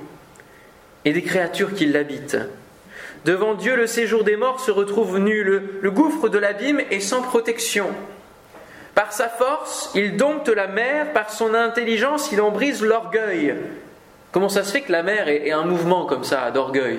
et 1.04 1.12
des 1.12 1.22
créatures 1.22 1.74
qui 1.74 1.86
l'habitent. 1.86 2.38
Devant 3.24 3.54
Dieu, 3.54 3.76
le 3.76 3.86
séjour 3.86 4.24
des 4.24 4.36
morts 4.36 4.60
se 4.60 4.70
retrouve 4.70 5.18
nu, 5.18 5.42
le, 5.42 5.90
gouffre 5.90 6.28
de 6.28 6.38
l'abîme 6.38 6.80
est 6.90 7.00
sans 7.00 7.22
protection. 7.22 7.88
Par 8.94 9.12
sa 9.12 9.28
force, 9.28 9.90
il 9.94 10.16
dompte 10.16 10.48
la 10.48 10.66
mer, 10.66 11.12
par 11.12 11.30
son 11.30 11.54
intelligence, 11.54 12.30
il 12.32 12.40
en 12.40 12.50
brise 12.50 12.82
l'orgueil. 12.82 13.54
Comment 14.32 14.48
ça 14.48 14.62
se 14.62 14.72
fait 14.72 14.82
que 14.82 14.92
la 14.92 15.02
mer 15.02 15.28
ait 15.28 15.50
un 15.50 15.64
mouvement 15.64 16.06
comme 16.06 16.24
ça 16.24 16.50
d'orgueil? 16.50 16.98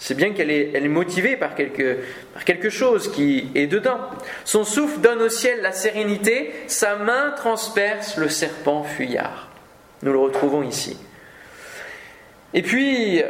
C'est 0.00 0.16
bien 0.16 0.32
qu'elle 0.32 0.50
est, 0.50 0.88
motivée 0.88 1.36
par 1.36 1.54
quelque, 1.54 1.98
par 2.32 2.44
quelque 2.44 2.70
chose 2.70 3.12
qui 3.12 3.50
est 3.54 3.66
dedans. 3.66 3.98
Son 4.46 4.64
souffle 4.64 4.98
donne 5.00 5.20
au 5.20 5.28
ciel 5.28 5.60
la 5.60 5.72
sérénité, 5.72 6.52
sa 6.68 6.96
main 6.96 7.34
transperce 7.36 8.16
le 8.16 8.30
serpent 8.30 8.82
fuyard. 8.82 9.50
Nous 10.02 10.10
le 10.10 10.18
retrouvons 10.18 10.62
ici. 10.62 10.96
Et 12.54 12.62
puis, 12.62 13.22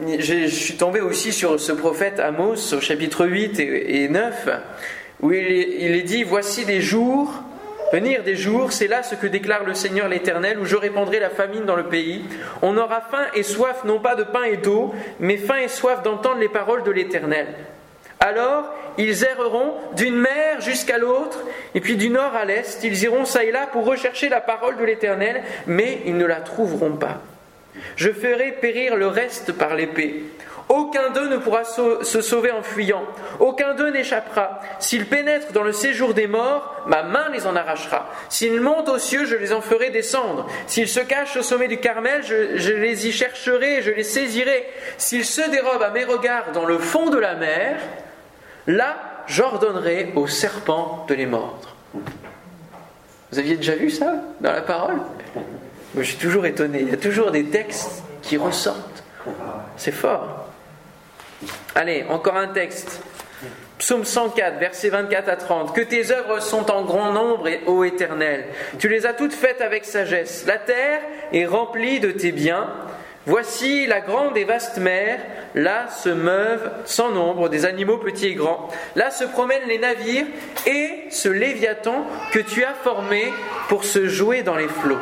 je 0.00 0.46
suis 0.46 0.76
tombé 0.76 1.00
aussi 1.00 1.32
sur 1.32 1.58
ce 1.58 1.72
prophète 1.72 2.20
Amos 2.20 2.72
au 2.72 2.80
chapitre 2.80 3.26
8 3.26 3.58
et 3.58 4.08
9, 4.08 4.48
où 5.22 5.32
il 5.32 5.44
est, 5.44 6.02
dit, 6.02 6.22
Voici 6.22 6.64
des 6.64 6.80
jours, 6.80 7.32
venir 7.92 8.22
des 8.22 8.36
jours, 8.36 8.72
c'est 8.72 8.88
là 8.88 9.02
ce 9.02 9.14
que 9.14 9.26
déclare 9.26 9.64
le 9.64 9.74
Seigneur 9.74 10.08
l'Éternel, 10.08 10.58
où 10.58 10.64
je 10.64 10.76
répandrai 10.76 11.20
la 11.20 11.30
famine 11.30 11.64
dans 11.64 11.76
le 11.76 11.84
pays. 11.86 12.24
On 12.62 12.76
aura 12.76 13.00
faim 13.00 13.26
et 13.34 13.42
soif 13.42 13.84
non 13.84 14.00
pas 14.00 14.14
de 14.14 14.24
pain 14.24 14.44
et 14.44 14.56
d'eau, 14.56 14.94
mais 15.20 15.36
faim 15.36 15.58
et 15.58 15.68
soif 15.68 16.02
d'entendre 16.02 16.40
les 16.40 16.48
paroles 16.48 16.82
de 16.82 16.90
l'Éternel. 16.90 17.46
Alors 18.20 18.72
ils 18.98 19.24
erreront 19.24 19.74
d'une 19.94 20.16
mer 20.16 20.60
jusqu'à 20.60 20.98
l'autre, 20.98 21.40
et 21.74 21.80
puis 21.80 21.96
du 21.96 22.08
nord 22.08 22.34
à 22.34 22.44
l'est, 22.44 22.82
ils 22.82 23.02
iront 23.04 23.24
ça 23.24 23.44
et 23.44 23.50
là 23.50 23.66
pour 23.66 23.84
rechercher 23.84 24.28
la 24.28 24.40
parole 24.40 24.78
de 24.78 24.84
l'Éternel, 24.84 25.42
mais 25.66 26.00
ils 26.06 26.16
ne 26.16 26.24
la 26.24 26.36
trouveront 26.36 26.92
pas. 26.92 27.20
Je 27.96 28.10
ferai 28.10 28.52
périr 28.52 28.96
le 28.96 29.06
reste 29.06 29.52
par 29.52 29.74
l'épée. 29.74 30.24
Aucun 30.68 31.10
d'eux 31.10 31.28
ne 31.28 31.36
pourra 31.36 31.62
se 31.64 32.20
sauver 32.20 32.50
en 32.50 32.62
fuyant. 32.62 33.04
Aucun 33.38 33.74
d'eux 33.74 33.90
n'échappera. 33.90 34.60
S'ils 34.80 35.06
pénètrent 35.06 35.52
dans 35.52 35.62
le 35.62 35.72
séjour 35.72 36.12
des 36.12 36.26
morts, 36.26 36.82
ma 36.86 37.04
main 37.04 37.28
les 37.32 37.46
en 37.46 37.54
arrachera. 37.54 38.10
S'ils 38.28 38.60
montent 38.60 38.88
aux 38.88 38.98
cieux, 38.98 39.26
je 39.26 39.36
les 39.36 39.52
en 39.52 39.60
ferai 39.60 39.90
descendre. 39.90 40.48
S'ils 40.66 40.88
se 40.88 40.98
cachent 40.98 41.36
au 41.36 41.42
sommet 41.42 41.68
du 41.68 41.78
Carmel, 41.78 42.22
je, 42.24 42.72
les 42.72 43.06
y 43.06 43.12
chercherai, 43.12 43.82
je 43.82 43.92
les 43.92 44.02
saisirai. 44.02 44.66
S'ils 44.98 45.24
se 45.24 45.48
dérobent 45.50 45.84
à 45.84 45.90
mes 45.90 46.04
regards 46.04 46.50
dans 46.52 46.66
le 46.66 46.78
fond 46.78 47.10
de 47.10 47.18
la 47.18 47.36
mer, 47.36 47.78
là, 48.66 48.96
j'ordonnerai 49.28 50.12
aux 50.16 50.26
serpents 50.26 51.06
de 51.08 51.14
les 51.14 51.26
mordre. 51.26 51.76
Vous 53.30 53.38
aviez 53.38 53.56
déjà 53.56 53.76
vu 53.76 53.90
ça 53.90 54.14
dans 54.40 54.52
la 54.52 54.62
parole? 54.62 54.96
Je 55.96 56.02
suis 56.02 56.16
toujours 56.16 56.44
étonné. 56.46 56.80
Il 56.80 56.90
y 56.90 56.94
a 56.94 56.96
toujours 56.96 57.30
des 57.30 57.44
textes 57.44 58.02
qui 58.22 58.36
ressortent. 58.36 59.04
C'est 59.76 59.92
fort. 59.92 60.45
Allez, 61.74 62.04
encore 62.08 62.36
un 62.36 62.48
texte. 62.48 63.00
Psaume 63.78 64.04
104, 64.04 64.58
versets 64.58 64.88
24 64.88 65.28
à 65.28 65.36
30. 65.36 65.74
Que 65.74 65.82
tes 65.82 66.10
œuvres 66.10 66.40
sont 66.40 66.70
en 66.70 66.82
grand 66.82 67.12
nombre, 67.12 67.46
et, 67.48 67.60
ô 67.66 67.84
Éternel. 67.84 68.46
Tu 68.78 68.88
les 68.88 69.04
as 69.04 69.12
toutes 69.12 69.34
faites 69.34 69.60
avec 69.60 69.84
sagesse. 69.84 70.44
La 70.46 70.56
terre 70.56 71.00
est 71.32 71.44
remplie 71.44 72.00
de 72.00 72.10
tes 72.10 72.32
biens. 72.32 72.68
Voici 73.26 73.86
la 73.86 74.00
grande 74.00 74.36
et 74.36 74.44
vaste 74.44 74.78
mer. 74.78 75.20
Là 75.54 75.88
se 75.88 76.08
meuvent 76.08 76.70
sans 76.84 77.10
nombre 77.10 77.48
des 77.48 77.66
animaux 77.66 77.98
petits 77.98 78.28
et 78.28 78.34
grands. 78.34 78.68
Là 78.94 79.10
se 79.10 79.24
promènent 79.24 79.68
les 79.68 79.78
navires 79.78 80.26
et 80.66 81.04
ce 81.10 81.28
léviathan 81.28 82.06
que 82.32 82.38
tu 82.38 82.64
as 82.64 82.74
formé 82.74 83.32
pour 83.68 83.84
se 83.84 84.06
jouer 84.06 84.42
dans 84.42 84.56
les 84.56 84.68
flots. 84.68 85.00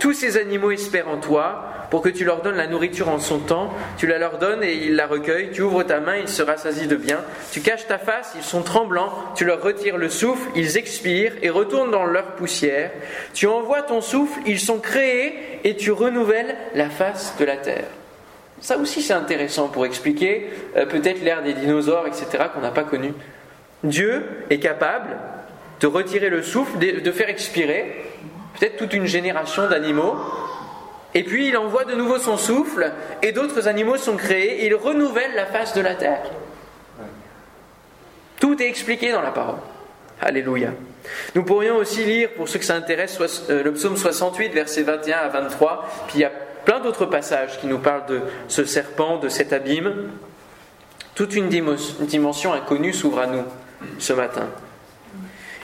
Tous 0.00 0.12
ces 0.12 0.36
animaux 0.36 0.70
espèrent 0.70 1.08
en 1.08 1.18
toi 1.18 1.64
pour 1.90 2.02
que 2.02 2.08
tu 2.08 2.24
leur 2.24 2.42
donnes 2.42 2.56
la 2.56 2.66
nourriture 2.66 3.08
en 3.08 3.18
son 3.18 3.38
temps. 3.38 3.72
Tu 3.96 4.06
la 4.06 4.18
leur 4.18 4.38
donnes 4.38 4.62
et 4.62 4.74
ils 4.74 4.96
la 4.96 5.06
recueillent. 5.06 5.50
Tu 5.52 5.62
ouvres 5.62 5.82
ta 5.82 6.00
main, 6.00 6.16
ils 6.16 6.28
se 6.28 6.42
rassasient 6.42 6.86
de 6.86 6.96
bien. 6.96 7.20
Tu 7.52 7.60
caches 7.60 7.86
ta 7.86 7.98
face, 7.98 8.32
ils 8.36 8.42
sont 8.42 8.62
tremblants. 8.62 9.12
Tu 9.34 9.44
leur 9.44 9.62
retires 9.62 9.96
le 9.96 10.08
souffle, 10.08 10.48
ils 10.54 10.76
expirent 10.76 11.34
et 11.42 11.50
retournent 11.50 11.90
dans 11.90 12.06
leur 12.06 12.32
poussière. 12.32 12.90
Tu 13.34 13.46
envoies 13.46 13.82
ton 13.82 14.00
souffle, 14.00 14.40
ils 14.46 14.60
sont 14.60 14.78
créés 14.78 15.60
et 15.64 15.76
tu 15.76 15.92
renouvelles 15.92 16.56
la 16.74 16.90
face 16.90 17.34
de 17.38 17.44
la 17.44 17.56
terre. 17.56 17.88
Ça 18.60 18.78
aussi 18.78 19.02
c'est 19.02 19.12
intéressant 19.12 19.68
pour 19.68 19.84
expliquer 19.84 20.48
euh, 20.76 20.86
peut-être 20.86 21.22
l'ère 21.22 21.42
des 21.42 21.52
dinosaures, 21.52 22.06
etc., 22.06 22.44
qu'on 22.54 22.62
n'a 22.62 22.70
pas 22.70 22.84
connu. 22.84 23.12
Dieu 23.84 24.24
est 24.48 24.58
capable 24.58 25.16
de 25.80 25.86
retirer 25.86 26.30
le 26.30 26.42
souffle, 26.42 26.78
de 26.78 27.12
faire 27.12 27.28
expirer, 27.28 28.06
peut-être 28.58 28.76
toute 28.76 28.94
une 28.94 29.06
génération 29.06 29.68
d'animaux. 29.68 30.16
Et 31.16 31.22
puis 31.22 31.48
il 31.48 31.56
envoie 31.56 31.86
de 31.86 31.94
nouveau 31.94 32.18
son 32.18 32.36
souffle, 32.36 32.92
et 33.22 33.32
d'autres 33.32 33.68
animaux 33.68 33.96
sont 33.96 34.18
créés, 34.18 34.62
et 34.62 34.66
il 34.66 34.74
renouvelle 34.74 35.34
la 35.34 35.46
face 35.46 35.72
de 35.72 35.80
la 35.80 35.94
terre. 35.94 36.20
Tout 38.38 38.60
est 38.60 38.68
expliqué 38.68 39.12
dans 39.12 39.22
la 39.22 39.30
parole. 39.30 39.56
Alléluia. 40.20 40.72
Nous 41.34 41.42
pourrions 41.42 41.76
aussi 41.76 42.04
lire, 42.04 42.34
pour 42.36 42.50
ceux 42.50 42.58
que 42.58 42.66
ça 42.66 42.74
intéresse, 42.74 43.18
euh, 43.48 43.62
le 43.62 43.72
psaume 43.72 43.96
68, 43.96 44.52
versets 44.52 44.82
21 44.82 45.16
à 45.16 45.28
23. 45.28 45.88
Puis 46.06 46.18
il 46.18 46.20
y 46.20 46.24
a 46.24 46.32
plein 46.66 46.80
d'autres 46.80 47.06
passages 47.06 47.58
qui 47.60 47.66
nous 47.66 47.78
parlent 47.78 48.04
de 48.04 48.20
ce 48.48 48.66
serpent, 48.66 49.16
de 49.16 49.30
cet 49.30 49.54
abîme. 49.54 50.10
Toute 51.14 51.34
une 51.34 51.48
dimension 51.48 52.52
inconnue 52.52 52.92
s'ouvre 52.92 53.20
à 53.20 53.26
nous 53.26 53.44
ce 53.98 54.12
matin. 54.12 54.50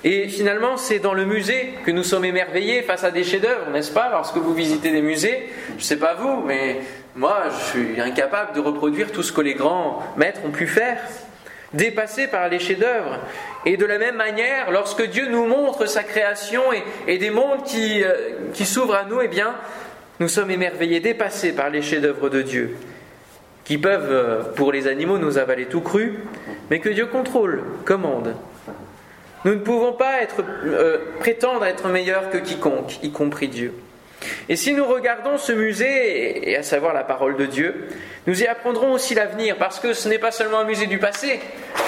Et 0.05 0.29
finalement, 0.29 0.77
c'est 0.77 0.99
dans 0.99 1.15
le 1.15 1.25
musée 1.25 1.75
que 1.85 1.93
nous 1.93 2.03
sommes 2.03 2.25
émerveillés 2.25 2.83
face 2.83 3.05
à 3.05 3.13
des 3.13 3.23
chefs-d'œuvre, 3.23 3.71
n'est-ce 3.71 3.93
pas 3.93 4.11
Lorsque 4.11 4.37
vous 4.37 4.53
visitez 4.53 4.91
des 4.91 5.03
musées, 5.03 5.49
je 5.71 5.75
ne 5.75 5.81
sais 5.81 5.99
pas 5.99 6.15
vous, 6.15 6.43
mais 6.45 6.81
moi, 7.15 7.45
je 7.51 7.65
suis 7.71 8.01
incapable 8.01 8.53
de 8.55 8.61
reproduire 8.61 9.13
tout 9.13 9.23
ce 9.23 9.33
que 9.33 9.41
les 9.41 9.55
grands 9.55 10.03
maîtres 10.17 10.41
ont 10.45 10.51
pu 10.51 10.67
faire, 10.67 10.99
dépassé 11.73 12.27
par 12.27 12.49
les 12.49 12.59
chefs-d'œuvre. 12.59 13.21
Et 13.65 13.77
de 13.77 13.87
la 13.87 13.99
même 13.99 14.17
manière, 14.17 14.73
lorsque 14.73 15.09
Dieu 15.09 15.29
nous 15.31 15.47
montre 15.47 15.87
sa 15.87 16.03
création 16.03 16.63
et, 17.07 17.19
des 17.19 17.31
mondes 17.31 17.63
qui, 17.65 18.03
euh, 18.03 18.51
qui 18.53 18.65
s'ouvrent 18.65 18.97
à 18.97 19.05
nous, 19.05 19.21
eh 19.21 19.29
bien, 19.29 19.55
nous 20.19 20.29
sommes 20.29 20.51
émerveillés, 20.51 20.99
dépassés 20.99 21.53
par 21.53 21.71
les 21.71 21.81
chefs-d'œuvre 21.81 22.29
de 22.29 22.43
Dieu, 22.43 22.77
qui 23.65 23.79
peuvent, 23.79 24.11
euh, 24.11 24.43
pour 24.57 24.73
les 24.73 24.89
animaux, 24.89 25.19
nous 25.19 25.39
avaler 25.39 25.67
tout 25.67 25.81
cru, 25.81 26.19
mais 26.71 26.81
que 26.81 26.89
Dieu 26.89 27.07
contrôle, 27.07 27.63
commande. 27.85 28.35
Nous 29.45 29.55
ne 29.55 29.61
pouvons 29.61 29.93
pas 29.93 30.23
être, 30.23 30.43
euh, 30.65 30.99
prétendre 31.19 31.65
être 31.65 31.89
meilleurs 31.89 32.31
que 32.31 32.39
quiconque, 32.39 33.03
y 33.03 33.11
compris 33.11 33.49
Dieu. 33.49 33.75
Et 34.49 34.55
si 34.55 34.73
nous 34.73 34.85
regardons 34.85 35.37
ce 35.37 35.53
musée, 35.53 36.51
et 36.51 36.57
à 36.57 36.63
savoir 36.63 36.95
la 36.95 37.03
parole 37.03 37.37
de 37.37 37.47
Dieu, 37.47 37.89
nous 38.27 38.43
y 38.43 38.47
apprendrons 38.47 38.93
aussi 38.93 39.15
l'avenir, 39.15 39.57
parce 39.57 39.81
que 39.81 39.95
ce 39.95 40.09
n'est 40.09 40.19
pas 40.19 40.31
seulement 40.31 40.61
un 40.61 40.65
musée 40.65 40.87
du 40.87 40.99
passé, 40.99 41.41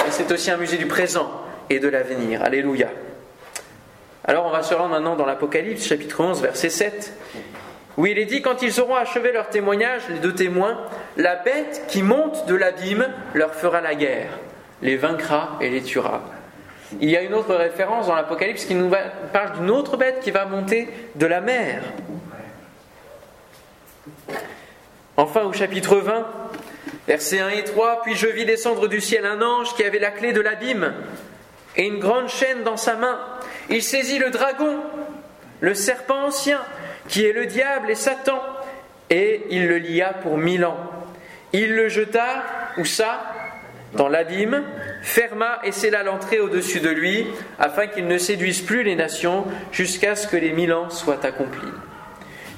mais 0.05 0.11
c'est 0.11 0.31
aussi 0.33 0.51
un 0.51 0.57
musée 0.57 0.77
du 0.77 0.87
présent 0.87 1.31
et 1.71 1.79
de 1.79 1.89
l'avenir. 1.89 2.43
Alléluia. 2.43 2.89
Alors 4.25 4.47
on 4.47 4.51
va 4.51 4.63
se 4.63 4.75
rendre 4.75 4.91
maintenant 4.91 5.17
dans 5.17 5.27
l'Apocalypse, 5.27 5.87
chapitre 5.87 6.21
11, 6.21 6.43
verset 6.43 6.71
7, 6.71 7.13
où 7.97 8.07
il 8.07 8.19
est 8.19 8.25
dit, 8.25 8.43
quand 8.43 8.63
ils 8.63 8.81
auront 8.81 8.97
achevé 8.97 9.31
leur 9.33 9.49
témoignage, 9.49 10.03
les 10.09 10.19
deux 10.19 10.35
témoins, 10.35 10.81
la 11.17 11.37
bête 11.37 11.85
qui 11.89 12.03
monte 12.03 12.47
de 12.47 12.55
l'abîme 12.55 13.07
leur 13.35 13.55
fera 13.55 13.81
la 13.81 13.95
guerre, 13.95 14.31
les 14.83 14.97
vaincra 14.97 15.59
et 15.61 15.71
les 15.71 15.83
tuera. 15.83 16.23
Il 17.01 17.11
y 17.11 17.17
a 17.17 17.23
une 17.23 17.35
autre 17.35 17.55
référence 17.55 18.07
dans 18.07 18.15
l'Apocalypse 18.15 18.65
qui 18.65 18.75
nous 18.75 18.91
parle 19.33 19.59
d'une 19.59 19.71
autre 19.71 19.97
bête 19.97 20.21
qui 20.21 20.31
va 20.31 20.45
monter 20.45 20.89
de 21.15 21.27
la 21.27 21.41
mer. 21.41 21.83
Enfin, 25.17 25.43
au 25.43 25.53
chapitre 25.53 25.97
20, 25.97 26.27
versets 27.07 27.41
1 27.41 27.51
et 27.51 27.65
3, 27.65 28.03
Puis 28.03 28.15
je 28.15 28.27
vis 28.27 28.45
descendre 28.45 28.89
du 28.89 29.01
ciel 29.01 29.27
un 29.27 29.41
ange 29.43 29.75
qui 29.75 29.85
avait 29.85 29.99
la 29.99 30.11
clé 30.11 30.33
de 30.33 30.41
l'abîme 30.41 30.93
et 31.77 31.87
une 31.87 31.99
grande 31.99 32.29
chaîne 32.29 32.63
dans 32.63 32.77
sa 32.77 32.97
main. 32.97 33.19
Il 33.71 33.83
saisit 33.83 34.19
le 34.19 34.31
dragon, 34.31 34.79
le 35.61 35.75
serpent 35.75 36.27
ancien, 36.27 36.61
qui 37.09 37.25
est 37.25 37.33
le 37.33 37.47
diable 37.47 37.91
et 37.91 37.95
Satan, 37.95 38.41
et 39.11 39.45
il 39.51 39.67
le 39.67 39.79
lia 39.79 40.13
pour 40.13 40.37
mille 40.37 40.65
ans. 40.65 40.79
Il 41.53 41.75
le 41.75 41.89
jeta, 41.89 42.43
où 42.79 42.85
ça? 42.85 43.34
Dans 43.95 44.09
l'abîme, 44.09 44.65
ferma 45.03 45.61
et 45.63 45.71
scella 45.71 46.03
l'entrée 46.03 46.41
au-dessus 46.41 46.81
de 46.81 46.89
lui, 46.89 47.27
afin 47.61 47.87
qu'il 47.87 48.09
ne 48.09 48.19
séduise 48.19 48.61
plus 48.61 48.83
les 48.83 48.97
nations 48.97 49.45
jusqu'à 49.71 50.17
ce 50.17 50.27
que 50.27 50.37
les 50.37 50.53
mille 50.53 50.73
ans 50.73 50.91
soient 50.91 51.25
accomplis. 51.25 51.73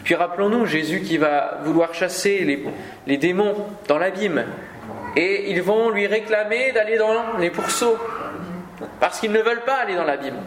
Puis 0.03 0.14
rappelons-nous 0.14 0.64
Jésus 0.64 1.03
qui 1.03 1.18
va 1.18 1.59
vouloir 1.64 1.93
chasser 1.93 2.39
les, 2.45 2.64
les 3.07 3.16
démons 3.18 3.55
dans 3.87 3.99
l'abîme, 3.99 4.45
et 5.14 5.51
ils 5.51 5.62
vont 5.62 5.91
lui 5.91 6.07
réclamer 6.07 6.72
d'aller 6.72 6.97
dans 6.97 7.37
les 7.39 7.51
pourceaux, 7.51 7.99
parce 8.99 9.20
qu'ils 9.20 9.32
ne 9.32 9.41
veulent 9.41 9.64
pas 9.64 9.76
aller 9.76 9.95
dans 9.95 10.05
l'abîme. 10.05 10.41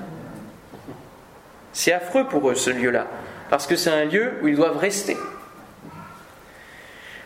C'est 1.72 1.94
affreux 1.94 2.26
pour 2.26 2.50
eux 2.50 2.56
ce 2.56 2.72
lieu-là, 2.72 3.06
parce 3.52 3.68
que 3.68 3.76
c'est 3.76 3.92
un 3.92 4.06
lieu 4.06 4.34
où 4.42 4.48
ils 4.48 4.56
doivent 4.56 4.78
rester. 4.78 5.18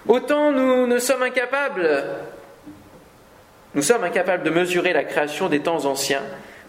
Autant 0.05 0.51
nous 0.51 0.85
ne 0.85 0.97
sommes 0.99 1.23
incapables 1.23 1.87
nous 3.75 3.81
sommes 3.81 4.03
incapables 4.03 4.43
de 4.43 4.49
mesurer 4.49 4.93
la 4.93 5.03
création 5.03 5.49
des 5.49 5.59
temps 5.59 5.85
anciens, 5.85 6.21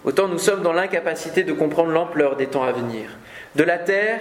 autant 0.04 0.28
nous 0.28 0.38
sommes 0.38 0.62
dans 0.62 0.72
l'incapacité 0.72 1.42
de 1.42 1.52
comprendre 1.52 1.90
l'ampleur 1.90 2.36
des 2.36 2.46
temps 2.46 2.64
à 2.64 2.72
venir, 2.72 3.10
de 3.56 3.64
la 3.64 3.78
terre 3.78 4.20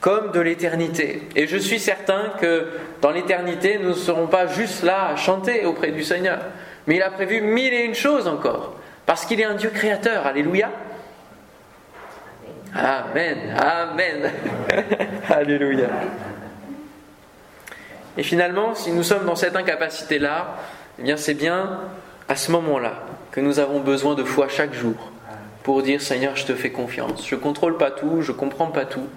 comme 0.00 0.32
de 0.32 0.40
l'éternité. 0.40 1.22
Et 1.36 1.46
je 1.46 1.56
suis 1.56 1.78
certain 1.78 2.32
que 2.40 2.68
dans 3.02 3.10
l'éternité, 3.10 3.78
nous 3.78 3.90
ne 3.90 3.94
serons 3.94 4.26
pas 4.26 4.46
juste 4.46 4.82
là 4.82 5.08
à 5.08 5.16
chanter 5.16 5.66
auprès 5.66 5.90
du 5.90 6.02
Seigneur, 6.02 6.40
mais 6.86 6.96
il 6.96 7.02
a 7.02 7.10
prévu 7.10 7.40
mille 7.40 7.72
et 7.72 7.84
une 7.84 7.94
choses 7.94 8.26
encore, 8.26 8.76
parce 9.06 9.24
qu'il 9.24 9.40
est 9.40 9.44
un 9.44 9.54
Dieu 9.54 9.70
créateur. 9.70 10.26
Alléluia. 10.26 10.70
Amen, 12.74 13.38
Amen. 13.58 14.30
Alléluia. 15.28 15.88
Et 18.16 18.22
finalement, 18.22 18.74
si 18.74 18.92
nous 18.92 19.02
sommes 19.02 19.26
dans 19.26 19.36
cette 19.36 19.56
incapacité-là, 19.56 20.56
eh 20.98 21.02
bien 21.02 21.16
c'est 21.16 21.34
bien 21.34 21.80
à 22.30 22.36
ce 22.36 22.52
moment-là 22.52 23.02
que 23.32 23.40
nous 23.40 23.58
avons 23.58 23.80
besoin 23.80 24.14
de 24.14 24.22
foi 24.22 24.46
chaque 24.48 24.72
jour 24.72 24.94
pour 25.64 25.82
dire 25.82 26.00
Seigneur, 26.00 26.36
je 26.36 26.46
te 26.46 26.54
fais 26.54 26.70
confiance. 26.70 27.26
Je 27.28 27.34
contrôle 27.34 27.76
pas 27.76 27.90
tout, 27.90 28.22
je 28.22 28.30
comprends 28.30 28.68
pas 28.68 28.84
tout. 28.86 29.08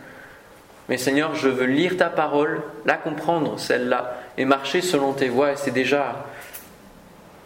Mais 0.90 0.98
Seigneur, 0.98 1.36
je 1.36 1.48
veux 1.48 1.68
lire 1.68 1.96
ta 1.96 2.10
parole, 2.10 2.64
la 2.86 2.96
comprendre, 2.96 3.60
celle-là, 3.60 4.20
et 4.40 4.46
marcher 4.46 4.82
selon 4.82 5.14
tes 5.14 5.30
voies. 5.30 5.52
Et 5.52 5.56
c'est 5.58 5.72
déjà 5.72 6.26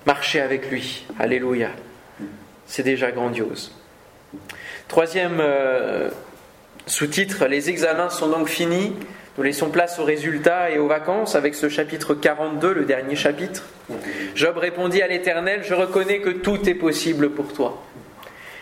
marcher 0.06 0.40
avec 0.40 0.72
lui. 0.72 1.06
Alléluia. 1.20 1.70
C'est 2.66 2.84
déjà 2.84 3.12
grandiose. 3.12 3.76
Troisième 4.88 5.40
euh, 5.42 6.10
sous-titre, 6.86 7.46
les 7.46 7.70
examens 7.70 8.10
sont 8.10 8.30
donc 8.30 8.48
finis. 8.48 8.94
Nous 9.38 9.44
laissons 9.44 9.70
place 9.70 10.00
aux 10.00 10.04
résultats 10.04 10.72
et 10.72 10.80
aux 10.80 10.88
vacances 10.88 11.36
avec 11.36 11.54
ce 11.54 11.70
chapitre 11.70 12.16
42, 12.16 12.74
le 12.74 12.86
dernier 12.86 13.16
chapitre. 13.16 13.66
Job 14.34 14.58
répondit 14.58 15.04
à 15.04 15.08
l'Éternel, 15.08 15.62
je 15.64 15.76
reconnais 15.76 16.22
que 16.22 16.32
tout 16.32 16.68
est 16.68 16.74
possible 16.74 17.30
pour 17.30 17.54
toi 17.54 17.84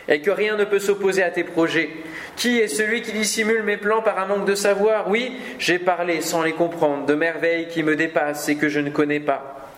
et 0.08 0.22
que 0.22 0.30
rien 0.30 0.58
ne 0.58 0.66
peut 0.66 0.80
s'opposer 0.80 1.24
à 1.24 1.32
tes 1.32 1.46
projets. 1.46 1.90
Qui 2.36 2.60
est 2.60 2.68
celui 2.68 3.02
qui 3.02 3.14
dissimule 3.14 3.64
mes 3.64 3.78
plans 3.78 4.02
par 4.02 4.20
un 4.20 4.26
manque 4.26 4.46
de 4.46 4.54
savoir? 4.54 5.10
Oui, 5.10 5.38
j'ai 5.60 5.80
parlé 5.80 6.20
sans 6.20 6.44
les 6.44 6.52
comprendre, 6.52 7.06
de 7.06 7.16
merveilles 7.16 7.70
qui 7.70 7.82
me 7.82 7.96
dépassent 7.96 8.50
et 8.50 8.58
que 8.58 8.68
je 8.68 8.82
ne 8.82 8.90
connais 8.90 9.22
pas. 9.22 9.72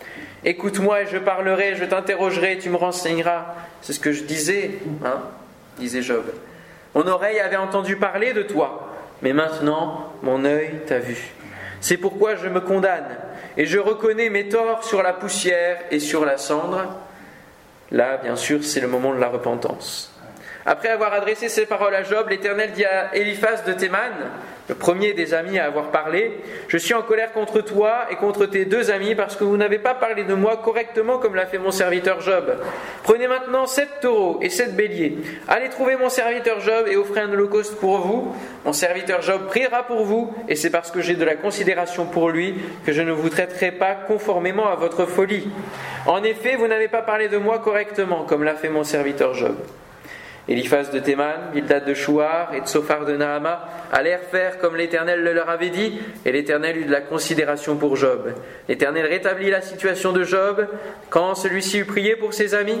Écoute-moi 0.44 1.02
et 1.02 1.06
je 1.06 1.18
parlerai, 1.18 1.76
je 1.76 1.84
t'interrogerai 1.84 2.58
tu 2.58 2.70
me 2.70 2.76
renseigneras. 2.76 3.54
C'est 3.82 3.92
ce 3.92 4.00
que 4.00 4.12
je 4.12 4.24
disais, 4.24 4.72
hein 5.04 5.22
disait 5.78 6.02
Job. 6.02 6.24
Mon 6.94 7.06
oreille 7.06 7.38
avait 7.38 7.56
entendu 7.56 7.96
parler 7.96 8.32
de 8.32 8.42
toi, 8.42 8.87
mais 9.22 9.32
maintenant 9.32 10.12
mon 10.22 10.44
œil 10.44 10.80
t'a 10.86 10.98
vu. 10.98 11.34
C'est 11.80 11.96
pourquoi 11.96 12.36
je 12.36 12.48
me 12.48 12.60
condamne 12.60 13.16
et 13.56 13.66
je 13.66 13.78
reconnais 13.78 14.30
mes 14.30 14.48
torts 14.48 14.84
sur 14.84 15.02
la 15.02 15.12
poussière 15.12 15.78
et 15.90 16.00
sur 16.00 16.24
la 16.24 16.38
cendre. 16.38 16.96
Là, 17.90 18.18
bien 18.18 18.36
sûr, 18.36 18.62
c'est 18.62 18.80
le 18.80 18.88
moment 18.88 19.14
de 19.14 19.20
la 19.20 19.28
repentance. 19.28 20.17
Après 20.66 20.88
avoir 20.88 21.12
adressé 21.14 21.48
ces 21.48 21.66
paroles 21.66 21.94
à 21.94 22.02
Job, 22.02 22.28
l'Éternel 22.28 22.72
dit 22.72 22.84
à 22.84 23.14
Eliphaz 23.14 23.64
de 23.66 23.72
Théman, 23.72 24.12
le 24.68 24.74
premier 24.74 25.14
des 25.14 25.32
amis 25.32 25.58
à 25.58 25.64
avoir 25.64 25.90
parlé, 25.90 26.40
Je 26.68 26.76
suis 26.76 26.92
en 26.92 27.00
colère 27.00 27.32
contre 27.32 27.62
toi 27.62 28.06
et 28.10 28.16
contre 28.16 28.44
tes 28.44 28.66
deux 28.66 28.90
amis 28.90 29.14
parce 29.14 29.34
que 29.34 29.44
vous 29.44 29.56
n'avez 29.56 29.78
pas 29.78 29.94
parlé 29.94 30.24
de 30.24 30.34
moi 30.34 30.58
correctement 30.58 31.18
comme 31.18 31.34
l'a 31.34 31.46
fait 31.46 31.56
mon 31.56 31.70
serviteur 31.70 32.20
Job. 32.20 32.54
Prenez 33.02 33.28
maintenant 33.28 33.66
sept 33.66 33.88
taureaux 34.02 34.40
et 34.42 34.50
sept 34.50 34.76
béliers. 34.76 35.16
Allez 35.48 35.70
trouver 35.70 35.96
mon 35.96 36.10
serviteur 36.10 36.60
Job 36.60 36.86
et 36.86 36.96
offrez 36.96 37.20
un 37.20 37.32
holocauste 37.32 37.76
pour 37.76 37.98
vous. 38.00 38.34
Mon 38.66 38.74
serviteur 38.74 39.22
Job 39.22 39.46
priera 39.46 39.84
pour 39.84 40.04
vous 40.04 40.34
et 40.48 40.54
c'est 40.54 40.70
parce 40.70 40.90
que 40.90 41.00
j'ai 41.00 41.14
de 41.14 41.24
la 41.24 41.36
considération 41.36 42.04
pour 42.04 42.28
lui 42.28 42.54
que 42.84 42.92
je 42.92 43.00
ne 43.00 43.12
vous 43.12 43.30
traiterai 43.30 43.70
pas 43.70 43.94
conformément 43.94 44.68
à 44.68 44.74
votre 44.74 45.06
folie. 45.06 45.48
En 46.04 46.22
effet, 46.22 46.56
vous 46.56 46.66
n'avez 46.66 46.88
pas 46.88 47.02
parlé 47.02 47.28
de 47.28 47.38
moi 47.38 47.58
correctement 47.58 48.24
comme 48.24 48.44
l'a 48.44 48.54
fait 48.54 48.68
mon 48.68 48.84
serviteur 48.84 49.32
Job. 49.32 49.56
Eliphaz 50.48 50.90
de 50.90 50.98
Théman, 50.98 51.50
Bildad 51.52 51.84
de 51.84 51.92
Chouar 51.92 52.54
et 52.54 52.60
Tsophar 52.60 53.04
de 53.04 53.16
Nahama 53.16 53.68
allèrent 53.92 54.22
faire 54.30 54.58
comme 54.58 54.76
l'Éternel 54.76 55.22
le 55.22 55.34
leur 55.34 55.50
avait 55.50 55.68
dit, 55.68 56.00
et 56.24 56.32
l'Éternel 56.32 56.78
eut 56.78 56.84
de 56.86 56.90
la 56.90 57.02
considération 57.02 57.76
pour 57.76 57.96
Job. 57.96 58.32
L'Éternel 58.66 59.04
rétablit 59.06 59.50
la 59.50 59.60
situation 59.60 60.12
de 60.12 60.24
Job 60.24 60.66
quand 61.10 61.34
celui-ci 61.34 61.80
eut 61.80 61.84
prié 61.84 62.16
pour 62.16 62.32
ses 62.32 62.54
amis. 62.54 62.80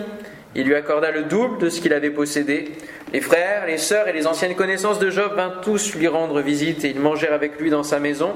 Il 0.54 0.66
lui 0.66 0.74
accorda 0.74 1.10
le 1.10 1.24
double 1.24 1.58
de 1.58 1.68
ce 1.68 1.82
qu'il 1.82 1.92
avait 1.92 2.10
possédé. 2.10 2.72
Les 3.12 3.20
frères, 3.20 3.66
les 3.66 3.76
sœurs 3.76 4.08
et 4.08 4.14
les 4.14 4.26
anciennes 4.26 4.54
connaissances 4.54 4.98
de 4.98 5.10
Job 5.10 5.34
vinrent 5.36 5.60
tous 5.60 5.94
lui 5.94 6.08
rendre 6.08 6.40
visite 6.40 6.84
et 6.84 6.88
ils 6.88 7.00
mangèrent 7.00 7.34
avec 7.34 7.60
lui 7.60 7.68
dans 7.68 7.82
sa 7.82 8.00
maison. 8.00 8.32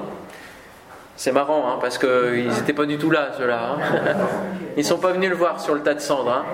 C'est 1.15 1.31
marrant, 1.31 1.69
hein, 1.69 1.77
parce 1.79 1.97
qu'ils 1.97 2.49
n'étaient 2.49 2.73
pas 2.73 2.85
du 2.85 2.97
tout 2.97 3.11
là, 3.11 3.31
ceux-là. 3.37 3.71
Hein. 3.71 3.77
Ils 4.75 4.79
ne 4.79 4.85
sont 4.85 4.97
pas 4.97 5.11
venus 5.11 5.29
le 5.29 5.35
voir 5.35 5.59
sur 5.59 5.75
le 5.75 5.81
tas 5.81 5.93
de 5.93 5.99
cendres. 5.99 6.31
Hein. 6.31 6.45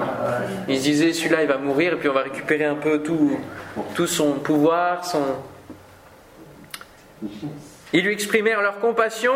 Ils 0.67 0.77
se 0.77 0.83
disaient, 0.83 1.13
celui-là, 1.13 1.43
il 1.43 1.47
va 1.47 1.57
mourir, 1.57 1.93
et 1.93 1.95
puis 1.95 2.09
on 2.09 2.13
va 2.13 2.23
récupérer 2.23 2.65
un 2.65 2.75
peu 2.75 3.01
tout, 3.01 3.39
tout 3.95 4.07
son 4.07 4.33
pouvoir, 4.33 5.05
son... 5.05 5.23
Ils 7.93 8.03
lui 8.03 8.13
exprimèrent 8.13 8.61
leur 8.61 8.79
compassion 8.79 9.33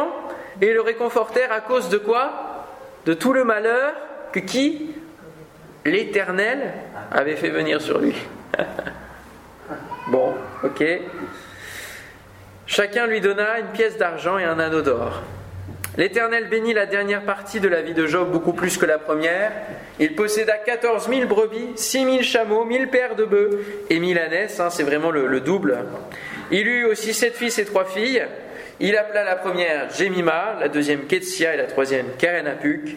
et 0.61 0.74
le 0.74 0.82
réconfortèrent 0.82 1.51
à 1.51 1.61
cause 1.61 1.89
de 1.89 1.97
quoi? 1.97 2.65
De 3.05 3.13
tout 3.13 3.32
le 3.32 3.45
malheur 3.45 3.93
que 4.34 4.39
qui? 4.39 4.93
L'Éternel 5.86 6.74
avait 7.11 7.36
fait 7.36 7.49
venir 7.49 7.82
sur 7.82 7.99
lui. 7.99 8.15
bon, 10.07 10.34
ok. 10.63 10.84
Chacun 12.76 13.05
lui 13.05 13.21
donna 13.21 13.59
une 13.59 13.67
pièce 13.67 13.97
d'argent 13.97 14.39
et 14.39 14.45
un 14.45 14.57
anneau 14.57 14.82
d'or. 14.82 15.21
L'Éternel 15.95 16.49
bénit 16.49 16.74
la 16.74 16.88
dernière 16.88 17.21
partie 17.21 17.59
de 17.59 17.67
la 17.67 17.84
vie 17.84 17.93
de 17.93 18.07
Job 18.07 18.32
beaucoup 18.32 18.53
plus 18.53 18.80
que 18.80 18.88
la 18.88 18.97
première. 18.97 19.51
Il 19.99 20.15
posséda 20.15 20.57
14 20.57 21.07
000 21.07 21.28
brebis, 21.28 21.74
6 21.76 22.03
000 22.03 22.21
chameaux, 22.24 22.65
1000 22.65 22.88
paires 22.88 23.15
de 23.15 23.26
bœufs 23.26 23.63
et 23.91 23.99
1000 23.99 24.17
ânesses, 24.17 24.59
hein, 24.59 24.71
c'est 24.71 24.82
vraiment 24.82 25.11
le, 25.11 25.39
double. 25.39 25.86
Il 26.49 26.67
eut 26.67 26.86
aussi 26.86 27.13
sept 27.13 27.36
fils 27.36 27.59
et 27.59 27.65
trois 27.65 27.86
filles. 27.86 28.26
Il 28.80 28.97
appela 28.97 29.24
la 29.24 29.36
première 29.36 29.91
Jemima, 29.91 30.57
la 30.59 30.67
deuxième 30.67 31.05
Ketsia 31.05 31.53
et 31.53 31.57
la 31.57 31.65
troisième 31.65 32.07
Karenapuk 32.17 32.95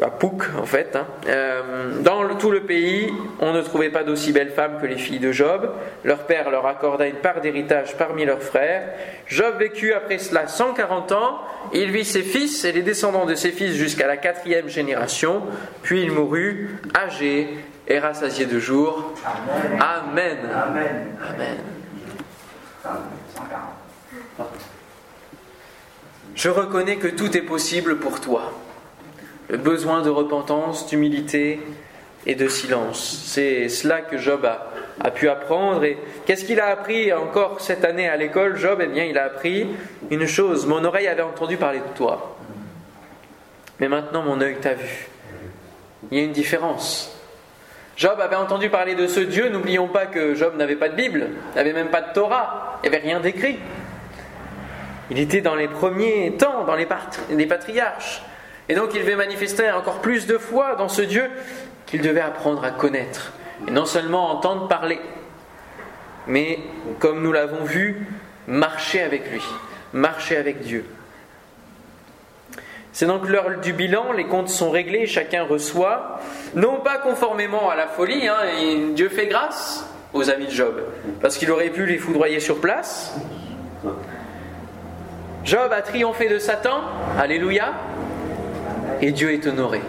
à 0.00 0.08
Pouk 0.08 0.44
en 0.58 0.64
fait. 0.64 0.96
Hein. 0.96 1.06
Euh, 1.28 2.00
dans 2.00 2.34
tout 2.36 2.50
le 2.50 2.62
pays, 2.62 3.12
on 3.40 3.52
ne 3.52 3.60
trouvait 3.60 3.90
pas 3.90 4.04
d'aussi 4.04 4.32
belles 4.32 4.50
femmes 4.50 4.78
que 4.80 4.86
les 4.86 4.96
filles 4.96 5.18
de 5.18 5.32
Job. 5.32 5.70
Leur 6.04 6.26
père 6.26 6.50
leur 6.50 6.66
accorda 6.66 7.06
une 7.06 7.16
part 7.16 7.40
d'héritage 7.40 7.96
parmi 7.98 8.24
leurs 8.24 8.42
frères. 8.42 8.88
Job 9.26 9.56
vécut 9.58 9.92
après 9.92 10.18
cela 10.18 10.48
140 10.48 11.12
ans. 11.12 11.40
Il 11.74 11.90
vit 11.90 12.04
ses 12.04 12.22
fils 12.22 12.64
et 12.64 12.72
les 12.72 12.82
descendants 12.82 13.26
de 13.26 13.34
ses 13.34 13.50
fils 13.50 13.74
jusqu'à 13.74 14.06
la 14.06 14.16
quatrième 14.16 14.68
génération. 14.68 15.42
Puis 15.82 16.02
il 16.02 16.10
mourut, 16.10 16.70
âgé 16.96 17.48
et 17.86 17.98
rassasié 17.98 18.46
de 18.46 18.58
jour. 18.58 19.12
Amen. 19.78 20.38
Amen. 20.54 21.16
Amen. 21.28 21.56
Je 26.34 26.48
reconnais 26.48 26.96
que 26.96 27.08
tout 27.08 27.36
est 27.36 27.42
possible 27.42 27.98
pour 27.98 28.20
toi 28.20 28.52
besoin 29.56 30.02
de 30.02 30.10
repentance, 30.10 30.86
d'humilité 30.88 31.60
et 32.26 32.34
de 32.34 32.48
silence. 32.48 33.24
C'est 33.26 33.68
cela 33.68 34.00
que 34.00 34.18
Job 34.18 34.46
a, 35.00 35.10
pu 35.10 35.28
apprendre. 35.28 35.84
Et 35.84 35.98
qu'est-ce 36.26 36.44
qu'il 36.44 36.60
a 36.60 36.66
appris 36.66 37.12
encore 37.12 37.60
cette 37.60 37.84
année 37.84 38.08
à 38.08 38.16
l'école, 38.16 38.56
Job? 38.56 38.80
Eh 38.82 38.86
bien, 38.86 39.04
il 39.04 39.18
a 39.18 39.24
appris 39.24 39.66
une 40.10 40.26
chose. 40.26 40.66
Mon 40.66 40.84
oreille 40.84 41.08
avait 41.08 41.22
entendu 41.22 41.56
parler 41.56 41.80
de 41.80 41.96
toi. 41.96 42.36
Mais 43.80 43.88
maintenant, 43.88 44.22
mon 44.22 44.40
œil 44.40 44.56
t'a 44.60 44.74
vu. 44.74 45.08
Il 46.10 46.18
y 46.18 46.20
a 46.20 46.24
une 46.24 46.32
différence. 46.32 47.12
Job 47.96 48.20
avait 48.20 48.36
entendu 48.36 48.70
parler 48.70 48.94
de 48.94 49.06
ce 49.06 49.20
Dieu. 49.20 49.48
N'oublions 49.48 49.88
pas 49.88 50.06
que 50.06 50.34
Job 50.34 50.56
n'avait 50.56 50.76
pas 50.76 50.88
de 50.88 50.96
Bible, 50.96 51.28
n'avait 51.54 51.72
même 51.72 51.88
pas 51.88 52.00
de 52.00 52.12
Torah, 52.12 52.80
il 52.82 52.90
n'y 52.90 52.96
avait 52.96 53.04
rien 53.04 53.20
d'écrit. 53.20 53.58
Il 55.10 55.18
était 55.18 55.40
dans 55.40 55.54
les 55.54 55.68
premiers 55.68 56.32
temps, 56.38 56.64
dans 56.64 56.74
les, 56.74 56.86
les 57.30 57.46
patriarches. 57.46 58.22
Et 58.72 58.74
donc 58.74 58.94
il 58.94 59.02
devait 59.02 59.16
manifester 59.16 59.70
encore 59.70 60.00
plus 60.00 60.26
de 60.26 60.38
foi 60.38 60.76
dans 60.76 60.88
ce 60.88 61.02
Dieu 61.02 61.30
qu'il 61.84 62.00
devait 62.00 62.22
apprendre 62.22 62.64
à 62.64 62.70
connaître. 62.70 63.34
Et 63.68 63.70
non 63.70 63.84
seulement 63.84 64.30
entendre 64.30 64.66
parler, 64.66 64.98
mais 66.26 66.58
comme 66.98 67.22
nous 67.22 67.32
l'avons 67.32 67.64
vu, 67.64 68.06
marcher 68.46 69.02
avec 69.02 69.30
lui, 69.30 69.42
marcher 69.92 70.38
avec 70.38 70.60
Dieu. 70.60 70.86
C'est 72.94 73.04
donc 73.04 73.28
l'heure 73.28 73.60
du 73.60 73.74
bilan, 73.74 74.10
les 74.12 74.24
comptes 74.24 74.48
sont 74.48 74.70
réglés, 74.70 75.06
chacun 75.06 75.42
reçoit, 75.42 76.20
non 76.54 76.80
pas 76.80 76.96
conformément 76.96 77.68
à 77.68 77.76
la 77.76 77.88
folie, 77.88 78.26
hein, 78.26 78.38
Dieu 78.94 79.10
fait 79.10 79.26
grâce 79.26 79.86
aux 80.14 80.30
amis 80.30 80.46
de 80.46 80.50
Job, 80.50 80.82
parce 81.20 81.36
qu'il 81.36 81.50
aurait 81.50 81.68
pu 81.68 81.84
les 81.84 81.98
foudroyer 81.98 82.40
sur 82.40 82.58
place. 82.58 83.14
Job 85.44 85.70
a 85.72 85.82
triomphé 85.82 86.30
de 86.30 86.38
Satan, 86.38 86.80
alléluia, 87.18 87.74
et 89.02 89.10
Dieu 89.10 89.32
est 89.32 89.46
honoré. 89.46 89.82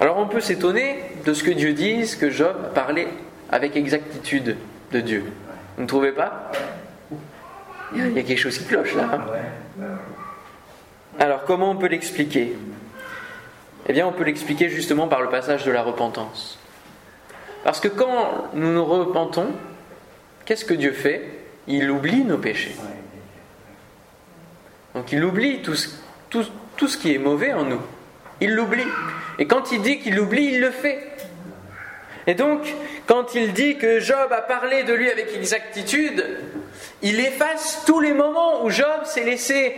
Alors 0.00 0.18
on 0.18 0.26
peut 0.26 0.40
s'étonner 0.40 0.98
de 1.24 1.32
ce 1.32 1.44
que 1.44 1.52
Dieu 1.52 1.72
dise 1.72 2.16
que 2.16 2.30
Job 2.30 2.56
parlait 2.74 3.08
avec 3.50 3.76
exactitude 3.76 4.56
de 4.92 5.00
Dieu. 5.00 5.24
Vous 5.76 5.82
ne 5.82 5.88
trouvez 5.88 6.12
pas? 6.12 6.50
Il 7.94 8.12
y 8.12 8.18
a 8.18 8.22
quelque 8.22 8.38
chose 8.38 8.58
qui 8.58 8.64
cloche 8.64 8.94
là. 8.94 9.08
Hein. 9.12 9.84
Alors 11.18 11.44
comment 11.44 11.70
on 11.70 11.76
peut 11.76 11.88
l'expliquer? 11.88 12.56
Eh 13.86 13.92
bien 13.92 14.06
on 14.06 14.12
peut 14.12 14.24
l'expliquer 14.24 14.68
justement 14.68 15.06
par 15.06 15.22
le 15.22 15.28
passage 15.28 15.64
de 15.64 15.70
la 15.70 15.82
repentance. 15.82 16.58
Parce 17.62 17.78
que 17.78 17.88
quand 17.88 18.48
nous 18.54 18.72
nous 18.72 18.84
repentons, 18.84 19.48
qu'est-ce 20.44 20.64
que 20.64 20.74
Dieu 20.74 20.92
fait? 20.92 21.22
Il 21.66 21.90
oublie 21.90 22.24
nos 22.24 22.38
péchés. 22.38 22.74
Donc 24.94 25.12
il 25.12 25.22
oublie 25.22 25.62
tout 25.62 25.74
ce, 25.74 25.88
tout, 26.30 26.44
tout 26.80 26.88
ce 26.88 26.96
qui 26.96 27.14
est 27.14 27.18
mauvais 27.18 27.52
en 27.52 27.64
nous. 27.64 27.82
Il 28.40 28.54
l'oublie. 28.54 28.86
Et 29.38 29.46
quand 29.46 29.70
il 29.70 29.82
dit 29.82 29.98
qu'il 29.98 30.14
l'oublie, 30.16 30.46
il 30.46 30.60
le 30.60 30.70
fait. 30.70 30.98
Et 32.26 32.32
donc, 32.32 32.74
quand 33.06 33.34
il 33.34 33.52
dit 33.52 33.76
que 33.76 34.00
Job 34.00 34.32
a 34.32 34.40
parlé 34.40 34.82
de 34.84 34.94
lui 34.94 35.10
avec 35.10 35.36
exactitude, 35.36 36.24
il 37.02 37.20
efface 37.20 37.82
tous 37.84 38.00
les 38.00 38.14
moments 38.14 38.64
où 38.64 38.70
Job 38.70 39.04
s'est 39.04 39.24
laissé 39.24 39.76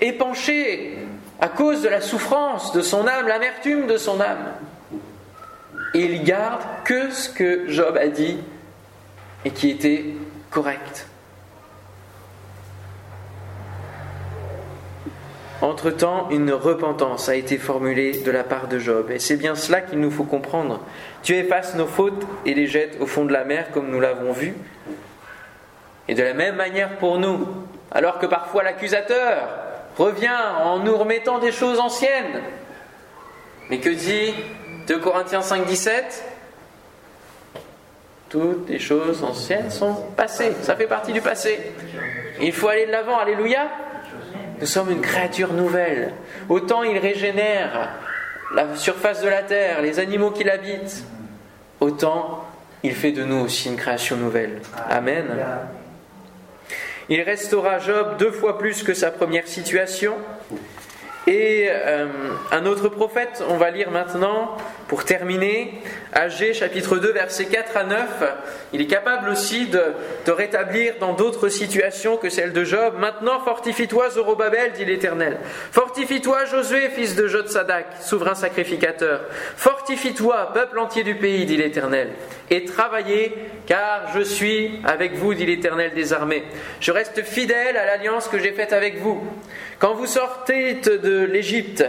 épancher 0.00 0.96
à 1.40 1.48
cause 1.48 1.82
de 1.82 1.88
la 1.88 2.00
souffrance 2.00 2.72
de 2.72 2.82
son 2.82 3.08
âme, 3.08 3.26
l'amertume 3.26 3.88
de 3.88 3.96
son 3.96 4.20
âme. 4.20 4.52
Et 5.92 6.04
il 6.04 6.22
garde 6.22 6.62
que 6.84 7.10
ce 7.10 7.28
que 7.28 7.68
Job 7.68 7.96
a 7.96 8.06
dit 8.06 8.38
et 9.44 9.50
qui 9.50 9.70
était 9.70 10.04
correct. 10.52 11.08
Entre-temps, 15.62 16.28
une 16.30 16.52
repentance 16.52 17.30
a 17.30 17.34
été 17.34 17.56
formulée 17.56 18.22
de 18.22 18.30
la 18.30 18.44
part 18.44 18.68
de 18.68 18.78
Job. 18.78 19.10
Et 19.10 19.18
c'est 19.18 19.36
bien 19.36 19.54
cela 19.54 19.80
qu'il 19.80 20.00
nous 20.00 20.10
faut 20.10 20.24
comprendre. 20.24 20.80
Dieu 21.22 21.36
efface 21.36 21.74
nos 21.74 21.86
fautes 21.86 22.26
et 22.44 22.52
les 22.52 22.66
jette 22.66 22.98
au 23.00 23.06
fond 23.06 23.24
de 23.24 23.32
la 23.32 23.44
mer, 23.44 23.70
comme 23.72 23.90
nous 23.90 24.00
l'avons 24.00 24.32
vu. 24.32 24.54
Et 26.08 26.14
de 26.14 26.22
la 26.22 26.34
même 26.34 26.56
manière 26.56 26.98
pour 26.98 27.18
nous, 27.18 27.48
alors 27.90 28.18
que 28.18 28.26
parfois 28.26 28.62
l'accusateur 28.62 29.48
revient 29.96 30.38
en 30.62 30.78
nous 30.80 30.96
remettant 30.96 31.38
des 31.38 31.52
choses 31.52 31.80
anciennes. 31.80 32.42
Mais 33.70 33.78
que 33.78 33.88
dit 33.88 34.34
2 34.86 34.98
Corinthiens 34.98 35.40
5, 35.40 35.64
17 35.64 36.24
Toutes 38.28 38.68
les 38.68 38.78
choses 38.78 39.24
anciennes 39.24 39.70
sont 39.70 39.94
passées. 40.16 40.52
Ça 40.62 40.76
fait 40.76 40.86
partie 40.86 41.14
du 41.14 41.22
passé. 41.22 41.58
il 42.40 42.52
faut 42.52 42.68
aller 42.68 42.86
de 42.86 42.92
l'avant. 42.92 43.18
Alléluia. 43.18 43.68
Nous 44.60 44.66
sommes 44.66 44.90
une 44.90 45.00
créature 45.00 45.52
nouvelle. 45.52 46.12
Autant 46.48 46.82
il 46.82 46.98
régénère 46.98 47.90
la 48.54 48.74
surface 48.76 49.22
de 49.22 49.28
la 49.28 49.42
terre, 49.42 49.82
les 49.82 49.98
animaux 49.98 50.30
qui 50.30 50.44
l'habitent, 50.44 51.04
autant 51.80 52.44
il 52.82 52.94
fait 52.94 53.12
de 53.12 53.24
nous 53.24 53.44
aussi 53.44 53.68
une 53.68 53.76
création 53.76 54.16
nouvelle. 54.16 54.60
Amen. 54.88 55.26
Il 57.08 57.20
restaura 57.20 57.78
Job 57.78 58.16
deux 58.18 58.30
fois 58.30 58.58
plus 58.58 58.82
que 58.82 58.94
sa 58.94 59.10
première 59.10 59.46
situation. 59.46 60.14
Et 61.26 61.66
euh, 61.68 62.06
un 62.52 62.66
autre 62.66 62.88
prophète, 62.88 63.42
on 63.48 63.56
va 63.56 63.70
lire 63.70 63.90
maintenant, 63.90 64.56
pour 64.86 65.04
terminer, 65.04 65.82
Agé 66.12 66.54
chapitre 66.54 66.98
2 66.98 67.12
versets 67.12 67.46
4 67.46 67.76
à 67.76 67.82
9, 67.82 68.22
il 68.72 68.80
est 68.80 68.86
capable 68.86 69.28
aussi 69.28 69.66
de, 69.66 69.82
rétablir 70.28 70.94
dans 71.00 71.14
d'autres 71.14 71.48
situations 71.48 72.16
que 72.16 72.30
celle 72.30 72.52
de 72.52 72.62
Job. 72.62 72.94
Maintenant 72.98 73.40
fortifie-toi 73.40 74.10
Zorobabel, 74.10 74.72
dit 74.72 74.84
l'Éternel. 74.84 75.38
Fortifie-toi 75.72 76.44
Josué, 76.44 76.90
fils 76.90 77.16
de 77.16 77.26
Jotsadak, 77.26 77.86
souverain 78.00 78.36
sacrificateur. 78.36 79.22
Fortifie-toi, 79.56 80.52
peuple 80.54 80.78
entier 80.78 81.02
du 81.02 81.16
pays, 81.16 81.44
dit 81.44 81.56
l'Éternel. 81.56 82.10
Et 82.50 82.64
travaillez, 82.64 83.34
car 83.66 84.12
je 84.14 84.20
suis 84.20 84.80
avec 84.84 85.14
vous, 85.14 85.34
dit 85.34 85.46
l'Éternel 85.46 85.92
des 85.92 86.12
armées. 86.12 86.44
Je 86.80 86.92
reste 86.92 87.22
fidèle 87.24 87.76
à 87.76 87.84
l'alliance 87.84 88.28
que 88.28 88.38
j'ai 88.38 88.52
faite 88.52 88.72
avec 88.72 89.00
vous. 89.00 89.26
Quand 89.78 89.94
vous 89.94 90.06
sortez 90.06 90.74
de 90.74 90.96
l'Égypte, 91.24 91.84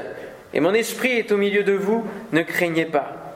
et 0.54 0.60
mon 0.60 0.74
esprit 0.74 1.14
est 1.14 1.32
au 1.32 1.38
milieu 1.38 1.64
de 1.64 1.74
vous, 1.74 2.06
ne 2.32 2.42
craignez 2.42 2.86
pas. 2.86 3.36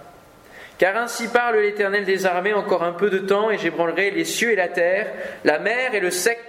Car 0.78 0.98
ainsi 0.98 1.28
parle 1.28 1.60
l'Éternel 1.60 2.06
des 2.06 2.26
armées 2.26 2.54
encore 2.54 2.84
un 2.84 2.94
peu 2.94 3.10
de 3.10 3.20
temps, 3.20 3.52
et 3.52 3.58
j'ébranlerai 3.58 4.12
les 4.12 4.26
cieux 4.26 4.52
et 4.52 4.56
la 4.56 4.68
terre, 4.68 5.08
la 5.44 5.60
mer 5.60 5.94
et 5.94 6.00
le 6.00 6.10
sec. 6.10 6.40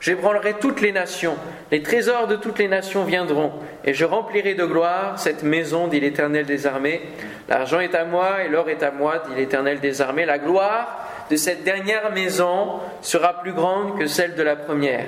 J'ébranlerai 0.00 0.54
toutes 0.60 0.82
les 0.82 0.92
nations, 0.92 1.36
les 1.70 1.82
trésors 1.82 2.26
de 2.26 2.36
toutes 2.36 2.58
les 2.58 2.68
nations 2.68 3.04
viendront, 3.04 3.52
et 3.86 3.94
je 3.94 4.04
remplirai 4.04 4.52
de 4.52 4.66
gloire 4.66 5.18
cette 5.18 5.42
maison, 5.42 5.88
dit 5.88 5.98
l'Éternel 5.98 6.44
des 6.44 6.66
armées. 6.66 7.00
L'argent 7.48 7.80
est 7.80 7.94
à 7.94 8.04
moi 8.04 8.44
et 8.44 8.48
l'or 8.48 8.68
est 8.68 8.82
à 8.82 8.90
moi, 8.90 9.22
dit 9.26 9.34
l'Éternel 9.34 9.80
des 9.80 10.02
armées. 10.02 10.26
La 10.26 10.38
gloire 10.38 11.08
de 11.30 11.36
cette 11.36 11.64
dernière 11.64 12.12
maison 12.12 12.80
sera 13.00 13.40
plus 13.40 13.54
grande 13.54 13.98
que 13.98 14.06
celle 14.06 14.34
de 14.34 14.42
la 14.42 14.56
première 14.56 15.06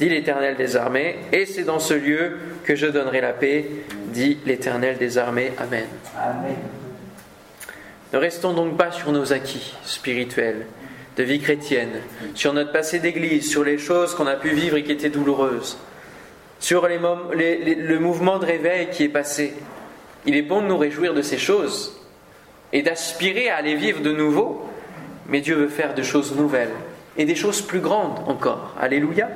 dit 0.00 0.08
l'Éternel 0.08 0.56
des 0.56 0.76
armées, 0.76 1.16
et 1.30 1.44
c'est 1.44 1.64
dans 1.64 1.78
ce 1.78 1.92
lieu 1.92 2.38
que 2.64 2.74
je 2.74 2.86
donnerai 2.86 3.20
la 3.20 3.34
paix, 3.34 3.66
dit 4.06 4.38
l'Éternel 4.46 4.96
des 4.96 5.18
armées. 5.18 5.52
Amen. 5.58 5.84
Ne 8.14 8.18
restons 8.18 8.54
donc 8.54 8.78
pas 8.78 8.92
sur 8.92 9.12
nos 9.12 9.34
acquis 9.34 9.74
spirituels, 9.84 10.64
de 11.18 11.22
vie 11.22 11.38
chrétienne, 11.38 12.00
sur 12.34 12.54
notre 12.54 12.72
passé 12.72 12.98
d'église, 12.98 13.50
sur 13.50 13.62
les 13.62 13.76
choses 13.76 14.14
qu'on 14.14 14.26
a 14.26 14.36
pu 14.36 14.48
vivre 14.48 14.78
et 14.78 14.84
qui 14.84 14.92
étaient 14.92 15.10
douloureuses, 15.10 15.76
sur 16.60 16.88
le 16.88 17.98
mouvement 17.98 18.38
de 18.38 18.46
réveil 18.46 18.88
qui 18.90 19.04
est 19.04 19.10
passé. 19.10 19.52
Il 20.24 20.34
est 20.34 20.42
bon 20.42 20.62
de 20.62 20.66
nous 20.68 20.78
réjouir 20.78 21.12
de 21.12 21.20
ces 21.20 21.38
choses 21.38 21.94
et 22.72 22.80
d'aspirer 22.80 23.50
à 23.50 23.60
les 23.60 23.74
vivre 23.74 24.00
de 24.00 24.12
nouveau, 24.12 24.66
mais 25.28 25.42
Dieu 25.42 25.56
veut 25.56 25.68
faire 25.68 25.94
de 25.94 26.02
choses 26.02 26.34
nouvelles 26.34 26.72
et 27.18 27.26
des 27.26 27.34
choses 27.34 27.60
plus 27.60 27.80
grandes 27.80 28.18
encore. 28.26 28.74
Alléluia. 28.80 29.28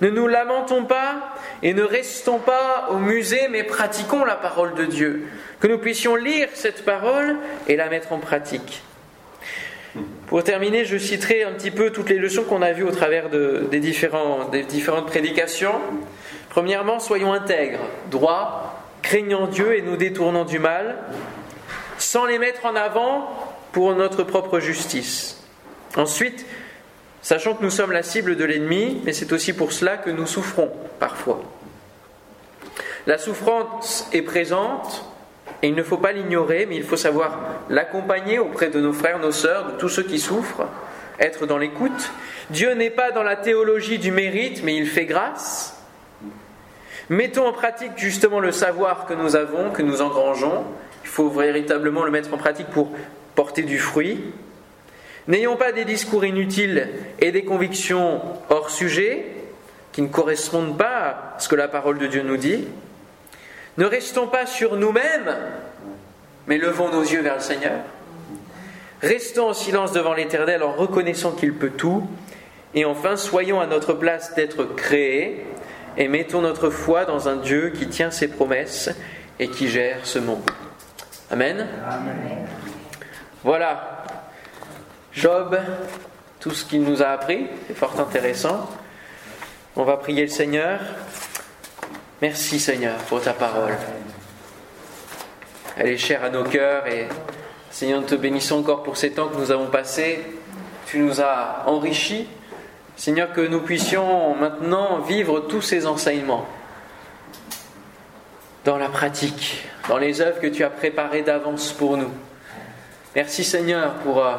Ne 0.00 0.10
nous 0.10 0.26
lamentons 0.26 0.84
pas 0.84 1.34
et 1.62 1.72
ne 1.72 1.82
restons 1.82 2.38
pas 2.38 2.88
au 2.90 2.98
musée, 2.98 3.48
mais 3.48 3.62
pratiquons 3.62 4.24
la 4.24 4.34
parole 4.34 4.74
de 4.74 4.84
Dieu. 4.84 5.26
Que 5.60 5.68
nous 5.68 5.78
puissions 5.78 6.16
lire 6.16 6.48
cette 6.54 6.84
parole 6.84 7.36
et 7.68 7.76
la 7.76 7.88
mettre 7.88 8.12
en 8.12 8.18
pratique. 8.18 8.82
Pour 10.26 10.42
terminer, 10.42 10.84
je 10.84 10.98
citerai 10.98 11.44
un 11.44 11.52
petit 11.52 11.70
peu 11.70 11.90
toutes 11.90 12.08
les 12.08 12.18
leçons 12.18 12.42
qu'on 12.42 12.62
a 12.62 12.72
vues 12.72 12.82
au 12.82 12.90
travers 12.90 13.28
des, 13.30 13.78
différentes 13.78 15.06
prédications. 15.06 15.80
Premièrement, 16.50 16.98
soyons 16.98 17.32
intègres, 17.32 17.80
droits, 18.10 18.82
craignant 19.02 19.46
Dieu 19.46 19.76
et 19.76 19.82
nous 19.82 19.96
détournant 19.96 20.44
du 20.44 20.58
mal, 20.58 20.96
sans 21.98 22.26
les 22.26 22.38
mettre 22.38 22.66
en 22.66 22.74
avant 22.74 23.30
pour 23.70 23.94
notre 23.94 24.24
propre 24.24 24.58
justice. 24.58 25.44
Ensuite, 25.96 26.44
sachant 27.24 27.54
que 27.54 27.62
nous 27.62 27.70
sommes 27.70 27.90
la 27.90 28.02
cible 28.02 28.36
de 28.36 28.44
l'ennemi, 28.44 29.00
mais 29.04 29.14
c'est 29.14 29.32
aussi 29.32 29.54
pour 29.54 29.72
cela 29.72 29.96
que 29.96 30.10
nous 30.10 30.26
souffrons 30.26 30.70
parfois. 31.00 31.42
La 33.06 33.16
souffrance 33.16 34.08
est 34.12 34.22
présente 34.22 35.06
et 35.62 35.68
il 35.68 35.74
ne 35.74 35.82
faut 35.82 35.96
pas 35.96 36.12
l'ignorer, 36.12 36.66
mais 36.66 36.76
il 36.76 36.84
faut 36.84 36.98
savoir 36.98 37.38
l'accompagner 37.70 38.38
auprès 38.38 38.68
de 38.68 38.78
nos 38.78 38.92
frères, 38.92 39.18
nos 39.18 39.32
sœurs, 39.32 39.72
de 39.72 39.78
tous 39.78 39.88
ceux 39.88 40.02
qui 40.02 40.18
souffrent, 40.18 40.68
être 41.18 41.46
dans 41.46 41.56
l'écoute. 41.56 42.12
Dieu 42.50 42.74
n'est 42.74 42.90
pas 42.90 43.10
dans 43.10 43.22
la 43.22 43.36
théologie 43.36 43.98
du 43.98 44.10
mérite, 44.10 44.62
mais 44.62 44.76
il 44.76 44.86
fait 44.86 45.06
grâce. 45.06 45.82
Mettons 47.08 47.46
en 47.46 47.52
pratique 47.52 47.92
justement 47.96 48.40
le 48.40 48.52
savoir 48.52 49.06
que 49.06 49.14
nous 49.14 49.34
avons, 49.34 49.70
que 49.70 49.82
nous 49.82 50.02
engrangeons. 50.02 50.64
Il 51.04 51.08
faut 51.08 51.30
véritablement 51.30 52.04
le 52.04 52.10
mettre 52.10 52.34
en 52.34 52.38
pratique 52.38 52.68
pour 52.68 52.90
porter 53.34 53.62
du 53.62 53.78
fruit. 53.78 54.22
N'ayons 55.26 55.56
pas 55.56 55.72
des 55.72 55.84
discours 55.84 56.24
inutiles 56.24 56.88
et 57.18 57.32
des 57.32 57.44
convictions 57.44 58.20
hors 58.50 58.68
sujet 58.68 59.24
qui 59.92 60.02
ne 60.02 60.08
correspondent 60.08 60.76
pas 60.76 61.34
à 61.36 61.38
ce 61.38 61.48
que 61.48 61.54
la 61.54 61.68
parole 61.68 61.98
de 61.98 62.06
Dieu 62.06 62.22
nous 62.22 62.36
dit. 62.36 62.66
Ne 63.78 63.86
restons 63.86 64.26
pas 64.26 64.44
sur 64.44 64.76
nous-mêmes, 64.76 65.34
mais 66.46 66.58
levons 66.58 66.90
nos 66.90 67.02
yeux 67.02 67.22
vers 67.22 67.36
le 67.36 67.40
Seigneur. 67.40 67.80
Restons 69.00 69.50
en 69.50 69.54
silence 69.54 69.92
devant 69.92 70.14
l'Éternel 70.14 70.62
en 70.62 70.72
reconnaissant 70.72 71.32
qu'il 71.32 71.54
peut 71.54 71.70
tout. 71.70 72.06
Et 72.74 72.84
enfin, 72.84 73.16
soyons 73.16 73.60
à 73.60 73.66
notre 73.66 73.94
place 73.94 74.34
d'être 74.34 74.64
créés 74.76 75.44
et 75.96 76.08
mettons 76.08 76.42
notre 76.42 76.70
foi 76.70 77.04
dans 77.04 77.28
un 77.28 77.36
Dieu 77.36 77.70
qui 77.70 77.88
tient 77.88 78.10
ses 78.10 78.28
promesses 78.28 78.90
et 79.38 79.48
qui 79.48 79.68
gère 79.68 79.98
ce 80.04 80.18
monde. 80.18 80.42
Amen. 81.30 81.66
Amen. 81.88 82.46
Voilà 83.42 83.93
Job, 85.14 85.56
tout 86.40 86.50
ce 86.50 86.64
qu'il 86.64 86.82
nous 86.82 87.02
a 87.02 87.06
appris, 87.06 87.46
c'est 87.68 87.76
fort 87.76 87.98
intéressant. 88.00 88.68
On 89.76 89.84
va 89.84 89.96
prier 89.96 90.22
le 90.22 90.28
Seigneur. 90.28 90.80
Merci 92.20 92.58
Seigneur 92.58 92.96
pour 93.08 93.20
ta 93.20 93.32
parole. 93.32 93.76
Elle 95.76 95.88
est 95.88 95.98
chère 95.98 96.24
à 96.24 96.30
nos 96.30 96.44
cœurs 96.44 96.86
et 96.88 97.06
Seigneur, 97.70 98.00
nous 98.00 98.06
te 98.06 98.14
bénissons 98.14 98.58
encore 98.58 98.82
pour 98.82 98.96
ces 98.96 99.12
temps 99.12 99.28
que 99.28 99.36
nous 99.36 99.50
avons 99.50 99.66
passés. 99.66 100.20
Tu 100.86 100.98
nous 100.98 101.20
as 101.20 101.64
enrichis. 101.66 102.28
Seigneur, 102.96 103.32
que 103.32 103.40
nous 103.40 103.60
puissions 103.60 104.34
maintenant 104.36 105.00
vivre 105.00 105.40
tous 105.40 105.62
ces 105.62 105.86
enseignements 105.86 106.46
dans 108.64 108.78
la 108.78 108.88
pratique, 108.88 109.64
dans 109.88 109.98
les 109.98 110.20
œuvres 110.20 110.40
que 110.40 110.46
tu 110.46 110.64
as 110.64 110.70
préparées 110.70 111.22
d'avance 111.22 111.72
pour 111.72 111.96
nous. 111.96 112.10
Merci 113.14 113.44
Seigneur 113.44 113.92
pour 114.02 114.26
euh, 114.26 114.32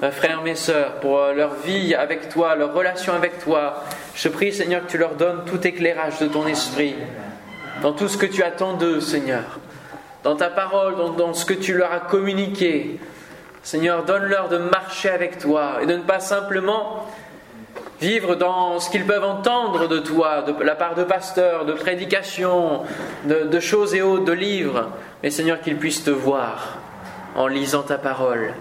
mes 0.00 0.10
frères, 0.10 0.40
mes 0.40 0.54
sœurs, 0.54 1.00
pour 1.00 1.18
euh, 1.18 1.34
leur 1.34 1.52
vie 1.56 1.94
avec 1.94 2.30
toi, 2.30 2.54
leur 2.54 2.72
relation 2.72 3.12
avec 3.12 3.38
toi. 3.38 3.84
Je 4.14 4.26
prie 4.30 4.54
Seigneur 4.54 4.86
que 4.86 4.90
tu 4.90 4.96
leur 4.96 5.16
donnes 5.16 5.44
tout 5.44 5.66
éclairage 5.66 6.18
de 6.18 6.28
ton 6.28 6.46
esprit, 6.46 6.94
dans 7.82 7.92
tout 7.92 8.08
ce 8.08 8.16
que 8.16 8.24
tu 8.24 8.42
attends 8.42 8.72
d'eux 8.72 9.00
Seigneur, 9.00 9.60
dans 10.24 10.34
ta 10.34 10.48
parole, 10.48 10.94
dans, 11.18 11.34
ce 11.34 11.44
que 11.44 11.52
tu 11.52 11.74
leur 11.74 11.92
as 11.92 12.00
communiqué. 12.00 12.98
Seigneur, 13.62 14.02
donne-leur 14.04 14.48
de 14.48 14.56
marcher 14.56 15.10
avec 15.10 15.36
toi 15.36 15.80
et 15.82 15.86
de 15.86 15.92
ne 15.92 16.02
pas 16.02 16.20
simplement 16.20 17.06
vivre 18.00 18.34
dans 18.34 18.80
ce 18.80 18.88
qu'ils 18.88 19.04
peuvent 19.04 19.24
entendre 19.24 19.88
de 19.88 19.98
toi, 19.98 20.40
de 20.40 20.54
la 20.64 20.74
part 20.74 20.94
de 20.94 21.04
pasteurs, 21.04 21.66
de 21.66 21.74
prédications, 21.74 22.80
de, 23.26 23.60
choses 23.60 23.94
et 23.94 24.00
autres, 24.00 24.24
de 24.24 24.32
livres, 24.32 24.88
mais 25.22 25.28
Seigneur, 25.28 25.60
qu'ils 25.60 25.76
puissent 25.76 26.02
te 26.02 26.10
voir 26.10 26.78
en 27.34 27.46
lisant 27.46 27.82
ta 27.82 27.98
parole. 27.98 28.54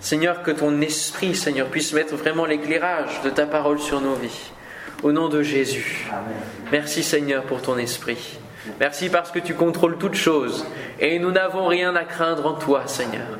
Seigneur, 0.00 0.42
que 0.42 0.50
ton 0.50 0.80
esprit, 0.82 1.34
Seigneur, 1.34 1.68
puisse 1.68 1.92
mettre 1.92 2.14
vraiment 2.14 2.44
l'éclairage 2.44 3.22
de 3.22 3.30
ta 3.30 3.46
parole 3.46 3.78
sur 3.78 4.00
nos 4.00 4.14
vies. 4.14 4.52
Au 5.02 5.12
nom 5.12 5.28
de 5.28 5.42
Jésus. 5.42 6.10
Merci 6.70 7.02
Seigneur 7.02 7.44
pour 7.44 7.62
ton 7.62 7.78
esprit. 7.78 8.38
Merci 8.80 9.08
parce 9.08 9.30
que 9.30 9.38
tu 9.38 9.54
contrôles 9.54 9.98
toutes 9.98 10.14
choses 10.14 10.66
et 10.98 11.18
nous 11.18 11.30
n'avons 11.30 11.66
rien 11.66 11.94
à 11.96 12.04
craindre 12.04 12.46
en 12.46 12.54
toi, 12.54 12.82
Seigneur. 12.86 13.38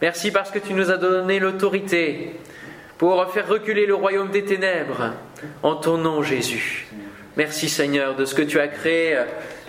Merci 0.00 0.30
parce 0.30 0.50
que 0.50 0.58
tu 0.58 0.74
nous 0.74 0.90
as 0.90 0.96
donné 0.96 1.38
l'autorité 1.38 2.40
pour 2.98 3.24
faire 3.30 3.48
reculer 3.48 3.86
le 3.86 3.94
royaume 3.94 4.30
des 4.30 4.44
ténèbres 4.44 5.12
en 5.62 5.76
ton 5.76 5.98
nom, 5.98 6.22
Jésus. 6.22 6.86
Merci 7.36 7.68
Seigneur 7.68 8.14
de 8.14 8.24
ce 8.24 8.34
que 8.34 8.42
tu 8.42 8.60
as 8.60 8.68
créé, 8.68 9.18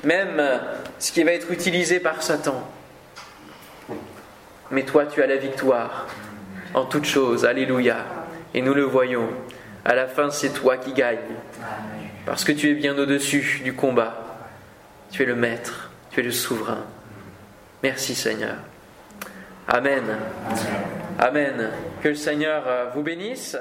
même 0.04 0.42
ce 1.00 1.12
qui 1.12 1.24
va 1.24 1.32
être 1.32 1.52
utilisé 1.52 2.00
par 2.00 2.22
Satan. 2.22 2.68
Mais 4.74 4.84
toi, 4.84 5.06
tu 5.06 5.22
as 5.22 5.28
la 5.28 5.38
victoire 5.38 6.08
en 6.74 6.86
toutes 6.86 7.06
choses. 7.06 7.46
Alléluia. 7.46 7.98
Et 8.56 8.62
nous 8.64 8.74
le 8.74 8.82
voyons. 8.82 9.30
À 9.86 9.94
la 9.94 10.08
fin, 10.08 10.32
c'est 10.32 10.50
toi 10.50 10.78
qui 10.78 10.94
gagnes. 10.94 11.20
Parce 12.26 12.44
que 12.44 12.52
tu 12.52 12.72
es 12.72 12.74
bien 12.74 12.98
au-dessus 12.98 13.62
du 13.64 13.74
combat. 13.74 14.24
Tu 15.12 15.22
es 15.22 15.26
le 15.28 15.36
maître, 15.36 15.92
tu 16.10 16.22
es 16.22 16.24
le 16.24 16.32
souverain. 16.32 16.86
Merci 17.84 18.16
Seigneur. 18.16 18.56
Amen. 19.68 20.04
Amen. 21.20 21.70
Que 22.02 22.10
le 22.10 22.16
Seigneur 22.16 22.64
euh, 22.66 22.86
vous 22.96 23.04
bénisse. 23.04 23.56